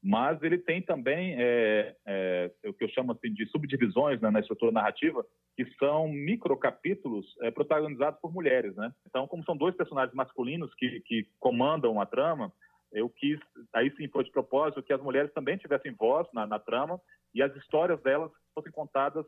mas 0.03 0.43
ele 0.43 0.59
tem 0.59 0.83
também 0.83 1.35
é, 1.38 1.97
é, 2.07 2.51
o 2.67 2.75
que 2.75 2.85
eu 2.85 2.88
chamo 2.90 3.12
assim, 3.12 3.33
de 3.33 3.47
subdivisões 3.47 4.21
né, 4.21 4.31
na 4.31 4.40
estrutura 4.40 4.71
narrativa, 4.71 5.25
que 5.57 5.64
são 5.79 6.09
microcapítulos 6.09 7.27
é, 7.40 7.51
protagonizados 7.51 8.21
por 8.21 8.33
mulheres. 8.33 8.77
Né? 8.77 8.93
Então, 9.09 9.27
como 9.27 9.43
são 9.45 9.57
dois 9.57 9.75
personagens 9.75 10.14
masculinos 10.14 10.75
que, 10.75 11.01
que 11.01 11.27
comandam 11.40 11.99
a 12.01 12.05
trama, 12.05 12.53
eu 12.94 13.11
quis, 13.11 13.38
aí 13.74 13.90
sim 13.96 14.09
foi 14.09 14.24
de 14.24 14.30
propósito, 14.30 14.83
que 14.83 14.92
as 14.92 15.02
mulheres 15.02 15.33
também 15.33 15.57
tivessem 15.57 15.92
voz 15.92 16.26
na, 16.33 16.46
na 16.46 16.59
trama 16.59 17.00
e 17.35 17.42
as 17.42 17.54
histórias 17.57 18.00
delas 18.02 18.30
fossem 18.54 18.72
contadas 18.72 19.26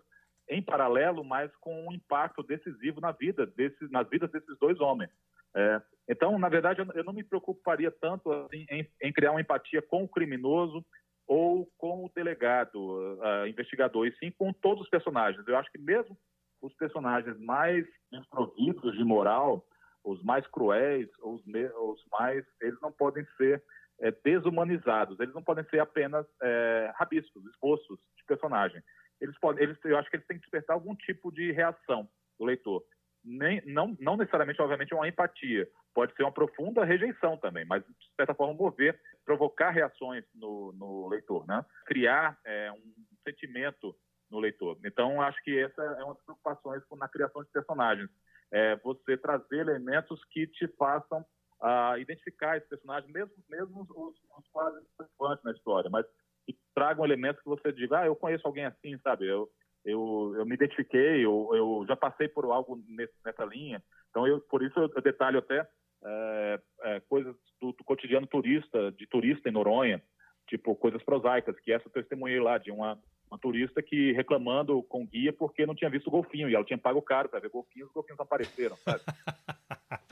em 0.49 0.63
paralelo, 0.63 1.25
mas 1.25 1.51
com 1.57 1.87
um 1.87 1.93
impacto 1.93 2.43
decisivo 2.43 3.01
na 3.01 3.11
vida 3.11 3.45
desse, 3.45 3.91
nas 3.91 4.09
vidas 4.09 4.31
desses 4.31 4.57
dois 4.59 4.81
homens. 4.81 5.11
É, 5.55 5.83
então, 6.09 6.39
na 6.39 6.49
verdade, 6.49 6.81
eu, 6.81 6.87
eu, 6.95 7.03
não 7.03 7.13
me 7.13 7.25
preocuparia 7.25 7.91
tanto 7.91 8.31
assim, 8.31 8.67
em, 8.71 8.87
em, 9.03 9.13
criar 9.13 9.33
uma 9.33 9.41
empatia 9.41 9.83
com 9.83 10.05
o 10.05 10.09
criminoso 10.09 10.85
ou 11.27 11.69
com 11.77 12.05
o 12.05 12.11
delegado, 12.15 12.77
uh, 12.77 13.47
investigador, 13.49 14.07
e 14.07 14.17
sim 14.19 14.31
com 14.31 14.53
todos 14.53 14.85
os 14.85 14.91
personagens. 14.91 15.47
Eu 15.49 15.57
acho 15.57 15.73
que 15.73 15.79
mesmo 15.79 16.17
os 16.63 16.73
personagens 16.75 17.39
mais 17.41 17.85
desprovidos 18.13 18.97
de 18.97 19.03
moral, 19.03 19.67
os 20.07 20.23
mais 20.23 20.47
cruéis, 20.47 21.09
os, 21.21 21.43
os 21.45 22.05
mais, 22.13 22.45
eles 22.61 22.81
não 22.81 22.93
podem 22.93 23.27
ser 23.37 23.63
é, 24.01 24.13
desumanizados, 24.25 25.19
eles 25.19 25.35
não 25.35 25.43
podem 25.43 25.65
ser 25.65 25.81
apenas 25.81 26.25
é, 26.41 26.93
rabiscos, 26.95 27.45
expostos 27.47 27.99
de 28.17 28.25
personagem. 28.25 28.81
Eles 29.21 29.37
podem, 29.41 29.65
eles, 29.65 29.77
eu 29.85 29.99
acho 29.99 30.09
que 30.09 30.17
eles 30.17 30.27
têm 30.27 30.37
que 30.37 30.43
despertar 30.43 30.75
algum 30.75 30.95
tipo 30.95 31.33
de 31.33 31.51
reação 31.51 32.09
do 32.39 32.45
leitor. 32.45 32.85
Nem, 33.25 33.61
não, 33.67 33.97
não 33.99 34.17
necessariamente, 34.17 34.63
obviamente, 34.63 34.95
uma 34.95 35.09
empatia. 35.09 35.69
Pode 35.93 36.15
ser 36.15 36.23
uma 36.23 36.31
profunda 36.31 36.85
rejeição 36.85 37.37
também, 37.39 37.65
mas, 37.65 37.83
de 37.83 38.15
certa 38.15 38.35
forma, 38.35 38.55
mover, 38.55 39.01
provocar 39.25 39.71
reações 39.71 40.25
no, 40.33 40.73
no 40.73 41.09
leitor, 41.09 41.45
né? 41.49 41.65
Criar 41.87 42.39
é, 42.45 42.71
um 42.71 42.95
sentimento 43.25 43.97
no 44.31 44.39
leitor. 44.39 44.79
Então, 44.85 45.21
acho 45.21 45.43
que 45.43 45.59
essa 45.59 45.83
é 45.83 46.05
uma 46.05 46.15
das 46.15 46.23
preocupações 46.23 46.83
na 46.97 47.09
criação 47.09 47.43
de 47.43 47.51
personagens 47.51 48.11
é, 48.53 48.77
você 48.77 49.17
trazer 49.17 49.59
elementos 49.59 50.23
que 50.31 50.47
te 50.47 50.67
façam 50.79 51.25
uh, 51.61 51.99
identificar 51.99 52.57
esse 52.57 52.69
personagem, 52.69 53.11
mesmo, 53.11 53.33
mesmo 53.49 53.87
os, 53.89 54.15
quase 54.53 54.81
participantes 54.97 55.45
na 55.45 55.53
história, 55.53 55.91
mas 55.91 56.07
que 56.45 56.57
tragam 56.75 57.05
elementos 57.05 57.43
que 57.43 57.49
você 57.49 57.73
diga, 57.73 58.01
ah, 58.01 58.07
eu 58.07 58.15
conheço 58.15 58.47
alguém 58.47 58.65
assim, 58.65 58.99
sabe? 58.99 59.27
Eu, 59.27 59.49
eu, 59.85 60.35
eu 60.37 60.47
me 60.47 60.55
identifiquei, 60.55 61.25
eu, 61.25 61.51
eu 61.55 61.85
já 61.89 61.97
passei 61.97 62.29
por 62.29 62.45
algo 62.47 62.83
nesse, 62.89 63.15
nessa 63.25 63.45
linha. 63.45 63.83
Então, 64.11 64.27
eu, 64.27 64.41
por 64.41 64.63
isso 64.63 64.79
eu 64.79 65.03
detalho 65.03 65.39
até 65.39 65.67
é, 66.05 66.61
é, 66.83 67.01
coisas 67.01 67.35
do, 67.61 67.73
do, 67.73 67.85
cotidiano 67.85 68.27
turista, 68.27 68.93
de 68.93 69.07
turista 69.07 69.49
em 69.49 69.53
Noronha, 69.53 70.03
tipo 70.47 70.75
coisas 70.77 71.03
prosaicas, 71.03 71.59
que 71.61 71.73
essa 71.73 71.89
eu 71.89 71.93
testemunhei 71.93 72.41
lá, 72.41 72.59
de 72.59 72.71
uma 72.71 72.99
uma 73.31 73.39
turista 73.39 73.83
que 73.83 74.13
reclamando 74.13 74.83
com 74.85 75.07
guia 75.07 75.33
porque 75.33 75.67
não 75.67 75.75
tinha 75.75 75.91
visto 75.91 76.07
o 76.09 76.11
golfinho 76.11 76.49
e 76.49 76.55
ela 76.55 76.65
tinha 76.65 76.79
pago 76.79 77.03
caro 77.03 77.29
para 77.29 77.41
ver 77.41 77.51
golfinhos, 77.51 77.89
os 77.89 77.95
golfinhos 77.95 78.21
apareceram, 78.21 78.77
sabe? 78.77 79.03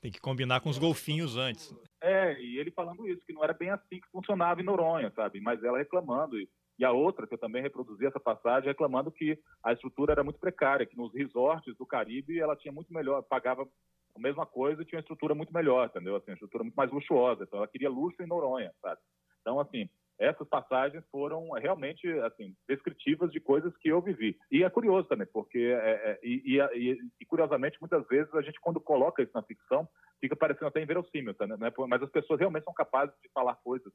Tem 0.00 0.12
que 0.12 0.20
combinar 0.20 0.60
com 0.60 0.70
os 0.70 0.78
golfinhos 0.78 1.36
antes. 1.36 1.74
É, 2.00 2.40
e 2.40 2.58
ele 2.58 2.70
falando 2.70 3.06
isso, 3.08 3.24
que 3.26 3.32
não 3.32 3.42
era 3.42 3.52
bem 3.52 3.70
assim 3.70 4.00
que 4.00 4.08
funcionava 4.12 4.60
em 4.60 4.64
Noronha, 4.64 5.10
sabe? 5.14 5.40
Mas 5.40 5.62
ela 5.64 5.78
reclamando. 5.78 6.38
E, 6.38 6.48
e 6.78 6.84
a 6.84 6.92
outra, 6.92 7.26
que 7.26 7.34
eu 7.34 7.38
também 7.38 7.60
reproduzi 7.60 8.06
essa 8.06 8.20
passagem, 8.20 8.68
reclamando 8.68 9.10
que 9.10 9.36
a 9.62 9.72
estrutura 9.72 10.12
era 10.12 10.22
muito 10.22 10.38
precária, 10.38 10.86
que 10.86 10.96
nos 10.96 11.12
resorts 11.12 11.76
do 11.76 11.84
Caribe 11.84 12.38
ela 12.38 12.54
tinha 12.54 12.72
muito 12.72 12.92
melhor, 12.92 13.22
pagava 13.22 13.68
a 14.14 14.18
mesma 14.20 14.46
coisa 14.46 14.82
e 14.82 14.84
tinha 14.84 14.98
uma 14.98 15.02
estrutura 15.02 15.34
muito 15.34 15.52
melhor, 15.52 15.88
entendeu? 15.88 16.14
Assim, 16.14 16.30
uma 16.30 16.34
estrutura 16.34 16.62
muito 16.62 16.76
mais 16.76 16.90
luxuosa. 16.92 17.42
Então 17.42 17.58
ela 17.58 17.68
queria 17.68 17.90
luxo 17.90 18.22
em 18.22 18.26
Noronha, 18.26 18.72
sabe? 18.80 19.00
Então, 19.40 19.58
assim, 19.58 19.90
essas 20.18 20.48
passagens 20.48 21.04
foram 21.10 21.50
realmente 21.52 22.08
assim 22.20 22.54
descritivas 22.68 23.30
de 23.30 23.38
coisas 23.38 23.76
que 23.78 23.88
eu 23.88 24.02
vivi. 24.02 24.36
E 24.50 24.64
é 24.64 24.70
curioso 24.70 25.06
também, 25.08 25.26
porque 25.32 25.58
é, 25.58 25.90
é, 25.90 26.18
e, 26.22 26.58
e, 26.74 26.98
e, 27.20 27.26
curiosamente 27.26 27.78
muitas 27.80 28.06
vezes 28.08 28.32
a 28.34 28.42
gente 28.42 28.60
quando 28.60 28.80
coloca 28.80 29.22
isso 29.22 29.32
na 29.34 29.42
ficção 29.42 29.88
fica 30.20 30.34
parecendo 30.34 30.66
até 30.66 30.82
inverossímil, 30.82 31.34
tá, 31.34 31.46
né? 31.46 31.56
Mas 31.88 32.02
as 32.02 32.10
pessoas 32.10 32.40
realmente 32.40 32.64
são 32.64 32.74
capazes 32.74 33.14
de 33.22 33.30
falar 33.32 33.54
coisas, 33.56 33.92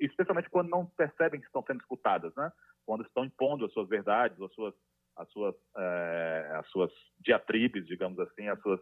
especialmente 0.00 0.50
quando 0.50 0.68
não 0.68 0.84
percebem 0.84 1.40
que 1.40 1.46
estão 1.46 1.64
sendo 1.66 1.80
escutadas, 1.80 2.34
né? 2.36 2.52
Quando 2.84 3.02
estão 3.04 3.24
impondo 3.24 3.64
as 3.64 3.72
suas 3.72 3.88
verdades, 3.88 4.40
as 4.40 4.52
suas 4.52 4.74
as 5.16 5.30
suas 5.30 5.54
é, 5.76 6.52
as 6.58 6.66
suas 6.68 6.90
diatribes, 7.20 7.86
digamos 7.86 8.18
assim, 8.18 8.48
as 8.48 8.60
suas 8.60 8.80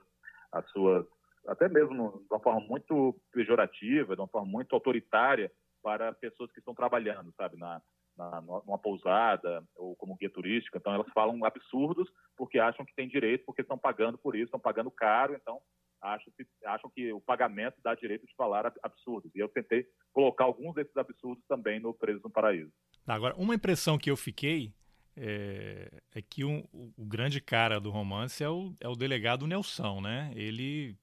as 0.53 0.69
suas 0.71 1.07
até 1.47 1.69
mesmo 1.69 2.19
de 2.19 2.35
uma 2.35 2.41
forma 2.41 2.61
muito 2.61 3.19
pejorativa, 3.33 4.15
de 4.15 4.21
uma 4.21 4.29
forma 4.29 4.51
muito 4.51 4.75
autoritária 4.75 5.51
para 5.83 6.13
pessoas 6.13 6.51
que 6.53 6.59
estão 6.59 6.75
trabalhando, 6.75 7.33
sabe, 7.37 7.57
na, 7.57 7.81
na, 8.17 8.41
numa 8.41 8.79
pousada 8.79 9.63
ou 9.77 9.97
como 9.97 10.17
guia 10.17 10.31
turística. 10.31 10.79
Então, 10.79 10.93
elas 10.93 11.09
falam 11.13 11.45
absurdos 11.45 12.09
porque 12.37 12.59
acham 12.59 12.85
que 12.85 12.95
têm 12.95 13.09
direito, 13.09 13.45
porque 13.45 13.63
estão 13.63 13.79
pagando 13.79 14.19
por 14.19 14.35
isso, 14.35 14.47
estão 14.47 14.61
pagando 14.61 14.91
caro, 14.91 15.35
então 15.35 15.61
acham 16.01 16.33
que, 16.37 16.47
acham 16.65 16.91
que 16.91 17.13
o 17.13 17.21
pagamento 17.21 17.77
dá 17.83 17.95
direito 17.95 18.27
de 18.27 18.35
falar 18.35 18.73
absurdos. 18.83 19.31
E 19.35 19.39
eu 19.39 19.49
tentei 19.49 19.87
colocar 20.13 20.45
alguns 20.45 20.75
desses 20.75 20.97
absurdos 20.97 21.45
também 21.47 21.79
no 21.79 21.93
Preso 21.93 22.21
no 22.25 22.31
Paraíso. 22.31 22.73
Agora, 23.07 23.35
uma 23.37 23.55
impressão 23.55 23.99
que 23.99 24.11
eu 24.11 24.17
fiquei 24.17 24.73
é, 25.17 25.91
é 26.15 26.23
que 26.23 26.45
um, 26.45 26.65
o 26.73 27.05
grande 27.05 27.41
cara 27.41 27.81
do 27.81 27.91
romance 27.91 28.43
é 28.43 28.49
o, 28.49 28.75
é 28.81 28.89
o 28.89 28.97
delegado 28.97 29.47
Nelson, 29.47 30.01
né? 30.01 30.33
Ele, 30.35 30.97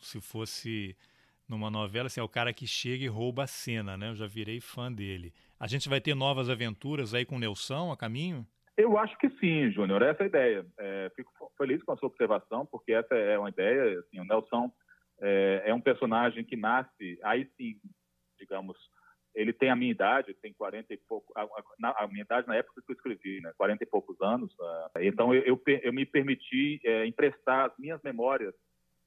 se 0.00 0.20
fosse 0.20 0.96
numa 1.48 1.70
novela, 1.70 2.06
assim, 2.06 2.20
é 2.20 2.24
o 2.24 2.28
cara 2.28 2.52
que 2.52 2.66
chega 2.66 3.04
e 3.04 3.08
rouba 3.08 3.44
a 3.44 3.46
cena, 3.46 3.96
né? 3.96 4.10
Eu 4.10 4.14
já 4.14 4.26
virei 4.26 4.60
fã 4.60 4.92
dele. 4.92 5.32
A 5.58 5.66
gente 5.66 5.88
vai 5.88 6.00
ter 6.00 6.14
novas 6.14 6.48
aventuras 6.48 7.14
aí 7.14 7.24
com 7.24 7.36
o 7.36 7.38
Nelson 7.38 7.92
a 7.92 7.96
caminho? 7.96 8.46
Eu 8.76 8.96
acho 8.96 9.16
que 9.18 9.28
sim, 9.38 9.70
Júnior, 9.70 10.02
essa 10.02 10.22
é 10.22 10.24
a 10.24 10.28
ideia. 10.28 10.66
É, 10.78 11.12
fico 11.14 11.30
feliz 11.58 11.82
com 11.82 11.92
a 11.92 11.96
sua 11.96 12.08
observação, 12.08 12.66
porque 12.66 12.92
essa 12.92 13.14
é 13.14 13.38
uma 13.38 13.50
ideia. 13.50 14.00
Assim, 14.00 14.18
o 14.18 14.24
Nelson 14.24 14.72
é, 15.20 15.62
é, 15.66 15.74
um 15.74 15.80
personagem 15.80 16.44
que 16.44 16.56
nasce, 16.56 17.18
aí 17.22 17.46
sim, 17.56 17.78
digamos, 18.38 18.76
ele 19.34 19.52
tem 19.52 19.70
a 19.70 19.76
minha 19.76 19.90
idade, 19.90 20.34
tem 20.34 20.52
40 20.52 20.92
e 20.92 20.96
pouco, 20.96 21.32
a, 21.36 21.42
a, 21.42 22.04
a, 22.04 22.08
minha 22.08 22.22
idade 22.22 22.46
na 22.46 22.56
época 22.56 22.82
que 22.84 22.92
eu 22.92 22.96
escrevi, 22.96 23.40
né, 23.40 23.52
40 23.56 23.82
e 23.82 23.86
poucos 23.86 24.20
anos. 24.20 24.52
Uh, 24.54 25.00
então 25.00 25.34
eu, 25.34 25.42
eu, 25.42 25.62
eu, 25.82 25.92
me 25.92 26.04
permiti 26.04 26.80
é, 26.84 27.06
emprestar 27.06 27.66
as 27.66 27.78
minhas 27.78 28.02
memórias 28.02 28.54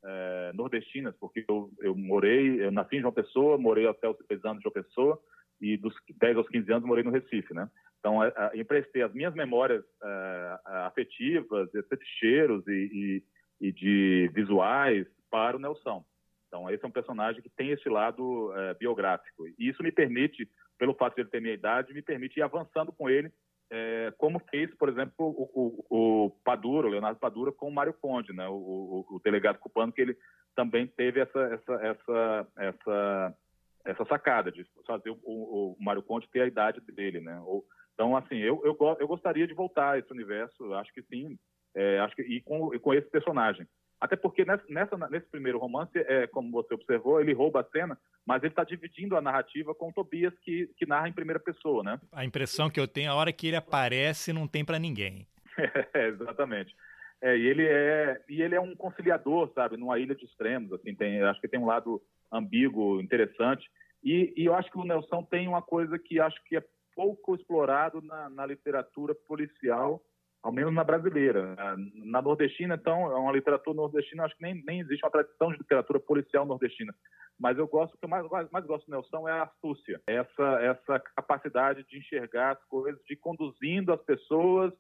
é, 0.06 0.52
nordestinas, 0.54 1.16
porque 1.20 1.44
eu, 1.50 1.72
eu 1.80 1.96
morei, 1.96 2.64
eu 2.64 2.72
nasci 2.72 2.98
em 2.98 3.02
João 3.02 3.14
Pessoa, 3.14 3.58
morei 3.58 3.88
até 3.88 4.08
os 4.08 4.18
10 4.30 4.46
anos 4.46 4.60
em 4.60 4.62
João 4.62 4.74
Pessoa, 4.74 5.20
e 5.60 5.78
dos 5.78 5.94
10 6.18 6.38
aos 6.38 6.50
15 6.50 6.72
anos 6.72 6.88
morei 6.88 7.04
no 7.04 7.12
Recife, 7.12 7.54
né? 7.54 7.70
Então, 8.00 8.24
é, 8.24 8.32
é, 8.38 8.60
emprestei 8.60 9.02
as 9.02 9.14
minhas 9.14 9.34
memórias 9.34 9.84
é, 10.04 10.60
afetivas, 10.86 11.70
de 11.72 11.84
cheiros 12.20 12.66
e, 12.68 13.24
e, 13.60 13.68
e, 13.68 13.72
de 13.72 14.30
visuais 14.34 15.08
para 15.32 15.58
o 15.58 15.60
Nelson. 15.60 16.06
Então, 16.48 16.70
esse 16.70 16.86
é 16.86 16.88
um 16.88 16.92
personagem 16.92 17.42
que 17.42 17.50
tem 17.50 17.72
esse 17.72 17.90
lado 17.90 18.54
é, 18.56 18.76
biográfico. 18.76 19.48
E 19.48 19.56
isso 19.58 19.82
me 19.82 19.92
permite 19.92 20.48
pelo 20.78 20.94
fato 20.94 21.16
de 21.16 21.22
ele 21.22 21.30
ter 21.30 21.42
minha 21.42 21.54
idade, 21.54 21.94
me 21.94 22.02
permite 22.02 22.40
ir 22.40 22.44
avançando 22.44 22.92
com 22.92 23.10
ele, 23.10 23.32
é, 23.72 24.14
como 24.18 24.40
fez, 24.50 24.74
por 24.76 24.90
exemplo, 24.90 25.14
o, 25.20 25.86
o, 25.90 26.28
o 26.28 26.32
o 26.46 26.82
Leonardo 26.90 27.20
Padura, 27.20 27.52
com 27.52 27.68
o 27.68 27.74
Mário 27.74 27.94
Conde, 27.94 28.32
né, 28.34 28.48
o, 28.48 29.06
o, 29.10 29.22
delegado 29.24 29.60
cubano, 29.60 29.92
que 29.92 30.02
ele 30.02 30.18
também 30.56 30.88
teve 30.88 31.20
essa, 31.20 31.40
essa, 31.40 31.74
essa, 31.74 32.48
essa, 32.58 33.38
essa 33.86 34.06
sacada 34.06 34.52
de 34.52 34.66
fazer 34.86 35.10
o, 35.10 35.18
o, 35.24 35.78
Mário 35.80 36.04
Conde 36.04 36.30
ter 36.30 36.42
a 36.42 36.48
idade 36.48 36.80
dele, 36.82 37.20
né? 37.20 37.42
Então, 37.94 38.16
assim, 38.16 38.38
eu, 38.38 38.62
eu, 38.64 38.78
eu 39.00 39.08
gostaria 39.08 39.48
de 39.48 39.54
voltar 39.54 39.92
a 39.92 40.00
esse 40.00 40.12
universo, 40.12 40.74
acho 40.76 40.94
que 40.94 41.02
sim, 41.04 41.38
é, 41.74 42.00
acho 42.00 42.16
que, 42.16 42.22
e 42.22 42.42
com, 42.42 42.74
e 42.74 42.80
com 42.80 42.94
esse 42.94 43.10
personagem. 43.10 43.68
Até 44.06 44.16
porque 44.16 44.46
nessa, 44.46 44.96
nesse 45.10 45.26
primeiro 45.32 45.58
romance, 45.58 45.98
é, 45.98 46.28
como 46.28 46.52
você 46.52 46.76
observou, 46.76 47.20
ele 47.20 47.34
rouba 47.34 47.62
a 47.62 47.72
cena, 47.72 47.98
mas 48.24 48.44
ele 48.44 48.52
está 48.52 48.64
dividindo 48.64 49.18
a 49.18 49.22
narrativa 49.22 49.74
com 49.74 49.90
o 49.90 49.92
Tobias, 49.92 50.32
que, 50.44 50.68
que 50.78 50.86
narra 50.86 51.10
em 51.10 51.14
primeira 51.14 51.40
pessoa, 51.40 51.82
né? 51.82 52.00
A 52.12 52.24
impressão 52.24 52.70
que 52.70 52.80
eu 52.80 52.88
tenho, 52.88 53.12
a 53.12 53.16
hora 53.16 53.34
que 53.34 53.48
ele 53.48 53.56
aparece, 53.56 54.32
não 54.32 54.48
tem 54.48 54.64
para 54.64 54.78
ninguém. 54.78 55.26
é, 55.92 56.08
exatamente. 56.08 56.76
É, 57.20 57.36
e 57.36 57.48
ele 57.48 57.66
é 57.66 58.22
e 58.30 58.44
ele 58.44 58.54
é 58.54 58.62
um 58.62 58.76
conciliador, 58.76 59.52
sabe, 59.56 59.76
numa 59.76 59.98
ilha 59.98 60.14
de 60.14 60.26
extremos, 60.26 60.72
assim, 60.74 60.94
tem, 60.94 61.20
acho 61.24 61.42
que 61.42 61.48
tem 61.48 61.60
um 61.60 61.66
lado 61.66 62.00
ambíguo, 62.32 63.02
interessante. 63.02 63.68
E, 64.04 64.32
e, 64.38 64.46
eu 64.46 64.54
acho 64.54 64.70
que 64.70 64.78
o 64.78 64.84
Nelson 64.84 65.24
tem 65.24 65.48
uma 65.48 65.64
coisa 65.64 65.98
que 65.98 66.20
acho 66.20 66.40
que 66.44 66.58
é 66.58 66.64
pouco 66.96 67.34
explorado 67.34 68.04
na, 68.04 68.30
na 68.30 68.46
literatura 68.46 69.16
policial 69.28 70.00
ao 70.46 70.52
menos 70.52 70.72
na 70.72 70.84
brasileira. 70.84 71.56
Na 71.96 72.22
nordestina, 72.22 72.76
então, 72.76 73.12
é 73.12 73.16
uma 73.16 73.32
literatura 73.32 73.76
nordestina, 73.76 74.26
acho 74.26 74.38
que 74.38 74.44
nem, 74.44 74.64
nem 74.64 74.80
existe 74.80 75.04
uma 75.04 75.10
tradição 75.10 75.52
de 75.52 75.58
literatura 75.58 76.00
policial 76.00 76.46
nordestina. 76.46 76.94
Mas 77.40 77.58
eu 77.58 77.68
gosto, 77.68 77.96
o 77.96 77.98
que 77.98 78.06
eu 78.06 78.10
mais, 78.10 78.30
mais, 78.30 78.52
mais 78.52 78.64
gosto 78.64 78.86
do 78.86 78.92
Nelson 78.92 79.28
é 79.28 79.32
a 79.32 79.44
astúcia, 79.44 80.00
essa, 80.06 80.62
essa 80.62 81.00
capacidade 81.16 81.84
de 81.90 81.98
enxergar 81.98 82.52
as 82.52 82.64
coisas, 82.66 83.02
de 83.06 83.16
conduzindo 83.16 83.92
as 83.92 84.02
pessoas 84.04 84.72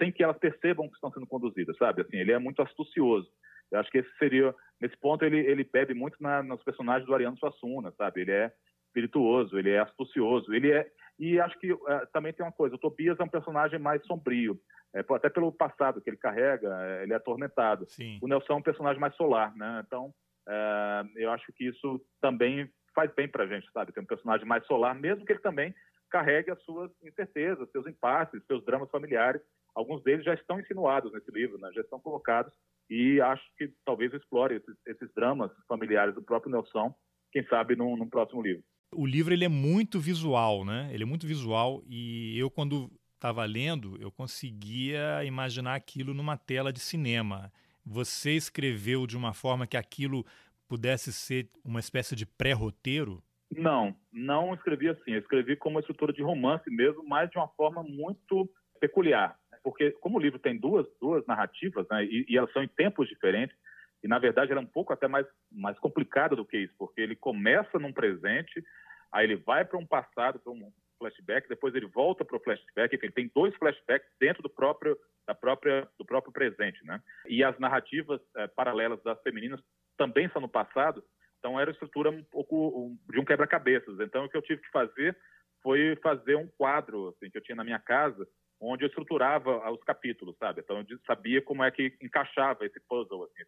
sem 0.00 0.10
que 0.10 0.24
elas 0.24 0.36
percebam 0.38 0.88
que 0.88 0.96
estão 0.96 1.12
sendo 1.12 1.28
conduzidas, 1.28 1.76
sabe? 1.76 2.02
Assim, 2.02 2.16
ele 2.16 2.32
é 2.32 2.38
muito 2.38 2.60
astucioso. 2.60 3.30
Eu 3.70 3.78
acho 3.78 3.90
que 3.92 3.98
esse 3.98 4.18
seria, 4.18 4.52
nesse 4.80 4.96
ponto, 4.96 5.24
ele, 5.24 5.38
ele 5.38 5.62
bebe 5.62 5.94
muito 5.94 6.20
na, 6.20 6.42
nos 6.42 6.62
personagens 6.64 7.06
do 7.06 7.14
Ariano 7.14 7.38
Suassuna, 7.38 7.92
sabe? 7.92 8.22
Ele 8.22 8.32
é 8.32 8.52
espirituoso, 8.88 9.56
ele 9.56 9.70
é 9.70 9.78
astucioso, 9.78 10.52
ele 10.52 10.72
é 10.72 10.90
e 11.18 11.38
acho 11.38 11.58
que 11.58 11.72
uh, 11.72 11.80
também 12.12 12.32
tem 12.32 12.44
uma 12.44 12.52
coisa, 12.52 12.74
o 12.74 12.78
Tobias 12.78 13.18
é 13.20 13.22
um 13.22 13.28
personagem 13.28 13.78
mais 13.78 14.04
sombrio, 14.04 14.58
é, 14.94 15.04
até 15.14 15.28
pelo 15.28 15.50
passado 15.50 16.00
que 16.00 16.08
ele 16.08 16.16
carrega, 16.16 16.68
é, 16.82 17.02
ele 17.02 17.12
é 17.12 17.16
atormentado. 17.16 17.84
Sim. 17.88 18.18
O 18.22 18.28
Nelson 18.28 18.52
é 18.52 18.56
um 18.56 18.62
personagem 18.62 19.00
mais 19.00 19.14
solar, 19.16 19.54
né? 19.56 19.82
Então, 19.86 20.14
uh, 20.48 21.08
eu 21.16 21.30
acho 21.32 21.52
que 21.52 21.66
isso 21.66 22.00
também 22.20 22.70
faz 22.94 23.12
bem 23.14 23.28
para 23.28 23.44
a 23.44 23.46
gente, 23.46 23.70
sabe? 23.72 23.92
Tem 23.92 24.02
um 24.02 24.06
personagem 24.06 24.46
mais 24.46 24.64
solar, 24.66 24.94
mesmo 24.94 25.24
que 25.24 25.32
ele 25.32 25.40
também 25.40 25.74
carregue 26.10 26.52
as 26.52 26.62
suas 26.62 26.92
incertezas, 27.02 27.68
seus 27.72 27.86
impasses, 27.88 28.40
seus 28.46 28.64
dramas 28.64 28.88
familiares. 28.88 29.42
Alguns 29.74 30.00
deles 30.04 30.24
já 30.24 30.32
estão 30.32 30.60
insinuados 30.60 31.12
nesse 31.12 31.30
livro, 31.32 31.58
né? 31.58 31.68
já 31.74 31.80
estão 31.80 31.98
colocados, 31.98 32.52
e 32.88 33.20
acho 33.20 33.42
que 33.58 33.72
talvez 33.84 34.14
explore 34.14 34.54
esses, 34.54 34.76
esses 34.86 35.12
dramas 35.12 35.50
familiares 35.66 36.14
do 36.14 36.22
próprio 36.22 36.52
Nelson, 36.52 36.94
quem 37.32 37.44
sabe 37.48 37.74
num, 37.74 37.96
num 37.96 38.08
próximo 38.08 38.40
livro. 38.40 38.62
O 38.94 39.04
livro 39.04 39.34
ele 39.34 39.44
é 39.44 39.48
muito 39.48 39.98
visual, 39.98 40.64
né? 40.64 40.88
Ele 40.92 41.02
é 41.02 41.06
muito 41.06 41.26
visual 41.26 41.82
e 41.88 42.38
eu 42.38 42.48
quando 42.48 42.88
estava 43.24 43.46
lendo, 43.46 43.96
eu 44.02 44.10
conseguia 44.10 45.24
imaginar 45.24 45.74
aquilo 45.74 46.12
numa 46.12 46.36
tela 46.36 46.70
de 46.70 46.78
cinema. 46.78 47.50
Você 47.82 48.32
escreveu 48.32 49.06
de 49.06 49.16
uma 49.16 49.32
forma 49.32 49.66
que 49.66 49.78
aquilo 49.78 50.26
pudesse 50.68 51.10
ser 51.10 51.48
uma 51.64 51.80
espécie 51.80 52.14
de 52.14 52.26
pré-roteiro? 52.26 53.22
Não, 53.50 53.96
não 54.12 54.52
escrevi 54.52 54.90
assim. 54.90 55.12
Eu 55.12 55.20
escrevi 55.20 55.56
como 55.56 55.76
uma 55.76 55.80
estrutura 55.80 56.12
de 56.12 56.22
romance 56.22 56.68
mesmo, 56.68 57.02
mas 57.02 57.30
de 57.30 57.38
uma 57.38 57.48
forma 57.48 57.82
muito 57.82 58.46
peculiar. 58.78 59.38
Porque 59.62 59.92
como 59.92 60.18
o 60.18 60.20
livro 60.20 60.38
tem 60.38 60.58
duas, 60.58 60.86
duas 61.00 61.24
narrativas, 61.26 61.86
né, 61.90 62.04
e, 62.04 62.26
e 62.28 62.36
elas 62.36 62.52
são 62.52 62.62
em 62.62 62.68
tempos 62.68 63.08
diferentes, 63.08 63.56
e 64.02 64.08
na 64.08 64.18
verdade 64.18 64.52
ela 64.52 64.60
é 64.60 64.64
um 64.64 64.66
pouco 64.66 64.92
até 64.92 65.08
mais, 65.08 65.26
mais 65.50 65.78
complicada 65.78 66.36
do 66.36 66.44
que 66.44 66.58
isso, 66.58 66.74
porque 66.78 67.00
ele 67.00 67.16
começa 67.16 67.78
num 67.78 67.92
presente, 67.92 68.62
aí 69.10 69.24
ele 69.24 69.36
vai 69.36 69.64
para 69.64 69.78
um 69.78 69.86
passado, 69.86 70.38
para 70.38 70.52
um 70.52 70.70
flashback, 70.98 71.48
depois 71.48 71.74
ele 71.74 71.86
volta 71.86 72.24
para 72.24 72.36
o 72.36 72.40
flashback, 72.40 72.94
ele 72.94 73.12
tem 73.12 73.30
dois 73.34 73.54
flashbacks 73.56 74.08
dentro 74.18 74.42
do 74.42 74.50
próprio 74.50 74.96
da 75.26 75.34
própria 75.34 75.88
do 75.98 76.04
próprio 76.04 76.32
presente, 76.32 76.84
né? 76.84 77.00
E 77.26 77.42
as 77.42 77.58
narrativas 77.58 78.20
é, 78.36 78.46
paralelas 78.46 79.02
das 79.02 79.20
femininas 79.22 79.60
também 79.96 80.28
são 80.30 80.42
no 80.42 80.48
passado, 80.48 81.02
então 81.38 81.58
era 81.58 81.70
estrutura 81.70 82.10
um 82.10 82.22
pouco 82.24 82.96
de 83.10 83.18
um 83.18 83.24
quebra-cabeças. 83.24 83.98
Então 84.00 84.24
o 84.24 84.28
que 84.28 84.36
eu 84.36 84.42
tive 84.42 84.62
que 84.62 84.70
fazer 84.70 85.16
foi 85.62 85.96
fazer 86.02 86.36
um 86.36 86.48
quadro 86.58 87.08
assim, 87.08 87.30
que 87.30 87.38
eu 87.38 87.42
tinha 87.42 87.56
na 87.56 87.64
minha 87.64 87.78
casa 87.78 88.26
onde 88.60 88.84
eu 88.84 88.88
estruturava 88.88 89.70
os 89.70 89.82
capítulos, 89.84 90.36
sabe? 90.38 90.60
Então 90.60 90.84
eu 90.88 90.98
sabia 91.06 91.42
como 91.42 91.62
é 91.62 91.70
que 91.70 91.96
encaixava 92.00 92.64
esse 92.64 92.80
puzzle, 92.88 93.24
assim, 93.24 93.42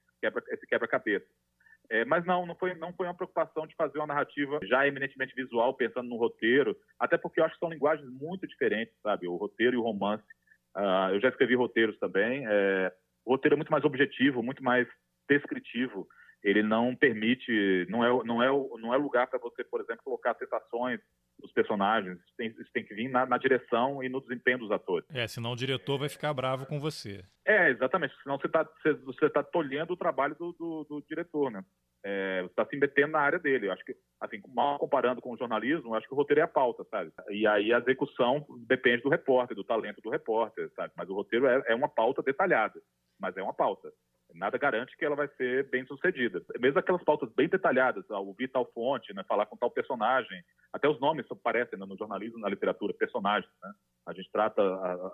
esse 0.50 0.66
quebra-cabeça. 0.66 1.26
É, 1.90 2.04
mas 2.04 2.24
não, 2.24 2.44
não 2.46 2.54
foi, 2.54 2.74
não 2.74 2.92
foi 2.92 3.06
uma 3.06 3.14
preocupação 3.14 3.66
de 3.66 3.74
fazer 3.74 3.98
uma 3.98 4.06
narrativa 4.06 4.58
já 4.64 4.86
eminentemente 4.86 5.34
visual, 5.34 5.74
pensando 5.74 6.08
no 6.08 6.16
roteiro, 6.16 6.76
até 6.98 7.16
porque 7.16 7.40
eu 7.40 7.44
acho 7.44 7.54
que 7.54 7.60
são 7.60 7.70
linguagens 7.70 8.08
muito 8.10 8.46
diferentes, 8.46 8.94
sabe? 9.02 9.28
O 9.28 9.36
roteiro 9.36 9.74
e 9.74 9.78
o 9.78 9.82
romance. 9.82 10.24
Uh, 10.76 11.14
eu 11.14 11.20
já 11.20 11.28
escrevi 11.28 11.54
roteiros 11.54 11.98
também. 11.98 12.44
É, 12.46 12.92
o 13.24 13.32
roteiro 13.32 13.54
é 13.54 13.56
muito 13.56 13.72
mais 13.72 13.84
objetivo, 13.84 14.42
muito 14.42 14.62
mais 14.62 14.86
descritivo. 15.28 16.06
Ele 16.46 16.62
não 16.62 16.94
permite, 16.94 17.50
não 17.88 18.04
é, 18.04 18.24
não 18.24 18.40
é, 18.40 18.46
não 18.78 18.94
é 18.94 18.96
lugar 18.96 19.26
para 19.26 19.36
você, 19.36 19.64
por 19.64 19.80
exemplo, 19.80 20.04
colocar 20.04 20.32
sensações 20.36 21.00
dos 21.40 21.50
personagens. 21.50 22.16
Isso 22.20 22.34
tem, 22.36 22.48
isso 22.50 22.70
tem 22.72 22.84
que 22.84 22.94
vir 22.94 23.08
na, 23.08 23.26
na, 23.26 23.36
direção 23.36 24.00
e 24.00 24.08
no 24.08 24.20
desempenho 24.20 24.58
dos 24.58 24.70
atores. 24.70 25.04
É, 25.12 25.26
senão 25.26 25.50
o 25.50 25.56
diretor 25.56 25.98
vai 25.98 26.08
ficar 26.08 26.32
bravo 26.32 26.64
com 26.64 26.78
você. 26.78 27.24
É, 27.44 27.70
exatamente. 27.70 28.14
Senão 28.22 28.38
você 28.38 28.46
está 28.46 28.62
você, 28.62 28.92
você 28.92 29.28
tá 29.28 29.42
tolhendo 29.42 29.92
o 29.92 29.96
trabalho 29.96 30.36
do, 30.36 30.52
do, 30.52 30.84
do 30.84 31.04
diretor, 31.08 31.50
né? 31.50 31.64
É, 32.04 32.42
você 32.42 32.50
está 32.50 32.64
se 32.64 32.76
metendo 32.76 33.14
na 33.14 33.18
área 33.18 33.40
dele. 33.40 33.66
Eu 33.66 33.72
acho 33.72 33.84
que, 33.84 33.96
assim, 34.20 34.40
mal 34.54 34.78
comparando 34.78 35.20
com 35.20 35.32
o 35.32 35.36
jornalismo, 35.36 35.96
acho 35.96 36.06
que 36.06 36.14
o 36.14 36.16
roteiro 36.16 36.42
é 36.42 36.44
a 36.44 36.48
pauta, 36.48 36.84
sabe? 36.88 37.10
E 37.28 37.44
aí 37.44 37.72
a 37.72 37.78
execução 37.78 38.46
depende 38.68 39.02
do 39.02 39.08
repórter, 39.08 39.56
do 39.56 39.64
talento 39.64 40.00
do 40.00 40.10
repórter, 40.10 40.70
sabe? 40.76 40.92
Mas 40.96 41.08
o 41.08 41.14
roteiro 41.14 41.48
é, 41.48 41.60
é 41.66 41.74
uma 41.74 41.88
pauta 41.88 42.22
detalhada, 42.22 42.80
mas 43.18 43.36
é 43.36 43.42
uma 43.42 43.52
pauta 43.52 43.90
nada 44.36 44.58
garante 44.58 44.96
que 44.96 45.04
ela 45.04 45.16
vai 45.16 45.28
ser 45.36 45.68
bem 45.70 45.84
sucedida. 45.86 46.42
Mesmo 46.60 46.78
aquelas 46.78 47.02
pautas 47.02 47.30
bem 47.34 47.48
detalhadas, 47.48 48.08
ouvir 48.10 48.48
tal 48.48 48.64
fonte, 48.72 49.14
né, 49.14 49.24
falar 49.24 49.46
com 49.46 49.56
tal 49.56 49.70
personagem, 49.70 50.42
até 50.72 50.88
os 50.88 51.00
nomes 51.00 51.26
aparecem 51.30 51.78
né, 51.78 51.86
no 51.86 51.96
jornalismo, 51.96 52.38
na 52.38 52.48
literatura, 52.48 52.94
personagens. 52.94 53.50
Né? 53.62 53.72
A 54.06 54.12
gente 54.12 54.30
trata 54.30 54.62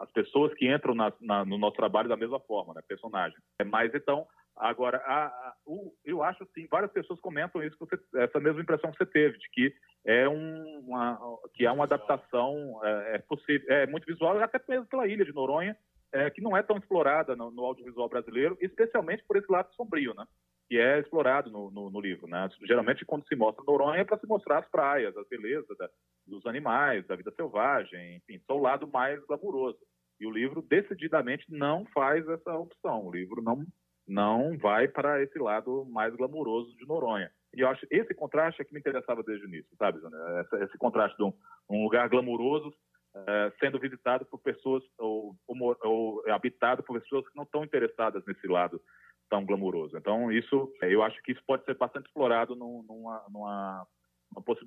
as 0.01 0.11
pessoas 0.13 0.53
que 0.55 0.73
entram 0.73 0.95
na, 0.95 1.13
na, 1.21 1.45
no 1.45 1.57
nosso 1.57 1.77
trabalho 1.77 2.09
da 2.09 2.17
mesma 2.17 2.41
forma, 2.41 2.75
né, 2.75 2.83
personagens. 2.87 3.41
É 3.59 3.65
Mas 3.65 3.95
então, 3.95 4.27
agora, 4.57 4.99
a, 4.99 5.27
a, 5.27 5.55
o, 5.67 5.93
eu 6.05 6.23
acho 6.23 6.43
assim, 6.43 6.67
várias 6.71 6.93
pessoas 6.93 7.21
comentam 7.21 7.63
isso, 7.63 7.77
você, 7.79 7.99
essa 8.17 8.41
mesma 8.41 8.61
impressão 8.61 8.91
que 8.91 8.99
você 8.99 9.07
teve, 9.07 9.39
de 9.39 9.49
que 9.51 9.75
é, 10.05 10.29
um, 10.29 10.81
uma, 10.87 11.19
que 11.55 11.65
é 11.65 11.71
uma 11.71 11.85
adaptação, 11.85 12.81
é, 12.85 13.17
é, 13.17 13.19
possível, 13.19 13.67
é 13.69 13.87
muito 13.87 14.05
visual, 14.05 14.39
até 14.41 14.61
mesmo 14.69 14.87
pela 14.87 15.07
ilha 15.07 15.25
de 15.25 15.33
Noronha, 15.33 15.77
é, 16.13 16.31
que 16.31 16.41
não 16.41 16.57
é 16.57 16.63
tão 16.63 16.77
explorada 16.77 17.35
no, 17.35 17.51
no, 17.51 17.65
audiovisual 17.65 18.09
brasileiro, 18.09 18.57
especialmente 18.61 19.25
por 19.25 19.37
esse 19.37 19.51
lado 19.51 19.73
sombrio, 19.75 20.15
né? 20.15 20.27
Que 20.69 20.79
é 20.79 20.99
explorado 20.99 21.51
no, 21.51 21.71
no, 21.71 21.91
no 21.91 22.01
livro, 22.01 22.27
né? 22.27 22.49
Geralmente, 22.67 23.05
quando 23.05 23.27
se 23.27 23.35
mostra 23.35 23.65
Noronha, 23.67 24.01
é 24.01 24.05
para 24.05 24.19
se 24.19 24.27
mostrar 24.27 24.59
as 24.59 24.69
praias, 24.69 25.17
a 25.17 25.25
beleza 25.25 25.75
da, 25.79 25.89
dos 26.27 26.47
animais, 26.47 27.07
da 27.07 27.17
vida 27.17 27.33
selvagem, 27.33 28.17
enfim, 28.17 28.41
só 28.47 28.57
o 28.57 28.63
lado 28.63 28.87
mais 28.87 29.23
glamuroso. 29.25 29.79
E 30.21 30.27
o 30.27 30.31
livro, 30.31 30.63
decididamente, 30.63 31.47
não 31.49 31.85
faz 31.87 32.29
essa 32.29 32.55
opção. 32.57 33.07
O 33.07 33.11
livro 33.11 33.43
não, 33.43 33.65
não 34.07 34.57
vai 34.59 34.87
para 34.87 35.23
esse 35.23 35.39
lado 35.39 35.85
mais 35.87 36.15
glamuroso 36.15 36.77
de 36.77 36.87
Noronha. 36.87 37.31
E 37.55 37.61
eu 37.61 37.69
acho 37.69 37.87
esse 37.91 38.15
contraste 38.15 38.63
é 38.63 38.65
que 38.65 38.73
me 38.73 38.81
interessava 38.81 39.23
desde 39.23 39.45
o 39.45 39.49
início, 39.49 39.77
sabe, 39.77 39.99
Esse, 40.41 40.65
esse 40.65 40.79
contraste 40.79 41.17
de 41.17 41.25
um, 41.25 41.33
um 41.69 41.83
lugar 41.83 42.09
glamuroso 42.09 42.73
é, 43.15 43.53
sendo 43.61 43.79
visitado 43.79 44.25
por 44.25 44.39
pessoas 44.41 44.83
ou, 44.99 45.37
ou, 45.47 45.77
ou, 45.83 46.31
habitado 46.31 46.83
por 46.83 47.01
pessoas 47.01 47.29
que 47.29 47.37
não 47.37 47.45
estão 47.45 47.65
interessadas 47.65 48.25
nesse 48.27 48.47
lado 48.47 48.81
tão 49.29 49.45
glamouroso. 49.45 49.97
Então, 49.97 50.31
isso, 50.31 50.73
eu 50.83 51.03
acho 51.03 51.21
que 51.23 51.33
isso 51.33 51.43
pode 51.47 51.65
ser 51.65 51.77
bastante 51.77 52.07
explorado 52.07 52.55
numa, 52.55 53.25
numa, 53.31 53.87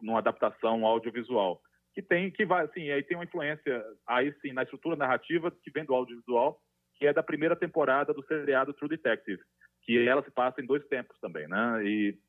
numa 0.02 0.20
adaptação 0.20 0.86
audiovisual 0.86 1.62
que 1.96 2.02
tem 2.02 2.30
que 2.30 2.46
vai 2.46 2.66
assim 2.66 2.92
aí 2.92 3.02
tem 3.02 3.16
uma 3.16 3.24
influência 3.24 3.84
aí 4.06 4.34
sim 4.42 4.52
na 4.52 4.64
estrutura 4.64 4.98
narrativa 4.98 5.50
que 5.50 5.72
vem 5.72 5.86
do 5.86 5.96
audiovisual 5.96 6.60
que 6.96 7.08
é 7.08 7.14
da 7.14 7.24
primeira 7.24 7.56
temporada 7.56 8.14
do 8.14 8.24
seriado 8.26 8.74
True 8.74 8.90
Detective 8.90 9.42
que 9.84 10.06
ela 10.06 10.22
se 10.22 10.30
passa 10.30 10.62
em 10.62 10.66
dois 10.66 10.86
tempos 10.88 11.18
também 11.22 11.48
né 11.48 11.82
e 11.86 12.20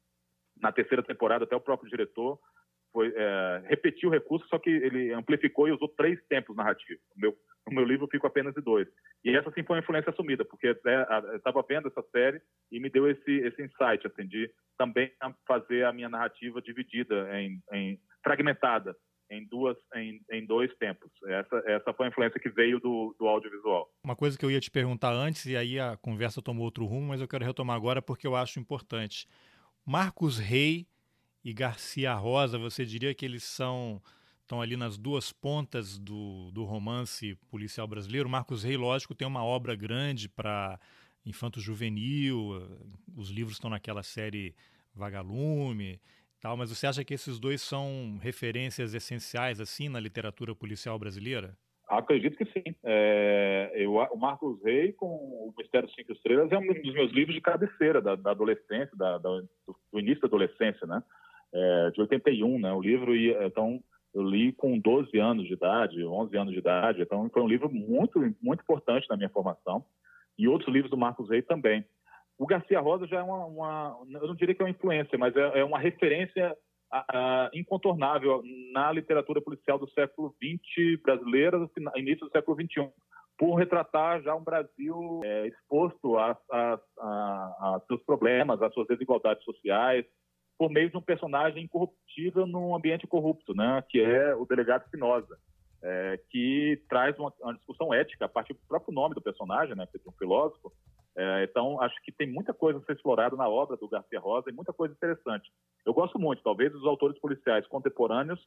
na 0.57 0.71
terceira 0.71 1.03
temporada 1.03 1.45
até 1.45 1.57
o 1.57 1.61
próprio 1.61 1.91
diretor 1.91 2.39
foi, 2.97 3.13
é, 3.15 3.63
repetiu 3.69 4.09
o 4.09 4.13
recurso, 4.13 4.49
só 4.49 4.59
que 4.59 4.71
ele 4.71 5.13
amplificou 5.13 5.69
e 5.69 5.73
usou 5.73 5.87
três 5.87 6.19
tempos 6.31 6.57
narrativos. 6.57 7.03
No 7.15 7.21
meu, 7.21 7.37
no 7.69 7.75
meu 7.75 7.85
livro 7.85 8.09
fico 8.11 8.27
apenas 8.27 8.55
de 8.55 8.63
dois. 8.63 8.89
E 9.23 9.37
essa 9.37 9.51
sim 9.53 9.63
foi 9.63 9.77
uma 9.77 9.83
influência 9.83 10.09
assumida, 10.09 10.47
porque 10.47 10.69
é, 10.69 10.73
eu 11.33 11.37
estava 11.37 11.63
vendo 11.69 11.89
essa 11.89 12.03
série 12.11 12.41
e 12.73 12.81
me 12.81 12.89
deu 12.89 13.07
esse, 13.11 13.31
esse 13.31 13.63
insight, 13.63 14.07
assim, 14.07 14.27
de 14.27 14.51
também 14.79 15.13
fazer 15.47 15.85
a 15.85 15.93
minha 15.93 16.09
narrativa 16.09 16.63
dividida, 16.63 17.29
em, 17.39 17.61
em 17.75 18.01
fragmentada. 18.25 18.97
em, 19.31 19.45
duas, 19.47 19.77
em, 19.95 20.21
em 20.31 20.47
dois 20.47 20.75
tempos. 20.77 21.11
Essa, 21.27 21.63
essa 21.67 21.93
foi 21.93 22.07
a 22.07 22.09
influência 22.09 22.41
que 22.41 22.49
veio 22.49 22.79
do, 22.81 23.15
do 23.19 23.27
audiovisual. 23.27 23.91
Uma 24.05 24.17
coisa 24.17 24.39
que 24.39 24.45
eu 24.45 24.51
ia 24.51 24.61
te 24.61 24.71
perguntar 24.71 25.13
antes, 25.13 25.45
e 25.47 25.57
aí 25.57 25.79
a 25.79 25.97
conversa 25.97 26.41
tomou 26.41 26.65
outro 26.65 26.87
rumo, 26.87 27.09
mas 27.09 27.21
eu 27.21 27.29
quero 27.29 27.45
retomar 27.45 27.77
agora 27.77 28.01
porque 28.01 28.27
eu 28.27 28.37
acho 28.37 28.61
importante. 28.61 29.29
Marcos 29.85 30.39
Rey 30.39 30.87
e 31.47 31.53
Garcia 31.53 32.13
Rosa, 32.13 32.59
você 32.59 32.85
diria 32.85 33.15
que 33.15 33.25
eles 33.25 33.45
são 33.45 34.03
estão 34.41 34.61
ali 34.61 34.77
nas 34.77 34.99
duas 34.99 35.33
pontas 35.33 35.97
do, 35.97 36.51
do 36.51 36.65
romance 36.65 37.37
policial 37.49 37.87
brasileiro. 37.87 38.29
Marcos 38.29 38.65
Rey, 38.65 38.77
lógico, 38.77 39.15
tem 39.15 39.27
uma 39.27 39.45
obra 39.45 39.77
grande 39.77 40.29
para 40.29 40.79
infanto-juvenil, 41.25 42.63
os 43.17 43.31
livros 43.31 43.57
estão 43.57 43.71
naquela 43.71 44.03
série 44.03 44.57
Vagalume, 44.93 46.01
tal, 46.41 46.57
mas 46.57 46.71
você 46.71 46.87
acha 46.89 47.05
que 47.05 47.15
esses 47.15 47.39
dois 47.39 47.63
são 47.63 48.19
referências 48.21 48.93
essenciais 48.93 49.61
assim 49.61 49.89
na 49.89 50.01
literatura 50.01 50.53
policial 50.53 50.99
brasileira? 50.99 51.57
Acredito 51.89 52.37
que 52.37 52.45
sim. 52.47 52.75
É, 52.83 53.73
eu, 53.77 53.93
o 53.95 54.17
Marcos 54.17 54.61
Rey 54.65 54.93
com 54.93 55.07
o 55.07 55.55
Mistério 55.57 55.89
Cinco 55.91 56.13
Estrelas 56.13 56.51
é 56.51 56.59
um 56.59 56.67
dos 56.67 56.93
meus 56.93 57.13
livros 57.13 57.37
de 57.37 57.41
cabeceira 57.41 58.01
da, 58.03 58.17
da 58.17 58.33
adolescência, 58.33 58.91
da, 58.97 59.19
da, 59.19 59.43
do, 59.93 60.01
início 60.01 60.23
da 60.23 60.27
adolescência, 60.27 60.87
né? 60.89 61.01
É, 61.59 61.91
de 61.91 62.01
81, 62.03 62.59
né? 62.59 62.73
O 62.73 62.83
livro 62.83 63.17
então 63.17 63.81
eu 64.15 64.23
li 64.23 64.53
com 64.53 64.79
12 64.79 65.19
anos 65.19 65.47
de 65.47 65.55
idade, 65.55 66.05
11 66.05 66.37
anos 66.37 66.53
de 66.53 66.59
idade, 66.59 67.01
então 67.01 67.29
foi 67.31 67.43
um 67.43 67.49
livro 67.49 67.71
muito 67.73 68.19
muito 68.43 68.61
importante 68.61 69.09
na 69.09 69.17
minha 69.17 69.31
formação. 69.31 69.85
E 70.39 70.47
outros 70.47 70.73
livros 70.73 70.91
do 70.91 70.99
Marcos 70.99 71.31
Rey 71.31 71.41
também. 71.41 71.85
O 72.39 72.47
Garcia 72.47 72.79
Rosa 72.79 73.07
já 73.07 73.21
é 73.21 73.23
uma, 73.23 73.47
uma 73.47 73.99
eu 74.11 74.29
não 74.29 74.35
diria 74.35 74.55
que 74.55 74.61
é 74.61 74.65
uma 74.67 74.71
influência, 74.71 75.17
mas 75.17 75.35
é, 75.35 75.61
é 75.61 75.65
uma 75.65 75.79
referência 75.79 76.55
a, 76.93 77.05
a, 77.09 77.51
incontornável 77.55 78.43
na 78.73 78.93
literatura 78.93 79.41
policial 79.41 79.79
do 79.79 79.91
século 79.91 80.35
XX 80.43 81.01
brasileira, 81.03 81.59
no 81.59 81.71
início 81.97 82.27
do 82.27 82.33
século 82.33 82.57
XXI, 82.61 82.91
por 83.39 83.55
retratar 83.55 84.23
já 84.23 84.35
um 84.35 84.45
Brasil 84.45 85.21
é, 85.25 85.47
exposto 85.47 86.19
a, 86.19 86.37
a, 86.53 87.81
seus 87.87 88.03
problemas, 88.05 88.61
às 88.63 88.73
suas 88.73 88.87
desigualdades 88.87 89.45
sociais, 89.45 90.05
por 90.59 90.71
meio 90.71 90.91
de 90.91 90.97
um 90.97 91.03
personagem 91.03 91.65
incorruptível 91.65 92.47
num 92.47 92.75
ambiente 92.75 93.07
corrupto, 93.07 93.55
né, 93.55 93.83
que 93.89 94.01
é 94.01 94.35
o 94.35 94.47
delegado 94.47 94.85
Espinosa, 94.85 95.39
é, 95.83 96.21
que 96.31 96.83
traz 96.89 97.19
uma, 97.19 97.33
uma, 97.41 97.55
discussão 97.55 97.93
ética 97.93 98.25
a 98.25 98.29
partir 98.29 98.55
do 98.55 98.61
próprio 98.67 98.95
nome 98.95 99.15
do 99.15 99.23
personagem, 99.23 99.77
né, 99.77 99.87
que 99.87 99.99
é 99.99 100.09
um 100.09 100.13
filósofo, 100.13 100.73
é, 101.17 101.45
então, 101.45 101.81
acho 101.81 101.97
que 102.03 102.13
tem 102.13 102.31
muita 102.31 102.53
coisa 102.53 102.79
a 102.79 102.83
ser 102.83 102.93
explorada 102.93 103.35
na 103.37 103.49
obra 103.49 103.75
do 103.77 103.89
Garcia 103.89 104.21
Rosa 104.21 104.51
e 104.51 104.53
muita 104.53 104.73
coisa 104.73 104.93
interessante. 104.93 105.51
Eu 105.85 105.95
gosto 105.95 106.19
muito, 106.19 106.43
talvez 106.43 106.75
os 106.75 106.85
autores 106.85 107.19
policiais 107.19 107.67
contemporâneos 107.69 108.39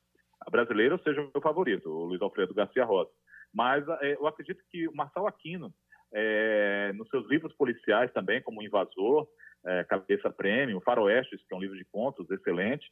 brasileiros 0.52 1.02
sejam 1.02 1.26
o 1.26 1.32
meu 1.34 1.42
favorito, 1.42 1.90
o 1.90 2.06
Luiz 2.06 2.22
Alfredo 2.22 2.54
Garcia 2.54 2.86
Rosa. 2.86 3.10
Mas 3.52 3.88
é, 4.02 4.14
eu 4.14 4.28
acredito 4.28 4.64
que 4.70 4.88
o 4.88 4.96
Marçal 4.96 5.26
Aquino, 5.26 5.74
é, 6.14 6.92
nos 6.94 7.10
seus 7.10 7.28
livros 7.28 7.54
policiais 7.54 8.12
também, 8.14 8.42
como 8.42 8.62
Invasor, 8.62 9.28
é, 9.66 9.84
Cabeça 9.84 10.30
Prêmio, 10.30 10.82
Faroestes, 10.82 11.44
que 11.46 11.54
é 11.54 11.58
um 11.58 11.62
livro 11.62 11.78
de 11.78 11.86
contos 11.86 12.30
excelente, 12.32 12.90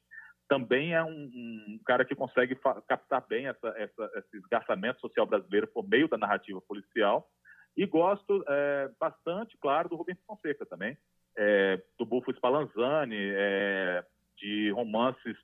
também 0.48 0.94
é 0.94 1.04
um, 1.04 1.10
um 1.10 1.80
cara 1.86 2.06
que 2.06 2.16
consegue 2.16 2.56
captar 2.88 3.26
bem 3.28 3.48
essa, 3.48 3.68
essa, 3.78 4.12
esse 4.16 4.38
esgarçamento 4.38 5.00
social 5.02 5.26
brasileiro 5.26 5.68
por 5.68 5.88
meio 5.88 6.08
da 6.08 6.18
narrativa 6.18 6.62
policial. 6.62 7.30
E 7.76 7.86
gosto 7.86 8.44
é, 8.48 8.90
bastante, 9.00 9.58
claro, 9.58 9.90
do 9.90 9.96
Rubens 9.96 10.18
Fonseca 10.26 10.66
também, 10.66 10.98
é, 11.38 11.82
do 12.00 12.06
Bufo 12.06 12.32
Spallanzani, 12.32 13.18
é, 13.20 14.04
de 14.38 14.72
romances 14.72 15.38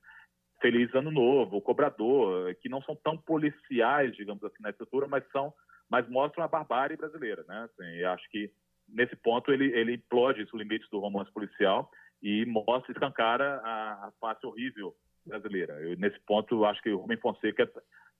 Feliz 0.62 0.94
Ano 0.96 1.12
Novo, 1.12 1.62
Cobrador, 1.62 2.56
que 2.56 2.70
não 2.70 2.82
são 2.82 2.96
tão 2.96 3.18
policiais, 3.18 4.16
digamos 4.16 4.44
assim, 4.44 4.62
na 4.62 4.70
estrutura, 4.70 5.08
mas 5.08 5.24
são, 5.32 5.54
mas 5.90 6.08
mostram 6.10 6.44
a 6.44 6.48
barbárie 6.48 6.98
brasileira, 6.98 7.44
né? 7.48 7.70
Assim, 7.70 8.04
acho 8.04 8.30
que 8.30 8.52
nesse 8.88 9.16
ponto 9.16 9.52
ele 9.52 9.72
ele 9.78 9.96
implode 9.96 10.42
os 10.42 10.54
limites 10.54 10.90
do 10.90 11.00
romance 11.00 11.32
policial 11.32 11.90
e 12.22 12.46
mostra 12.46 12.92
escancara 12.92 13.62
a, 13.64 14.08
a 14.08 14.12
face 14.20 14.46
horrível 14.46 14.96
brasileira. 15.26 15.74
Eu, 15.82 15.98
nesse 15.98 16.20
ponto, 16.22 16.66
acho 16.66 16.82
que 16.82 16.90
o 16.90 16.98
Rubem 16.98 17.18
Fonseca 17.18 17.70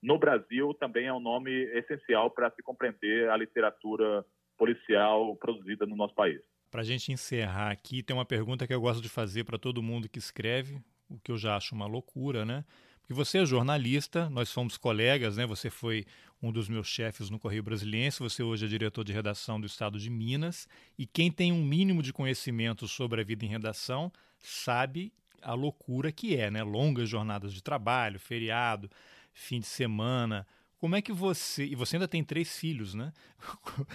no 0.02 0.18
Brasil 0.18 0.74
também 0.74 1.06
é 1.06 1.12
um 1.12 1.20
nome 1.20 1.50
essencial 1.50 2.30
para 2.30 2.50
se 2.50 2.62
compreender 2.62 3.30
a 3.30 3.36
literatura 3.36 4.24
policial 4.56 5.34
produzida 5.36 5.86
no 5.86 5.96
nosso 5.96 6.14
país. 6.14 6.40
Para 6.70 6.82
a 6.82 6.84
gente 6.84 7.12
encerrar 7.12 7.70
aqui, 7.70 8.02
tem 8.02 8.14
uma 8.14 8.24
pergunta 8.24 8.66
que 8.66 8.74
eu 8.74 8.80
gosto 8.80 9.02
de 9.02 9.08
fazer 9.08 9.44
para 9.44 9.58
todo 9.58 9.82
mundo 9.82 10.08
que 10.08 10.18
escreve, 10.18 10.82
o 11.08 11.18
que 11.18 11.30
eu 11.30 11.38
já 11.38 11.56
acho 11.56 11.74
uma 11.74 11.86
loucura, 11.86 12.44
né? 12.44 12.64
Porque 13.04 13.12
você 13.12 13.38
é 13.38 13.44
jornalista, 13.44 14.30
nós 14.30 14.50
fomos 14.50 14.78
colegas, 14.78 15.36
né? 15.36 15.46
Você 15.46 15.68
foi 15.68 16.06
um 16.42 16.50
dos 16.50 16.70
meus 16.70 16.88
chefes 16.88 17.28
no 17.28 17.38
Correio 17.38 17.62
Brasiliense, 17.62 18.18
você 18.20 18.42
hoje 18.42 18.64
é 18.64 18.68
diretor 18.68 19.04
de 19.04 19.12
redação 19.12 19.60
do 19.60 19.66
Estado 19.66 19.98
de 19.98 20.08
Minas, 20.08 20.66
e 20.98 21.06
quem 21.06 21.30
tem 21.30 21.52
um 21.52 21.62
mínimo 21.62 22.02
de 22.02 22.14
conhecimento 22.14 22.88
sobre 22.88 23.20
a 23.20 23.24
vida 23.24 23.44
em 23.44 23.48
redação 23.48 24.10
sabe 24.40 25.12
a 25.42 25.52
loucura 25.52 26.10
que 26.10 26.34
é, 26.34 26.50
né? 26.50 26.62
Longas 26.62 27.06
jornadas 27.06 27.52
de 27.52 27.62
trabalho, 27.62 28.18
feriado, 28.18 28.90
fim 29.34 29.60
de 29.60 29.66
semana. 29.66 30.46
Como 30.78 30.96
é 30.96 31.02
que 31.02 31.12
você. 31.12 31.66
E 31.66 31.74
você 31.74 31.96
ainda 31.96 32.08
tem 32.08 32.24
três 32.24 32.56
filhos, 32.56 32.94
né? 32.94 33.12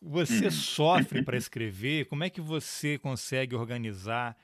Você 0.00 0.46
uhum. 0.46 0.50
sofre 0.50 1.22
para 1.22 1.36
escrever? 1.36 2.06
Como 2.06 2.24
é 2.24 2.30
que 2.30 2.40
você 2.40 2.98
consegue 2.98 3.54
organizar 3.54 4.36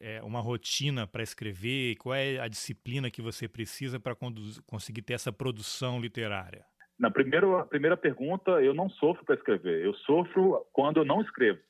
é, 0.00 0.22
uma 0.22 0.40
rotina 0.40 1.06
para 1.06 1.22
escrever? 1.22 1.96
Qual 1.96 2.14
é 2.14 2.38
a 2.38 2.48
disciplina 2.48 3.10
que 3.10 3.22
você 3.22 3.48
precisa 3.48 3.98
para 3.98 4.14
conseguir 4.66 5.02
ter 5.02 5.14
essa 5.14 5.32
produção 5.32 6.00
literária? 6.00 6.64
Na 6.98 7.10
primeira, 7.10 7.64
primeira 7.64 7.96
pergunta, 7.96 8.50
eu 8.62 8.74
não 8.74 8.90
sofro 8.90 9.24
para 9.24 9.34
escrever. 9.34 9.84
Eu 9.84 9.94
sofro 9.94 10.66
quando 10.72 10.98
eu 10.98 11.04
não 11.04 11.22
escrevo. 11.22 11.60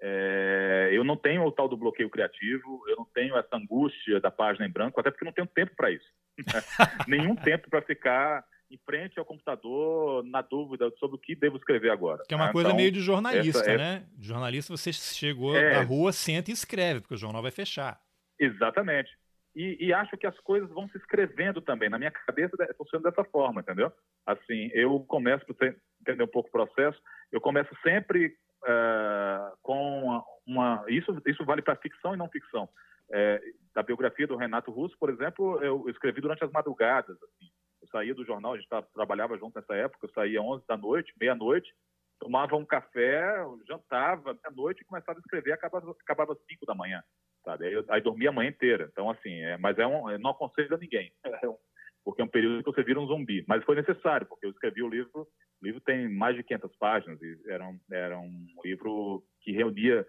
É, 0.00 0.90
eu 0.92 1.04
não 1.04 1.16
tenho 1.16 1.44
o 1.44 1.52
tal 1.52 1.68
do 1.68 1.76
bloqueio 1.76 2.10
criativo, 2.10 2.82
eu 2.88 2.96
não 2.96 3.04
tenho 3.14 3.36
essa 3.36 3.56
angústia 3.56 4.20
da 4.20 4.32
página 4.32 4.66
em 4.66 4.70
branco, 4.70 4.98
até 4.98 5.10
porque 5.10 5.24
não 5.24 5.32
tenho 5.32 5.46
tempo 5.46 5.72
para 5.76 5.92
isso. 5.92 6.08
Nenhum 7.06 7.36
tempo 7.36 7.70
para 7.70 7.82
ficar 7.82 8.44
em 8.72 8.78
frente 8.86 9.18
ao 9.18 9.24
computador 9.24 10.24
na 10.24 10.40
dúvida 10.40 10.90
sobre 10.98 11.16
o 11.16 11.18
que 11.18 11.36
devo 11.36 11.58
escrever 11.58 11.90
agora. 11.90 12.22
Que 12.26 12.32
é 12.32 12.36
uma 12.36 12.48
ah, 12.48 12.52
coisa 12.52 12.70
então, 12.70 12.76
meio 12.76 12.90
de 12.90 13.00
jornalista, 13.00 13.70
é... 13.70 13.76
né? 13.76 14.06
De 14.16 14.26
jornalista 14.26 14.74
você 14.74 14.92
chegou 14.92 15.54
é... 15.54 15.74
da 15.74 15.82
rua, 15.82 16.10
senta 16.12 16.50
e 16.50 16.54
escreve, 16.54 17.00
porque 17.00 17.14
o 17.14 17.18
jornal 17.18 17.42
vai 17.42 17.50
fechar. 17.50 18.00
Exatamente. 18.40 19.10
E, 19.54 19.76
e, 19.78 19.92
acho 19.92 20.16
que 20.16 20.26
as 20.26 20.38
coisas 20.40 20.70
vão 20.70 20.88
se 20.88 20.96
escrevendo 20.96 21.60
também. 21.60 21.90
Na 21.90 21.98
minha 21.98 22.10
cabeça 22.10 22.56
funciona 22.78 23.10
dessa 23.10 23.22
forma, 23.24 23.60
entendeu? 23.60 23.92
Assim, 24.26 24.70
eu 24.72 24.98
começo, 25.00 25.44
para 25.44 25.54
você 25.54 25.76
entender 26.00 26.22
um 26.22 26.28
pouco 26.28 26.48
o 26.48 26.52
processo, 26.52 26.98
eu 27.30 27.38
começo 27.38 27.68
sempre 27.82 28.34
uh, 28.62 29.54
com 29.60 30.24
uma... 30.46 30.82
Isso, 30.88 31.20
isso 31.26 31.44
vale 31.44 31.60
para 31.60 31.76
ficção 31.76 32.14
e 32.14 32.16
não 32.16 32.30
ficção. 32.30 32.66
É, 33.12 33.42
da 33.74 33.82
biografia 33.82 34.26
do 34.26 34.36
Renato 34.36 34.70
Russo, 34.70 34.96
por 34.98 35.10
exemplo, 35.10 35.62
eu 35.62 35.86
escrevi 35.90 36.22
durante 36.22 36.42
as 36.42 36.50
madrugadas. 36.50 37.14
Assim. 37.22 37.50
Eu 37.82 37.88
saía 37.88 38.14
do 38.14 38.24
jornal, 38.24 38.54
a 38.54 38.56
gente 38.56 38.68
trabalhava 38.94 39.36
junto 39.36 39.58
nessa 39.58 39.74
época, 39.74 40.06
eu 40.06 40.12
saía 40.12 40.40
11 40.40 40.64
da 40.66 40.76
noite, 40.76 41.12
meia-noite, 41.20 41.74
tomava 42.20 42.56
um 42.56 42.64
café, 42.64 43.34
jantava 43.66 44.38
meia-noite 44.44 44.82
e 44.82 44.84
começava 44.84 45.18
a 45.18 45.20
escrever, 45.20 45.52
acabava, 45.52 45.90
acabava 45.90 46.38
5 46.48 46.64
da 46.64 46.74
manhã, 46.74 47.02
sabe? 47.44 47.66
Aí, 47.66 47.84
aí 47.88 48.00
dormia 48.00 48.30
a 48.30 48.32
manhã 48.32 48.50
inteira. 48.50 48.88
Então, 48.92 49.10
assim, 49.10 49.34
é, 49.40 49.58
mas 49.58 49.76
é 49.78 49.86
um, 49.86 50.16
não 50.18 50.30
aconselho 50.30 50.74
a 50.74 50.78
ninguém, 50.78 51.12
é 51.42 51.48
um, 51.48 51.56
porque 52.04 52.22
é 52.22 52.24
um 52.24 52.28
período 52.28 52.62
que 52.62 52.70
você 52.70 52.84
vira 52.84 53.00
um 53.00 53.06
zumbi. 53.06 53.44
Mas 53.48 53.64
foi 53.64 53.74
necessário, 53.74 54.26
porque 54.26 54.46
eu 54.46 54.50
escrevi 54.50 54.82
o 54.82 54.88
livro, 54.88 55.26
o 55.60 55.66
livro 55.66 55.80
tem 55.80 56.08
mais 56.08 56.36
de 56.36 56.44
500 56.44 56.76
páginas, 56.76 57.20
e 57.20 57.36
era 57.48 57.66
um, 57.66 57.80
era 57.90 58.18
um 58.18 58.46
livro 58.64 59.24
que 59.40 59.50
reunia 59.50 60.06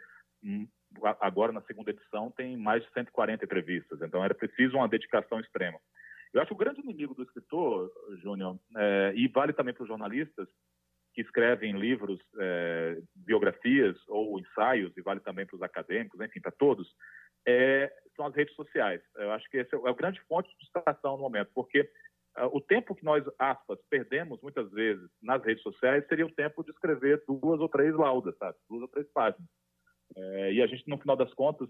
agora 1.21 1.51
na 1.51 1.61
segunda 1.61 1.89
edição 1.89 2.29
tem 2.31 2.55
mais 2.57 2.83
de 2.83 2.91
140 2.91 3.43
entrevistas, 3.43 4.01
então 4.01 4.23
era 4.23 4.35
preciso 4.35 4.77
uma 4.77 4.87
dedicação 4.87 5.39
extrema. 5.39 5.79
Eu 6.33 6.41
acho 6.41 6.49
que 6.49 6.55
o 6.55 6.57
grande 6.57 6.81
inimigo 6.81 7.13
do 7.13 7.23
escritor, 7.23 7.91
Júnior, 8.21 8.57
é, 8.75 9.13
e 9.15 9.27
vale 9.27 9.53
também 9.53 9.73
para 9.73 9.83
os 9.83 9.87
jornalistas 9.87 10.47
que 11.13 11.21
escrevem 11.21 11.77
livros, 11.77 12.19
é, 12.39 12.97
biografias 13.15 13.95
ou 14.07 14.39
ensaios, 14.39 14.91
e 14.97 15.01
vale 15.01 15.19
também 15.19 15.45
para 15.45 15.55
os 15.55 15.61
acadêmicos, 15.61 16.19
enfim, 16.19 16.41
para 16.41 16.51
todos, 16.51 16.91
é, 17.45 17.93
são 18.15 18.25
as 18.25 18.35
redes 18.35 18.55
sociais. 18.55 19.01
Eu 19.15 19.31
acho 19.31 19.47
que 19.49 19.57
esse 19.57 19.75
é, 19.75 19.77
é 19.77 19.89
a 19.89 19.93
grande 19.93 20.19
fonte 20.21 20.49
de 20.49 20.57
distração 20.59 21.15
no 21.15 21.23
momento, 21.23 21.51
porque 21.53 21.81
uh, 22.37 22.47
o 22.51 22.59
tempo 22.59 22.95
que 22.95 23.03
nós, 23.03 23.23
aspas, 23.37 23.79
perdemos 23.89 24.41
muitas 24.41 24.71
vezes 24.71 25.07
nas 25.21 25.43
redes 25.43 25.61
sociais 25.61 26.05
seria 26.07 26.25
o 26.25 26.31
tempo 26.31 26.63
de 26.63 26.71
escrever 26.71 27.23
duas 27.27 27.59
ou 27.59 27.69
três 27.69 27.93
laudas, 27.93 28.35
sabe? 28.37 28.57
duas 28.67 28.81
ou 28.81 28.87
três 28.87 29.07
páginas. 29.11 29.47
É, 30.15 30.53
e 30.53 30.61
a 30.61 30.67
gente, 30.67 30.87
no 30.87 30.97
final 30.97 31.15
das 31.15 31.33
contas, 31.33 31.69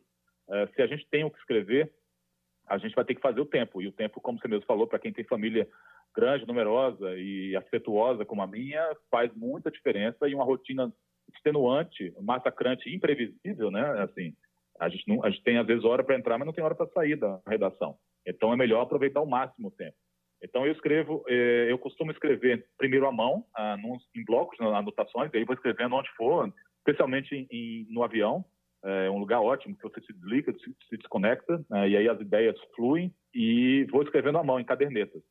é, 0.49 0.67
se 0.67 0.81
a 0.81 0.87
gente 0.87 1.07
tem 1.09 1.23
o 1.23 1.31
que 1.31 1.39
escrever, 1.39 1.91
a 2.67 2.77
gente 2.77 2.95
vai 2.95 3.05
ter 3.05 3.15
que 3.15 3.21
fazer 3.21 3.41
o 3.41 3.45
tempo. 3.45 3.81
E 3.81 3.87
o 3.87 3.91
tempo, 3.91 4.21
como 4.21 4.39
você 4.39 4.47
mesmo 4.47 4.65
falou, 4.65 4.87
para 4.87 4.99
quem 4.99 5.11
tem 5.11 5.23
família 5.23 5.67
grande, 6.15 6.47
numerosa 6.47 7.17
e 7.17 7.55
afetuosa 7.55 8.25
como 8.25 8.41
a 8.41 8.47
minha, 8.47 8.95
faz 9.09 9.33
muita 9.35 9.71
diferença 9.71 10.27
e 10.27 10.35
uma 10.35 10.43
rotina 10.43 10.91
extenuante, 11.33 12.13
massacrante, 12.21 12.93
imprevisível, 12.93 13.71
né? 13.71 13.83
Assim, 14.03 14.33
a 14.79 14.89
gente, 14.89 15.07
não, 15.07 15.23
a 15.23 15.29
gente 15.29 15.43
tem 15.43 15.57
às 15.57 15.65
vezes 15.65 15.83
hora 15.83 16.03
para 16.03 16.15
entrar, 16.15 16.37
mas 16.37 16.45
não 16.45 16.53
tem 16.53 16.63
hora 16.63 16.75
para 16.75 16.87
sair 16.87 17.15
da 17.15 17.39
redação. 17.47 17.97
Então 18.25 18.53
é 18.53 18.55
melhor 18.55 18.81
aproveitar 18.81 19.19
ao 19.19 19.25
máximo 19.25 19.69
o 19.69 19.71
tempo. 19.71 19.95
Então, 20.43 20.65
eu 20.65 20.73
escrevo, 20.73 21.23
eh, 21.29 21.67
eu 21.69 21.79
costumo 21.79 22.11
escrever 22.11 22.67
primeiro 22.77 23.07
à 23.07 23.11
mão, 23.13 23.45
ah, 23.55 23.77
em 24.13 24.25
blocos, 24.25 24.59
anotações, 24.59 25.33
aí 25.33 25.45
vou 25.45 25.55
escrevendo 25.55 25.95
onde 25.95 26.09
for, 26.17 26.53
especialmente 26.79 27.47
no 27.89 28.03
avião, 28.03 28.43
é 28.83 29.09
um 29.09 29.17
lugar 29.17 29.41
ótimo 29.41 29.75
que 29.75 29.83
você 29.83 30.01
se 30.01 30.13
desliga, 30.13 30.53
se, 30.53 30.97
desconecta, 30.97 31.63
né, 31.69 31.89
e 31.89 31.97
aí 31.97 32.09
as 32.09 32.19
ideias 32.19 32.59
fluem, 32.75 33.13
e 33.33 33.85
vou 33.91 34.03
escrevendo 34.03 34.37
à 34.37 34.43
mão, 34.43 34.59
em 34.59 34.65
cadernetas. 34.65 35.21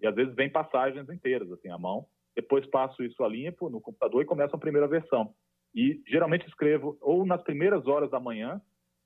E 0.00 0.06
às 0.06 0.14
vezes 0.14 0.34
vem 0.34 0.48
passagens 0.48 1.08
inteiras, 1.10 1.50
assim, 1.52 1.68
à 1.68 1.76
mão, 1.76 2.06
depois 2.34 2.64
passo 2.66 3.02
isso 3.02 3.22
a 3.22 3.28
limpo 3.28 3.68
no 3.68 3.80
computador 3.80 4.22
e 4.22 4.26
começo 4.26 4.54
a 4.54 4.58
primeira 4.58 4.86
versão. 4.86 5.34
E 5.74 6.02
geralmente 6.06 6.46
escrevo 6.46 6.96
ou 7.00 7.26
nas 7.26 7.42
primeiras 7.42 7.86
horas 7.86 8.10
da 8.10 8.18
manhã, 8.18 8.60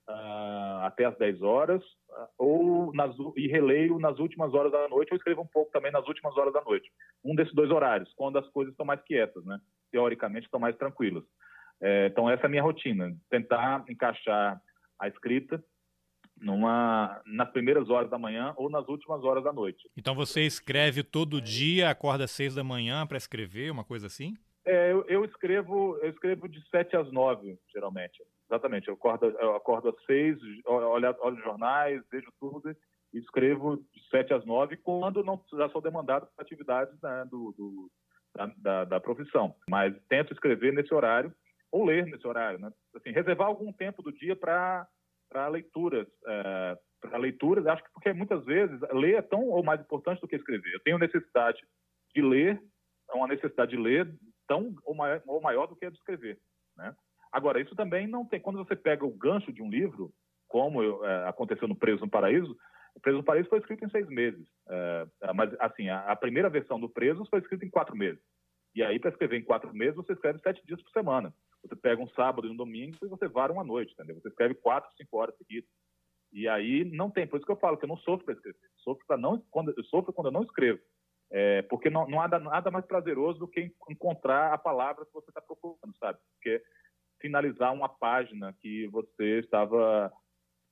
uh, 0.09 0.83
até 0.83 1.05
as 1.05 1.17
10 1.17 1.43
horas, 1.43 1.83
uh, 1.83 2.29
ou 2.39 2.95
nas, 2.95 3.15
e 3.37 3.49
releio 3.49 3.99
nas 3.99 4.19
últimas 4.19 4.53
horas 4.55 4.71
da 4.71 4.89
noite, 4.89 5.13
ou 5.13 5.17
escrevo 5.17 5.43
um 5.43 5.47
pouco 5.47 5.73
também 5.73 5.91
nas 5.91 6.07
últimas 6.07 6.37
horas 6.37 6.53
da 6.53 6.63
noite. 6.63 6.91
Um 7.25 7.35
desses 7.35 7.55
dois 7.55 7.71
horários, 7.71 8.13
quando 8.15 8.39
as 8.39 8.49
coisas 8.49 8.73
estão 8.73 8.87
mais 8.87 9.03
quietas, 9.03 9.45
né? 9.45 9.59
teoricamente 9.91 10.47
estão 10.47 10.59
mais 10.59 10.77
tranquilas. 10.77 11.23
É, 11.87 12.07
então, 12.07 12.31
essa 12.31 12.45
é 12.45 12.47
a 12.47 12.49
minha 12.49 12.63
rotina, 12.63 13.15
tentar 13.29 13.85
encaixar 13.91 14.59
a 14.99 15.07
escrita 15.07 15.63
numa, 16.41 17.21
nas 17.27 17.51
primeiras 17.51 17.91
horas 17.91 18.09
da 18.09 18.17
manhã 18.17 18.55
ou 18.57 18.71
nas 18.71 18.89
últimas 18.89 19.23
horas 19.23 19.45
da 19.45 19.53
noite. 19.53 19.87
Então, 19.95 20.15
você 20.15 20.47
escreve 20.47 21.03
todo 21.03 21.43
dia, 21.43 21.91
acorda 21.91 22.25
às 22.25 22.31
seis 22.31 22.55
da 22.55 22.65
manhã 22.65 23.07
para 23.07 23.19
escrever, 23.19 23.71
uma 23.71 23.85
coisa 23.85 24.07
assim? 24.07 24.33
É, 24.65 24.93
eu, 24.93 25.05
eu, 25.09 25.27
escrevo 25.27 25.99
eu 25.99 26.09
escrevo 26.09 26.49
de 26.49 26.59
sete 26.71 26.97
às 26.97 27.13
nove, 27.13 27.59
geralmente. 27.71 28.23
Exatamente. 28.49 28.89
Eu 28.89 28.95
acordo, 28.95 29.27
eu 29.27 29.55
acordo 29.55 29.91
às 29.91 30.05
seis, 30.07 30.39
olho, 30.65 31.15
olho 31.21 31.43
jornais, 31.43 32.03
vejo 32.11 32.33
tudo 32.41 32.75
e 33.13 33.19
escrevo 33.19 33.77
de 33.77 34.09
sete 34.11 34.33
às 34.33 34.43
nove, 34.47 34.79
quando 34.79 35.23
não 35.23 35.39
já 35.53 35.69
sou 35.69 35.83
demandado 35.83 36.27
para 36.35 36.43
atividades 36.43 36.99
né, 37.03 37.27
do, 37.31 37.53
do 37.59 37.91
da, 38.35 38.47
da, 38.57 38.85
da, 38.85 39.01
profissão. 39.01 39.55
Mas 39.69 39.95
tento 40.09 40.33
escrever 40.33 40.73
nesse 40.73 40.95
horário 40.95 41.31
ou 41.75 41.85
ler 41.85 42.07
nesse 42.07 42.25
horário, 42.25 42.61
né? 42.61 42.71
Assim, 42.95 43.11
reservar 43.11 43.49
algum 43.49 43.73
tempo 43.73 44.01
do 44.01 44.13
dia 44.13 44.37
para 44.37 44.87
leituras, 45.51 46.07
é, 46.25 46.79
para 47.01 47.19
leituras. 47.19 47.67
Acho 47.67 47.83
que 47.83 47.93
porque 47.93 48.13
muitas 48.13 48.45
vezes 48.45 48.81
ler 48.93 49.17
é 49.17 49.23
tão 49.23 49.49
ou 49.49 49.61
mais 49.61 49.81
importante 49.81 50.21
do 50.21 50.29
que 50.29 50.37
escrever. 50.37 50.73
Eu 50.73 50.81
tenho 50.85 50.99
necessidade 50.99 51.61
de 52.15 52.23
ler, 52.23 52.63
é 53.11 53.15
uma 53.17 53.27
necessidade 53.27 53.73
de 53.73 53.77
ler 53.77 54.09
tão 54.47 54.73
ou 54.85 54.95
maior, 54.95 55.21
ou 55.27 55.41
maior 55.41 55.67
do 55.67 55.75
que 55.75 55.85
a 55.85 55.91
de 55.91 55.97
escrever, 55.97 56.39
né? 56.77 56.95
Agora, 57.33 57.61
isso 57.61 57.75
também 57.75 58.07
não 58.07 58.25
tem. 58.25 58.39
Quando 58.39 58.65
você 58.65 58.77
pega 58.77 59.05
o 59.05 59.11
gancho 59.11 59.53
de 59.53 59.61
um 59.61 59.69
livro, 59.69 60.13
como 60.47 60.81
eu, 60.81 61.05
é, 61.05 61.29
aconteceu 61.29 61.67
no 61.67 61.75
Preso 61.75 62.03
no 62.03 62.11
Paraíso, 62.11 62.57
o 62.95 63.01
Preso 63.01 63.19
no 63.19 63.25
Paraíso 63.25 63.49
foi 63.49 63.59
escrito 63.59 63.85
em 63.85 63.91
seis 63.91 64.09
meses. 64.09 64.47
É, 64.69 65.07
mas, 65.35 65.53
assim, 65.59 65.89
a, 65.89 66.13
a, 66.13 66.15
primeira 66.15 66.49
versão 66.49 66.79
do 66.79 66.89
Preso 66.89 67.27
foi 67.29 67.41
escrita 67.41 67.65
em 67.65 67.71
quatro 67.71 67.97
meses. 67.97 68.23
E 68.77 68.83
aí, 68.85 69.01
para 69.01 69.11
escrever 69.11 69.39
em 69.39 69.45
quatro 69.45 69.75
meses, 69.75 69.97
você 69.97 70.13
escreve 70.13 70.39
sete 70.39 70.65
dias 70.65 70.81
por 70.81 70.93
semana. 70.93 71.35
Você 71.65 71.75
pega 71.75 72.03
um 72.03 72.09
sábado 72.11 72.47
e 72.47 72.51
um 72.51 72.57
domingo 72.57 72.97
e 73.03 73.09
você 73.09 73.27
vara 73.27 73.53
uma 73.53 73.65
noite, 73.65 73.93
entendeu? 73.93 74.21
Você 74.21 74.29
escreve 74.29 74.55
quatro, 74.55 74.91
cinco 74.97 75.17
horas 75.17 75.35
seguidas. 75.37 75.69
E 76.33 76.47
aí 76.47 76.85
não 76.85 77.11
tem. 77.11 77.27
Por 77.27 77.37
isso 77.37 77.47
que 77.47 77.53
eu 77.53 77.59
falo 77.59 77.79
que 77.79 77.85
eu 77.85 77.89
não 77.89 77.97
sofro 77.99 78.25
para 78.25 78.35
escrever. 78.35 78.59
Eu 78.63 78.83
sofro, 78.83 79.07
pra 79.07 79.17
não, 79.17 79.39
quando, 79.51 79.73
eu 79.75 79.85
sofro 79.85 80.13
quando 80.13 80.27
eu 80.27 80.33
não 80.33 80.43
escrevo. 80.43 80.81
É, 81.31 81.63
porque 81.63 81.89
não, 81.89 82.07
não 82.07 82.21
há 82.21 82.29
nada 82.29 82.71
mais 82.71 82.85
prazeroso 82.85 83.39
do 83.39 83.49
que 83.49 83.73
encontrar 83.89 84.53
a 84.53 84.59
palavra 84.59 85.07
que 85.07 85.13
você 85.13 85.31
está 85.31 85.41
procurando, 85.41 85.97
sabe? 85.99 86.19
Porque 86.35 86.63
finalizar 87.21 87.73
uma 87.73 87.89
página 87.89 88.55
que 88.61 88.87
você 88.89 89.39
estava 89.39 90.13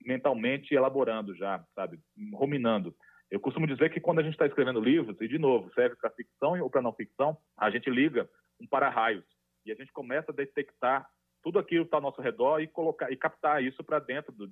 mentalmente 0.05 0.75
elaborando 0.75 1.35
já, 1.35 1.65
sabe? 1.75 1.99
Ruminando. 2.35 2.95
Eu 3.31 3.41
costumo 3.41 3.67
dizer 3.67 3.91
que 3.91 4.01
quando 4.01 4.19
a 4.19 4.23
gente 4.23 4.35
está 4.35 4.47
escrevendo 4.47 4.81
livros, 4.81 5.17
e 5.21 5.27
de 5.27 5.39
novo, 5.39 5.73
serve 5.73 5.97
para 5.97 6.11
ficção 6.11 6.61
ou 6.61 6.69
para 6.69 6.83
não 6.83 6.93
ficção, 6.93 7.39
a 7.57 7.71
gente 7.71 7.89
liga 7.89 8.29
um 8.61 8.67
para-raios 8.67 9.25
e 9.65 9.73
a 9.73 9.75
gente 9.75 9.93
começa 9.93 10.33
a 10.33 10.35
detectar 10.35 11.09
tudo 11.43 11.59
aquilo 11.59 11.85
que 11.85 11.89
está 11.89 11.97
ao 11.97 12.03
nosso 12.03 12.21
redor 12.21 12.61
e 12.61 12.69
colocar 12.69 13.11
e 13.11 13.17
captar 13.17 13.63
isso 13.63 13.83
para 13.83 13.99
dentro 13.99 14.33
do, 14.33 14.49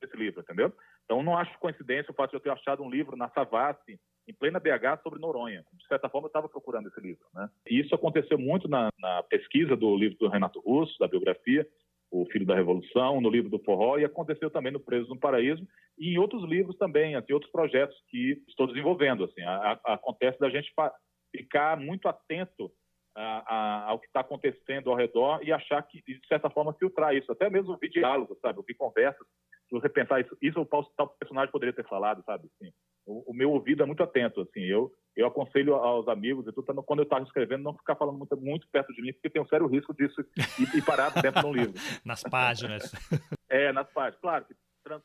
desse 0.00 0.16
livro, 0.16 0.40
entendeu? 0.40 0.72
Então, 1.04 1.22
não 1.22 1.36
acho 1.36 1.58
coincidência 1.58 2.10
o 2.10 2.14
fato 2.14 2.30
de 2.30 2.36
eu 2.36 2.40
ter 2.40 2.50
achado 2.50 2.82
um 2.82 2.90
livro 2.90 3.16
na 3.16 3.28
Savassi, 3.30 3.98
em 4.26 4.34
plena 4.34 4.60
BH, 4.60 5.02
sobre 5.02 5.18
Noronha. 5.18 5.64
De 5.72 5.86
certa 5.86 6.08
forma, 6.08 6.26
eu 6.26 6.28
estava 6.28 6.48
procurando 6.48 6.88
esse 6.88 7.00
livro. 7.00 7.24
Né? 7.34 7.48
E 7.68 7.80
isso 7.80 7.94
aconteceu 7.94 8.38
muito 8.38 8.68
na, 8.68 8.90
na, 8.98 9.22
pesquisa 9.22 9.74
do 9.74 9.96
livro 9.96 10.18
do 10.18 10.28
Renato 10.28 10.60
Russo, 10.60 10.98
da 10.98 11.08
biografia, 11.08 11.66
O 12.10 12.26
Filho 12.26 12.44
da 12.44 12.54
Revolução, 12.54 13.20
no 13.20 13.30
livro 13.30 13.48
do 13.48 13.58
Forró, 13.60 13.98
e 13.98 14.04
aconteceu 14.04 14.50
também 14.50 14.70
no 14.70 14.80
Preso 14.80 15.08
no 15.08 15.18
Paraíso, 15.18 15.66
e 15.98 16.12
em 16.12 16.18
outros 16.18 16.44
livros 16.44 16.76
também, 16.76 17.16
assim, 17.16 17.32
outros 17.32 17.50
projetos 17.50 17.96
que 18.08 18.42
estou 18.46 18.66
desenvolvendo. 18.66 19.24
Assim, 19.24 19.42
a, 19.42 19.80
a, 19.84 19.94
acontece 19.94 20.38
da 20.38 20.50
gente 20.50 20.72
ficar 21.34 21.78
muito 21.78 22.06
atento 22.06 22.70
a, 23.18 23.42
a, 23.46 23.90
ao 23.90 23.98
que 23.98 24.06
está 24.06 24.20
acontecendo 24.20 24.90
ao 24.90 24.96
redor 24.96 25.40
e 25.42 25.52
achar 25.52 25.82
que, 25.82 26.00
de 26.02 26.20
certa 26.28 26.48
forma, 26.48 26.72
filtrar 26.74 27.14
isso. 27.14 27.30
Até 27.32 27.50
mesmo 27.50 27.72
ouvir 27.72 27.90
diálogos, 27.90 28.38
sabe? 28.40 28.58
Ouvir 28.58 28.74
conversas. 28.74 29.26
Se 29.68 29.74
você 29.74 29.88
pensar 29.88 30.20
isso, 30.20 30.36
isso 30.40 30.60
o 30.60 30.64
tal 30.64 31.08
personagem 31.18 31.50
poderia 31.50 31.74
ter 31.74 31.86
falado, 31.86 32.22
sabe? 32.24 32.48
Assim, 32.54 32.72
o, 33.04 33.32
o, 33.32 33.34
meu 33.34 33.50
ouvido 33.50 33.82
é 33.82 33.86
muito 33.86 34.02
atento, 34.02 34.40
assim. 34.40 34.62
Eu, 34.62 34.92
eu 35.16 35.26
aconselho 35.26 35.74
aos 35.74 36.08
amigos, 36.08 36.46
e 36.46 36.52
tudo, 36.52 36.82
quando 36.82 37.00
eu 37.00 37.04
estava 37.04 37.24
escrevendo, 37.24 37.64
não 37.64 37.74
ficar 37.74 37.96
falando 37.96 38.16
muito, 38.16 38.36
muito 38.36 38.68
perto 38.68 38.92
de 38.94 39.02
mim, 39.02 39.12
porque 39.12 39.28
tem 39.28 39.42
um 39.42 39.48
sério 39.48 39.66
risco 39.66 39.92
disso 39.92 40.24
e, 40.58 40.78
e 40.78 40.82
parar 40.82 41.10
dentro 41.10 41.40
de 41.40 41.46
um 41.46 41.52
livro. 41.52 41.74
nas 42.04 42.22
páginas. 42.22 42.92
É, 43.50 43.72
nas 43.72 43.90
páginas. 43.90 44.20
Claro 44.20 44.44
que 44.44 44.54
trans, 44.84 45.02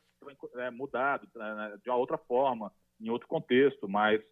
é, 0.56 0.70
mudado 0.70 1.26
né, 1.34 1.78
de 1.82 1.88
uma 1.88 1.96
outra 1.96 2.18
forma, 2.18 2.70
em 3.00 3.08
outro 3.08 3.26
contexto, 3.26 3.88
mas 3.88 4.22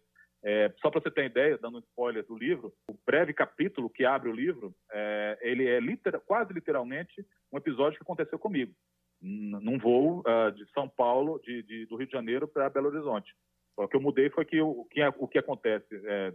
é, 0.43 0.73
só 0.81 0.89
para 0.89 0.99
você 0.99 1.09
ter 1.09 1.25
ideia, 1.25 1.57
dando 1.57 1.77
um 1.77 1.81
spoiler 1.81 2.25
do 2.25 2.37
livro, 2.37 2.73
o 2.89 2.97
breve 3.05 3.33
capítulo 3.33 3.89
que 3.89 4.03
abre 4.03 4.29
o 4.29 4.35
livro, 4.35 4.75
é, 4.91 5.39
ele 5.41 5.65
é 5.65 5.79
literal, 5.79 6.21
quase 6.21 6.51
literalmente 6.51 7.25
um 7.51 7.57
episódio 7.57 7.97
que 7.97 8.03
aconteceu 8.03 8.37
comigo, 8.37 8.73
num 9.21 9.77
voo 9.77 10.21
uh, 10.21 10.51
de 10.51 10.69
São 10.73 10.89
Paulo, 10.89 11.39
de, 11.45 11.63
de, 11.63 11.85
do 11.85 11.95
Rio 11.95 12.07
de 12.07 12.11
Janeiro 12.11 12.45
para 12.45 12.69
Belo 12.69 12.89
Horizonte. 12.89 13.33
O 13.77 13.87
que 13.87 13.95
eu 13.95 14.01
mudei 14.01 14.29
foi 14.29 14.43
que 14.43 14.59
o, 14.61 14.85
que, 14.91 15.01
o 15.17 15.27
que 15.27 15.39
acontece, 15.39 15.87
é, 16.05 16.33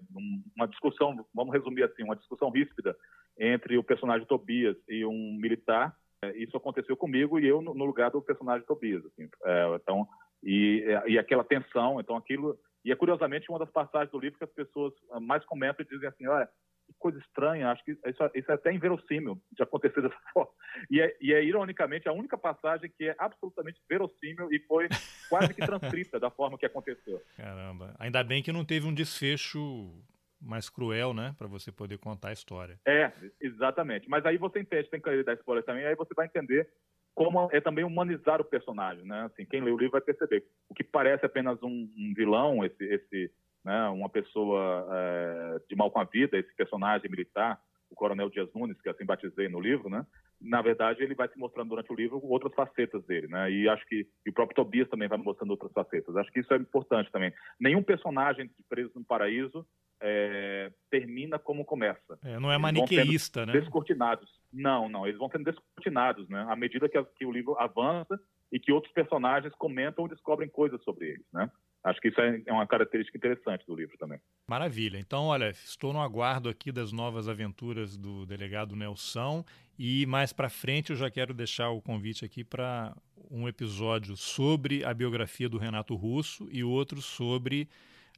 uma 0.57 0.67
discussão, 0.67 1.25
vamos 1.35 1.53
resumir 1.53 1.83
assim, 1.85 2.03
uma 2.03 2.17
discussão 2.17 2.51
ríspida 2.51 2.97
entre 3.39 3.77
o 3.77 3.85
personagem 3.85 4.27
Tobias 4.27 4.77
e 4.89 5.05
um 5.05 5.37
militar, 5.39 5.95
é, 6.25 6.37
isso 6.39 6.57
aconteceu 6.57 6.97
comigo 6.97 7.39
e 7.39 7.47
eu 7.47 7.61
no, 7.61 7.75
no 7.75 7.85
lugar 7.85 8.11
do 8.11 8.23
personagem 8.23 8.67
Tobias. 8.67 9.05
Assim, 9.05 9.29
é, 9.45 9.75
então, 9.75 10.09
e, 10.43 10.85
e 11.07 11.19
aquela 11.19 11.45
tensão, 11.45 12.01
então 12.01 12.17
aquilo 12.17 12.59
e 12.85 12.93
é 12.93 12.97
curiosamente 12.97 13.49
uma 13.51 13.59
das 13.59 13.71
passagens 13.71 14.11
do 14.11 14.19
livro 14.19 14.39
que 14.39 14.45
as 14.45 14.53
pessoas 14.53 14.93
ah, 15.11 15.21
mais 15.21 15.45
comentam 15.45 15.85
e 15.85 15.89
dizem 15.89 16.09
assim: 16.09 16.27
olha, 16.27 16.49
que 16.87 16.95
coisa 16.99 17.19
estranha, 17.19 17.71
acho 17.71 17.85
que 17.85 17.93
isso, 17.93 18.01
isso 18.35 18.51
é 18.51 18.55
até 18.55 18.73
inverossímil 18.73 19.41
de 19.53 19.63
acontecer 19.63 20.01
dessa 20.03 20.19
forma. 20.33 20.51
E 20.91 21.01
é, 21.01 21.17
e 21.21 21.33
é, 21.33 21.45
ironicamente, 21.45 22.09
a 22.09 22.13
única 22.13 22.39
passagem 22.39 22.91
que 22.97 23.09
é 23.09 23.17
absolutamente 23.19 23.81
verossímil 23.89 24.49
e 24.51 24.59
foi 24.61 24.89
quase 25.29 25.53
que 25.53 25.65
transcrita 25.65 26.19
da 26.19 26.31
forma 26.31 26.59
que 26.59 26.67
aconteceu. 26.67 27.23
Caramba, 27.37 27.95
ainda 27.99 28.25
bem 28.25 28.43
que 28.43 28.53
não 28.53 28.65
teve 28.65 28.87
um 28.87 28.95
desfecho 28.95 29.93
mais 30.41 30.71
cruel, 30.71 31.13
né, 31.13 31.35
para 31.37 31.49
você 31.49 31.73
poder 31.73 31.99
contar 31.99 32.29
a 32.29 32.33
história. 32.33 32.79
É, 32.87 33.13
exatamente. 33.41 34.09
Mas 34.09 34.25
aí 34.25 34.39
você 34.39 34.61
entende, 34.61 34.89
tem 34.89 35.01
que 35.01 35.23
dar 35.25 35.35
spoiler 35.35 35.65
também, 35.65 35.85
aí 35.85 35.97
você 35.97 36.15
vai 36.15 36.27
entender 36.27 36.71
como 37.19 37.49
é 37.51 37.61
também 37.61 37.85
humanizar 37.85 38.41
o 38.41 38.45
personagem, 38.45 39.05
né? 39.05 39.23
Assim, 39.23 39.45
quem 39.45 39.61
lê 39.61 39.73
o 39.73 39.77
livro 39.77 39.93
vai 39.93 40.01
perceber. 40.01 40.45
O 40.69 40.75
que 40.75 40.85
parece 40.85 41.27
apenas 41.27 41.61
um, 41.65 41.69
um 41.69 42.13
vilão, 42.15 42.65
esse, 42.65 42.85
esse, 42.85 43.33
né, 43.65 43.89
uma 43.89 44.09
pessoa 44.09 44.87
é, 44.93 45.61
de 45.69 45.75
mal 45.75 45.91
com 45.91 45.99
a 45.99 46.05
vida, 46.05 46.39
esse 46.39 46.55
personagem 46.55 47.11
militar, 47.11 47.61
o 47.91 47.97
Coronel 47.97 48.31
Dias 48.31 48.49
Nunes, 48.55 48.81
que 48.81 48.89
assim 48.89 49.05
batizei 49.05 49.49
no 49.49 49.59
livro, 49.59 49.91
né? 49.91 50.07
Na 50.41 50.63
verdade, 50.63 51.03
ele 51.03 51.15
vai 51.15 51.29
se 51.29 51.39
mostrando 51.39 51.71
durante 51.71 51.93
o 51.93 51.97
livro 51.97 52.21
outras 52.25 52.55
facetas 52.55 53.05
dele, 53.05 53.27
né? 53.27 53.51
E 53.51 53.69
acho 53.69 53.85
que 53.87 54.07
e 54.25 54.31
o 54.31 54.33
próprio 54.33 54.55
Tobias 54.55 54.89
também 54.89 55.09
vai 55.09 55.19
mostrando 55.19 55.51
outras 55.51 55.73
facetas. 55.73 56.17
Acho 56.17 56.31
que 56.31 56.41
isso 56.41 56.53
é 56.55 56.57
importante 56.57 57.11
também. 57.11 57.33
Nenhum 57.59 57.83
personagem 57.83 58.51
preso 58.69 58.93
no 58.95 59.05
paraíso 59.05 59.67
é, 60.01 60.71
termina 60.91 61.39
como 61.39 61.65
começa. 61.65 62.19
É, 62.25 62.39
não 62.39 62.53
é 62.53 62.59
maniqueísta, 62.59 63.45
né? 63.45 63.53
Descortinados. 63.53 64.31
Não, 64.53 64.89
não. 64.89 65.07
Eles 65.07 65.19
vão 65.19 65.29
sendo 65.29 65.45
descortinados, 65.45 66.29
né? 66.29 66.47
À 66.49 66.57
medida 66.57 66.89
que, 66.89 66.97
a, 66.97 67.05
que 67.05 67.27
o 67.27 67.33
livro 67.33 67.57
avança 67.59 68.19
e 68.53 68.59
que 68.59 68.73
outros 68.73 68.93
personagens 68.93 69.53
comentam 69.57 70.05
ou 70.05 70.09
descobrem 70.09 70.49
coisas 70.49 70.83
sobre 70.85 71.09
eles, 71.09 71.27
né? 71.33 71.51
Acho 71.85 72.01
que 72.01 72.09
isso 72.09 72.21
é, 72.21 72.43
é 72.47 72.53
uma 72.53 72.67
característica 72.67 73.17
interessante 73.17 73.65
do 73.67 73.75
livro 73.75 73.97
também. 73.99 74.19
Maravilha. 74.49 74.99
Então, 74.99 75.27
olha, 75.27 75.51
estou 75.51 75.93
no 75.93 76.01
aguardo 76.01 76.49
aqui 76.49 76.73
das 76.73 76.93
novas 76.93 77.29
aventuras 77.29 77.97
do 77.97 78.27
delegado 78.27 78.75
Nelson 78.75 79.45
e 79.79 80.05
mais 80.07 80.33
para 80.33 80.49
frente 80.49 80.91
eu 80.91 80.97
já 80.97 81.11
quero 81.11 81.33
deixar 81.33 81.71
o 81.71 81.81
convite 81.81 82.25
aqui 82.25 82.43
para 82.43 82.97
um 83.31 83.47
episódio 83.47 84.17
sobre 84.17 84.85
a 84.85 84.93
biografia 84.93 85.49
do 85.49 85.57
Renato 85.57 85.95
Russo 85.95 86.49
e 86.51 86.65
outro 86.65 87.01
sobre 87.01 87.69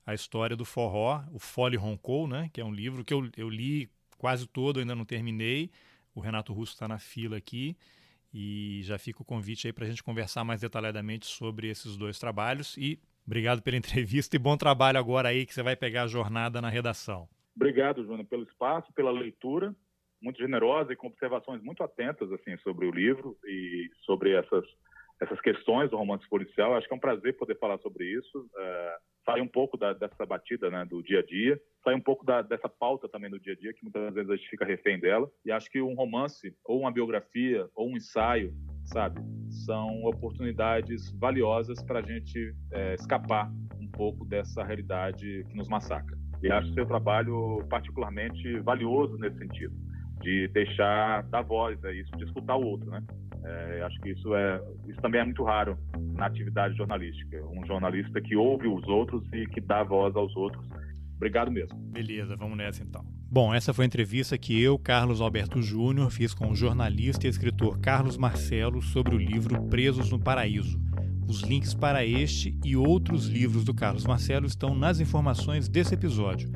a 0.06 0.14
história 0.14 0.56
do 0.56 0.64
forró, 0.64 1.22
o 1.30 1.38
Fole 1.38 1.76
Roncou, 1.76 2.26
né? 2.26 2.48
Que 2.52 2.60
é 2.60 2.64
um 2.64 2.72
livro 2.72 3.04
que 3.04 3.12
eu, 3.12 3.28
eu 3.36 3.50
li 3.50 3.90
quase 4.16 4.46
todo, 4.46 4.80
ainda 4.80 4.94
não 4.94 5.04
terminei. 5.04 5.70
O 6.14 6.20
Renato 6.20 6.52
Russo 6.52 6.72
está 6.72 6.88
na 6.88 6.98
fila 6.98 7.36
aqui 7.36 7.76
e 8.32 8.80
já 8.84 8.98
fica 8.98 9.20
o 9.20 9.24
convite 9.24 9.66
aí 9.66 9.72
para 9.72 9.84
a 9.84 9.88
gente 9.88 10.02
conversar 10.02 10.44
mais 10.44 10.62
detalhadamente 10.62 11.26
sobre 11.26 11.68
esses 11.68 11.96
dois 11.96 12.18
trabalhos 12.18 12.76
e 12.78 12.98
Obrigado 13.26 13.62
pela 13.62 13.76
entrevista 13.78 14.34
e 14.34 14.38
bom 14.38 14.56
trabalho 14.56 14.98
agora 14.98 15.28
aí 15.28 15.46
que 15.46 15.54
você 15.54 15.62
vai 15.62 15.76
pegar 15.76 16.04
a 16.04 16.06
jornada 16.08 16.60
na 16.60 16.68
redação. 16.68 17.28
Obrigado, 17.54 18.02
Júnior, 18.02 18.26
pelo 18.26 18.42
espaço, 18.42 18.92
pela 18.92 19.12
leitura 19.12 19.74
muito 20.20 20.38
generosa 20.38 20.92
e 20.92 20.96
com 20.96 21.08
observações 21.08 21.62
muito 21.62 21.82
atentas 21.82 22.30
assim 22.32 22.56
sobre 22.58 22.86
o 22.86 22.90
livro 22.90 23.36
e 23.44 23.90
sobre 24.04 24.34
essas 24.34 24.64
essas 25.20 25.38
questões 25.40 25.90
do 25.90 25.98
romance 25.98 26.26
policial. 26.28 26.74
Acho 26.74 26.88
que 26.88 26.94
é 26.94 26.96
um 26.96 27.00
prazer 27.00 27.36
poder 27.36 27.58
falar 27.58 27.78
sobre 27.78 28.04
isso. 28.06 28.48
É, 28.56 28.96
sair 29.24 29.42
um 29.42 29.48
pouco 29.48 29.76
da, 29.76 29.92
dessa 29.92 30.24
batida 30.24 30.70
né, 30.70 30.84
do 30.86 31.02
dia 31.02 31.20
a 31.20 31.22
dia, 31.22 31.60
sair 31.84 31.94
um 31.94 32.00
pouco 32.00 32.24
da, 32.24 32.40
dessa 32.40 32.68
pauta 32.68 33.06
também 33.06 33.30
do 33.30 33.38
dia 33.38 33.52
a 33.52 33.56
dia, 33.56 33.72
que 33.74 33.82
muitas 33.82 34.14
vezes 34.14 34.30
a 34.30 34.36
gente 34.36 34.48
fica 34.48 34.64
refém 34.64 34.98
dela. 34.98 35.30
E 35.44 35.52
acho 35.52 35.70
que 35.70 35.82
um 35.82 35.94
romance, 35.94 36.56
ou 36.64 36.80
uma 36.80 36.90
biografia, 36.90 37.68
ou 37.74 37.90
um 37.90 37.96
ensaio, 37.96 38.54
sabe, 38.84 39.20
são 39.66 40.04
oportunidades 40.04 41.12
valiosas 41.12 41.82
para 41.82 41.98
a 41.98 42.02
gente 42.02 42.54
é, 42.72 42.94
escapar 42.94 43.52
um 43.78 43.88
pouco 43.88 44.24
dessa 44.24 44.64
realidade 44.64 45.44
que 45.48 45.54
nos 45.54 45.68
massacra. 45.68 46.16
E 46.42 46.50
acho 46.50 46.72
seu 46.72 46.86
trabalho 46.86 47.62
particularmente 47.68 48.58
valioso 48.60 49.18
nesse 49.18 49.36
sentido 49.36 49.74
de 50.20 50.48
deixar 50.48 51.22
dar 51.24 51.42
voz 51.42 51.82
a 51.84 51.92
isso, 51.92 52.10
de 52.16 52.24
escutar 52.24 52.56
o 52.56 52.66
outro, 52.66 52.90
né? 52.90 53.02
É, 53.42 53.82
acho 53.82 53.98
que 54.00 54.10
isso 54.10 54.34
é 54.34 54.60
isso 54.86 55.00
também 55.00 55.20
é 55.20 55.24
muito 55.24 55.42
raro 55.42 55.78
na 56.14 56.26
atividade 56.26 56.76
jornalística. 56.76 57.42
Um 57.46 57.64
jornalista 57.66 58.20
que 58.20 58.36
ouve 58.36 58.68
os 58.68 58.86
outros 58.86 59.24
e 59.32 59.46
que 59.46 59.60
dá 59.60 59.82
voz 59.82 60.14
aos 60.14 60.34
outros. 60.36 60.64
Obrigado 61.16 61.50
mesmo. 61.50 61.76
Beleza, 61.78 62.36
vamos 62.36 62.56
nessa 62.56 62.82
então. 62.82 63.04
Bom, 63.30 63.54
essa 63.54 63.72
foi 63.72 63.84
a 63.84 63.86
entrevista 63.86 64.36
que 64.36 64.60
eu, 64.60 64.78
Carlos 64.78 65.20
Alberto 65.20 65.62
Júnior, 65.62 66.10
fiz 66.10 66.34
com 66.34 66.48
o 66.48 66.54
jornalista 66.54 67.26
e 67.26 67.30
escritor 67.30 67.78
Carlos 67.78 68.16
Marcelo 68.16 68.82
sobre 68.82 69.14
o 69.14 69.18
livro 69.18 69.62
Presos 69.68 70.10
no 70.10 70.18
Paraíso. 70.18 70.80
Os 71.28 71.42
links 71.42 71.72
para 71.72 72.04
este 72.04 72.58
e 72.64 72.76
outros 72.76 73.26
livros 73.26 73.62
do 73.62 73.72
Carlos 73.72 74.04
Marcelo 74.04 74.46
estão 74.46 74.74
nas 74.74 74.98
informações 74.98 75.68
desse 75.68 75.94
episódio. 75.94 76.50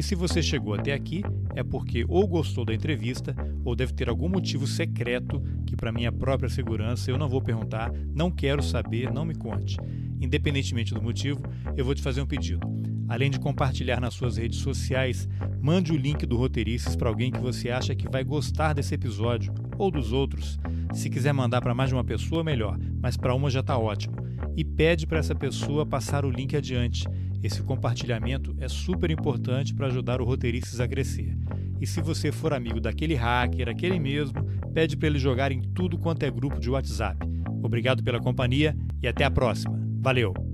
E 0.00 0.02
se 0.02 0.14
você 0.14 0.42
chegou 0.42 0.72
até 0.72 0.94
aqui, 0.94 1.22
é 1.54 1.62
porque 1.62 2.06
ou 2.08 2.26
gostou 2.26 2.64
da 2.64 2.72
entrevista 2.72 3.36
ou 3.62 3.76
deve 3.76 3.92
ter 3.92 4.08
algum 4.08 4.30
motivo 4.30 4.66
secreto 4.66 5.42
que, 5.66 5.76
para 5.76 5.92
minha 5.92 6.10
própria 6.10 6.48
segurança, 6.48 7.10
eu 7.10 7.18
não 7.18 7.28
vou 7.28 7.42
perguntar, 7.42 7.92
não 8.14 8.30
quero 8.30 8.62
saber, 8.62 9.12
não 9.12 9.26
me 9.26 9.34
conte. 9.34 9.76
Independentemente 10.18 10.94
do 10.94 11.02
motivo, 11.02 11.42
eu 11.76 11.84
vou 11.84 11.94
te 11.94 12.00
fazer 12.00 12.22
um 12.22 12.26
pedido. 12.26 12.66
Além 13.06 13.30
de 13.30 13.38
compartilhar 13.38 14.00
nas 14.00 14.14
suas 14.14 14.38
redes 14.38 14.60
sociais, 14.60 15.28
mande 15.60 15.92
o 15.92 15.98
link 15.98 16.24
do 16.24 16.38
Roteirices 16.38 16.96
para 16.96 17.10
alguém 17.10 17.30
que 17.30 17.38
você 17.38 17.68
acha 17.68 17.94
que 17.94 18.08
vai 18.08 18.24
gostar 18.24 18.72
desse 18.72 18.94
episódio 18.94 19.52
ou 19.76 19.90
dos 19.90 20.14
outros. 20.14 20.58
Se 20.94 21.10
quiser 21.10 21.34
mandar 21.34 21.60
para 21.60 21.74
mais 21.74 21.90
de 21.90 21.94
uma 21.94 22.04
pessoa, 22.04 22.42
melhor, 22.42 22.78
mas 23.02 23.18
para 23.18 23.34
uma 23.34 23.50
já 23.50 23.60
está 23.60 23.76
ótimo. 23.76 24.16
E 24.56 24.64
pede 24.64 25.06
para 25.06 25.18
essa 25.18 25.34
pessoa 25.34 25.84
passar 25.84 26.24
o 26.24 26.30
link 26.30 26.56
adiante. 26.56 27.06
Esse 27.42 27.62
compartilhamento 27.62 28.54
é 28.58 28.68
super 28.68 29.10
importante 29.10 29.74
para 29.74 29.86
ajudar 29.86 30.20
o 30.20 30.24
Roteiristas 30.24 30.80
a 30.80 30.86
crescer. 30.86 31.36
E 31.80 31.86
se 31.86 32.02
você 32.02 32.30
for 32.30 32.52
amigo 32.52 32.80
daquele 32.80 33.14
hacker, 33.14 33.68
aquele 33.68 33.98
mesmo, 33.98 34.44
pede 34.74 34.96
para 34.96 35.08
ele 35.08 35.18
jogar 35.18 35.50
em 35.50 35.62
tudo 35.62 35.98
quanto 35.98 36.22
é 36.24 36.30
grupo 36.30 36.60
de 36.60 36.68
WhatsApp. 36.68 37.26
Obrigado 37.62 38.02
pela 38.02 38.20
companhia 38.20 38.76
e 39.02 39.08
até 39.08 39.24
a 39.24 39.30
próxima. 39.30 39.80
Valeu! 40.00 40.49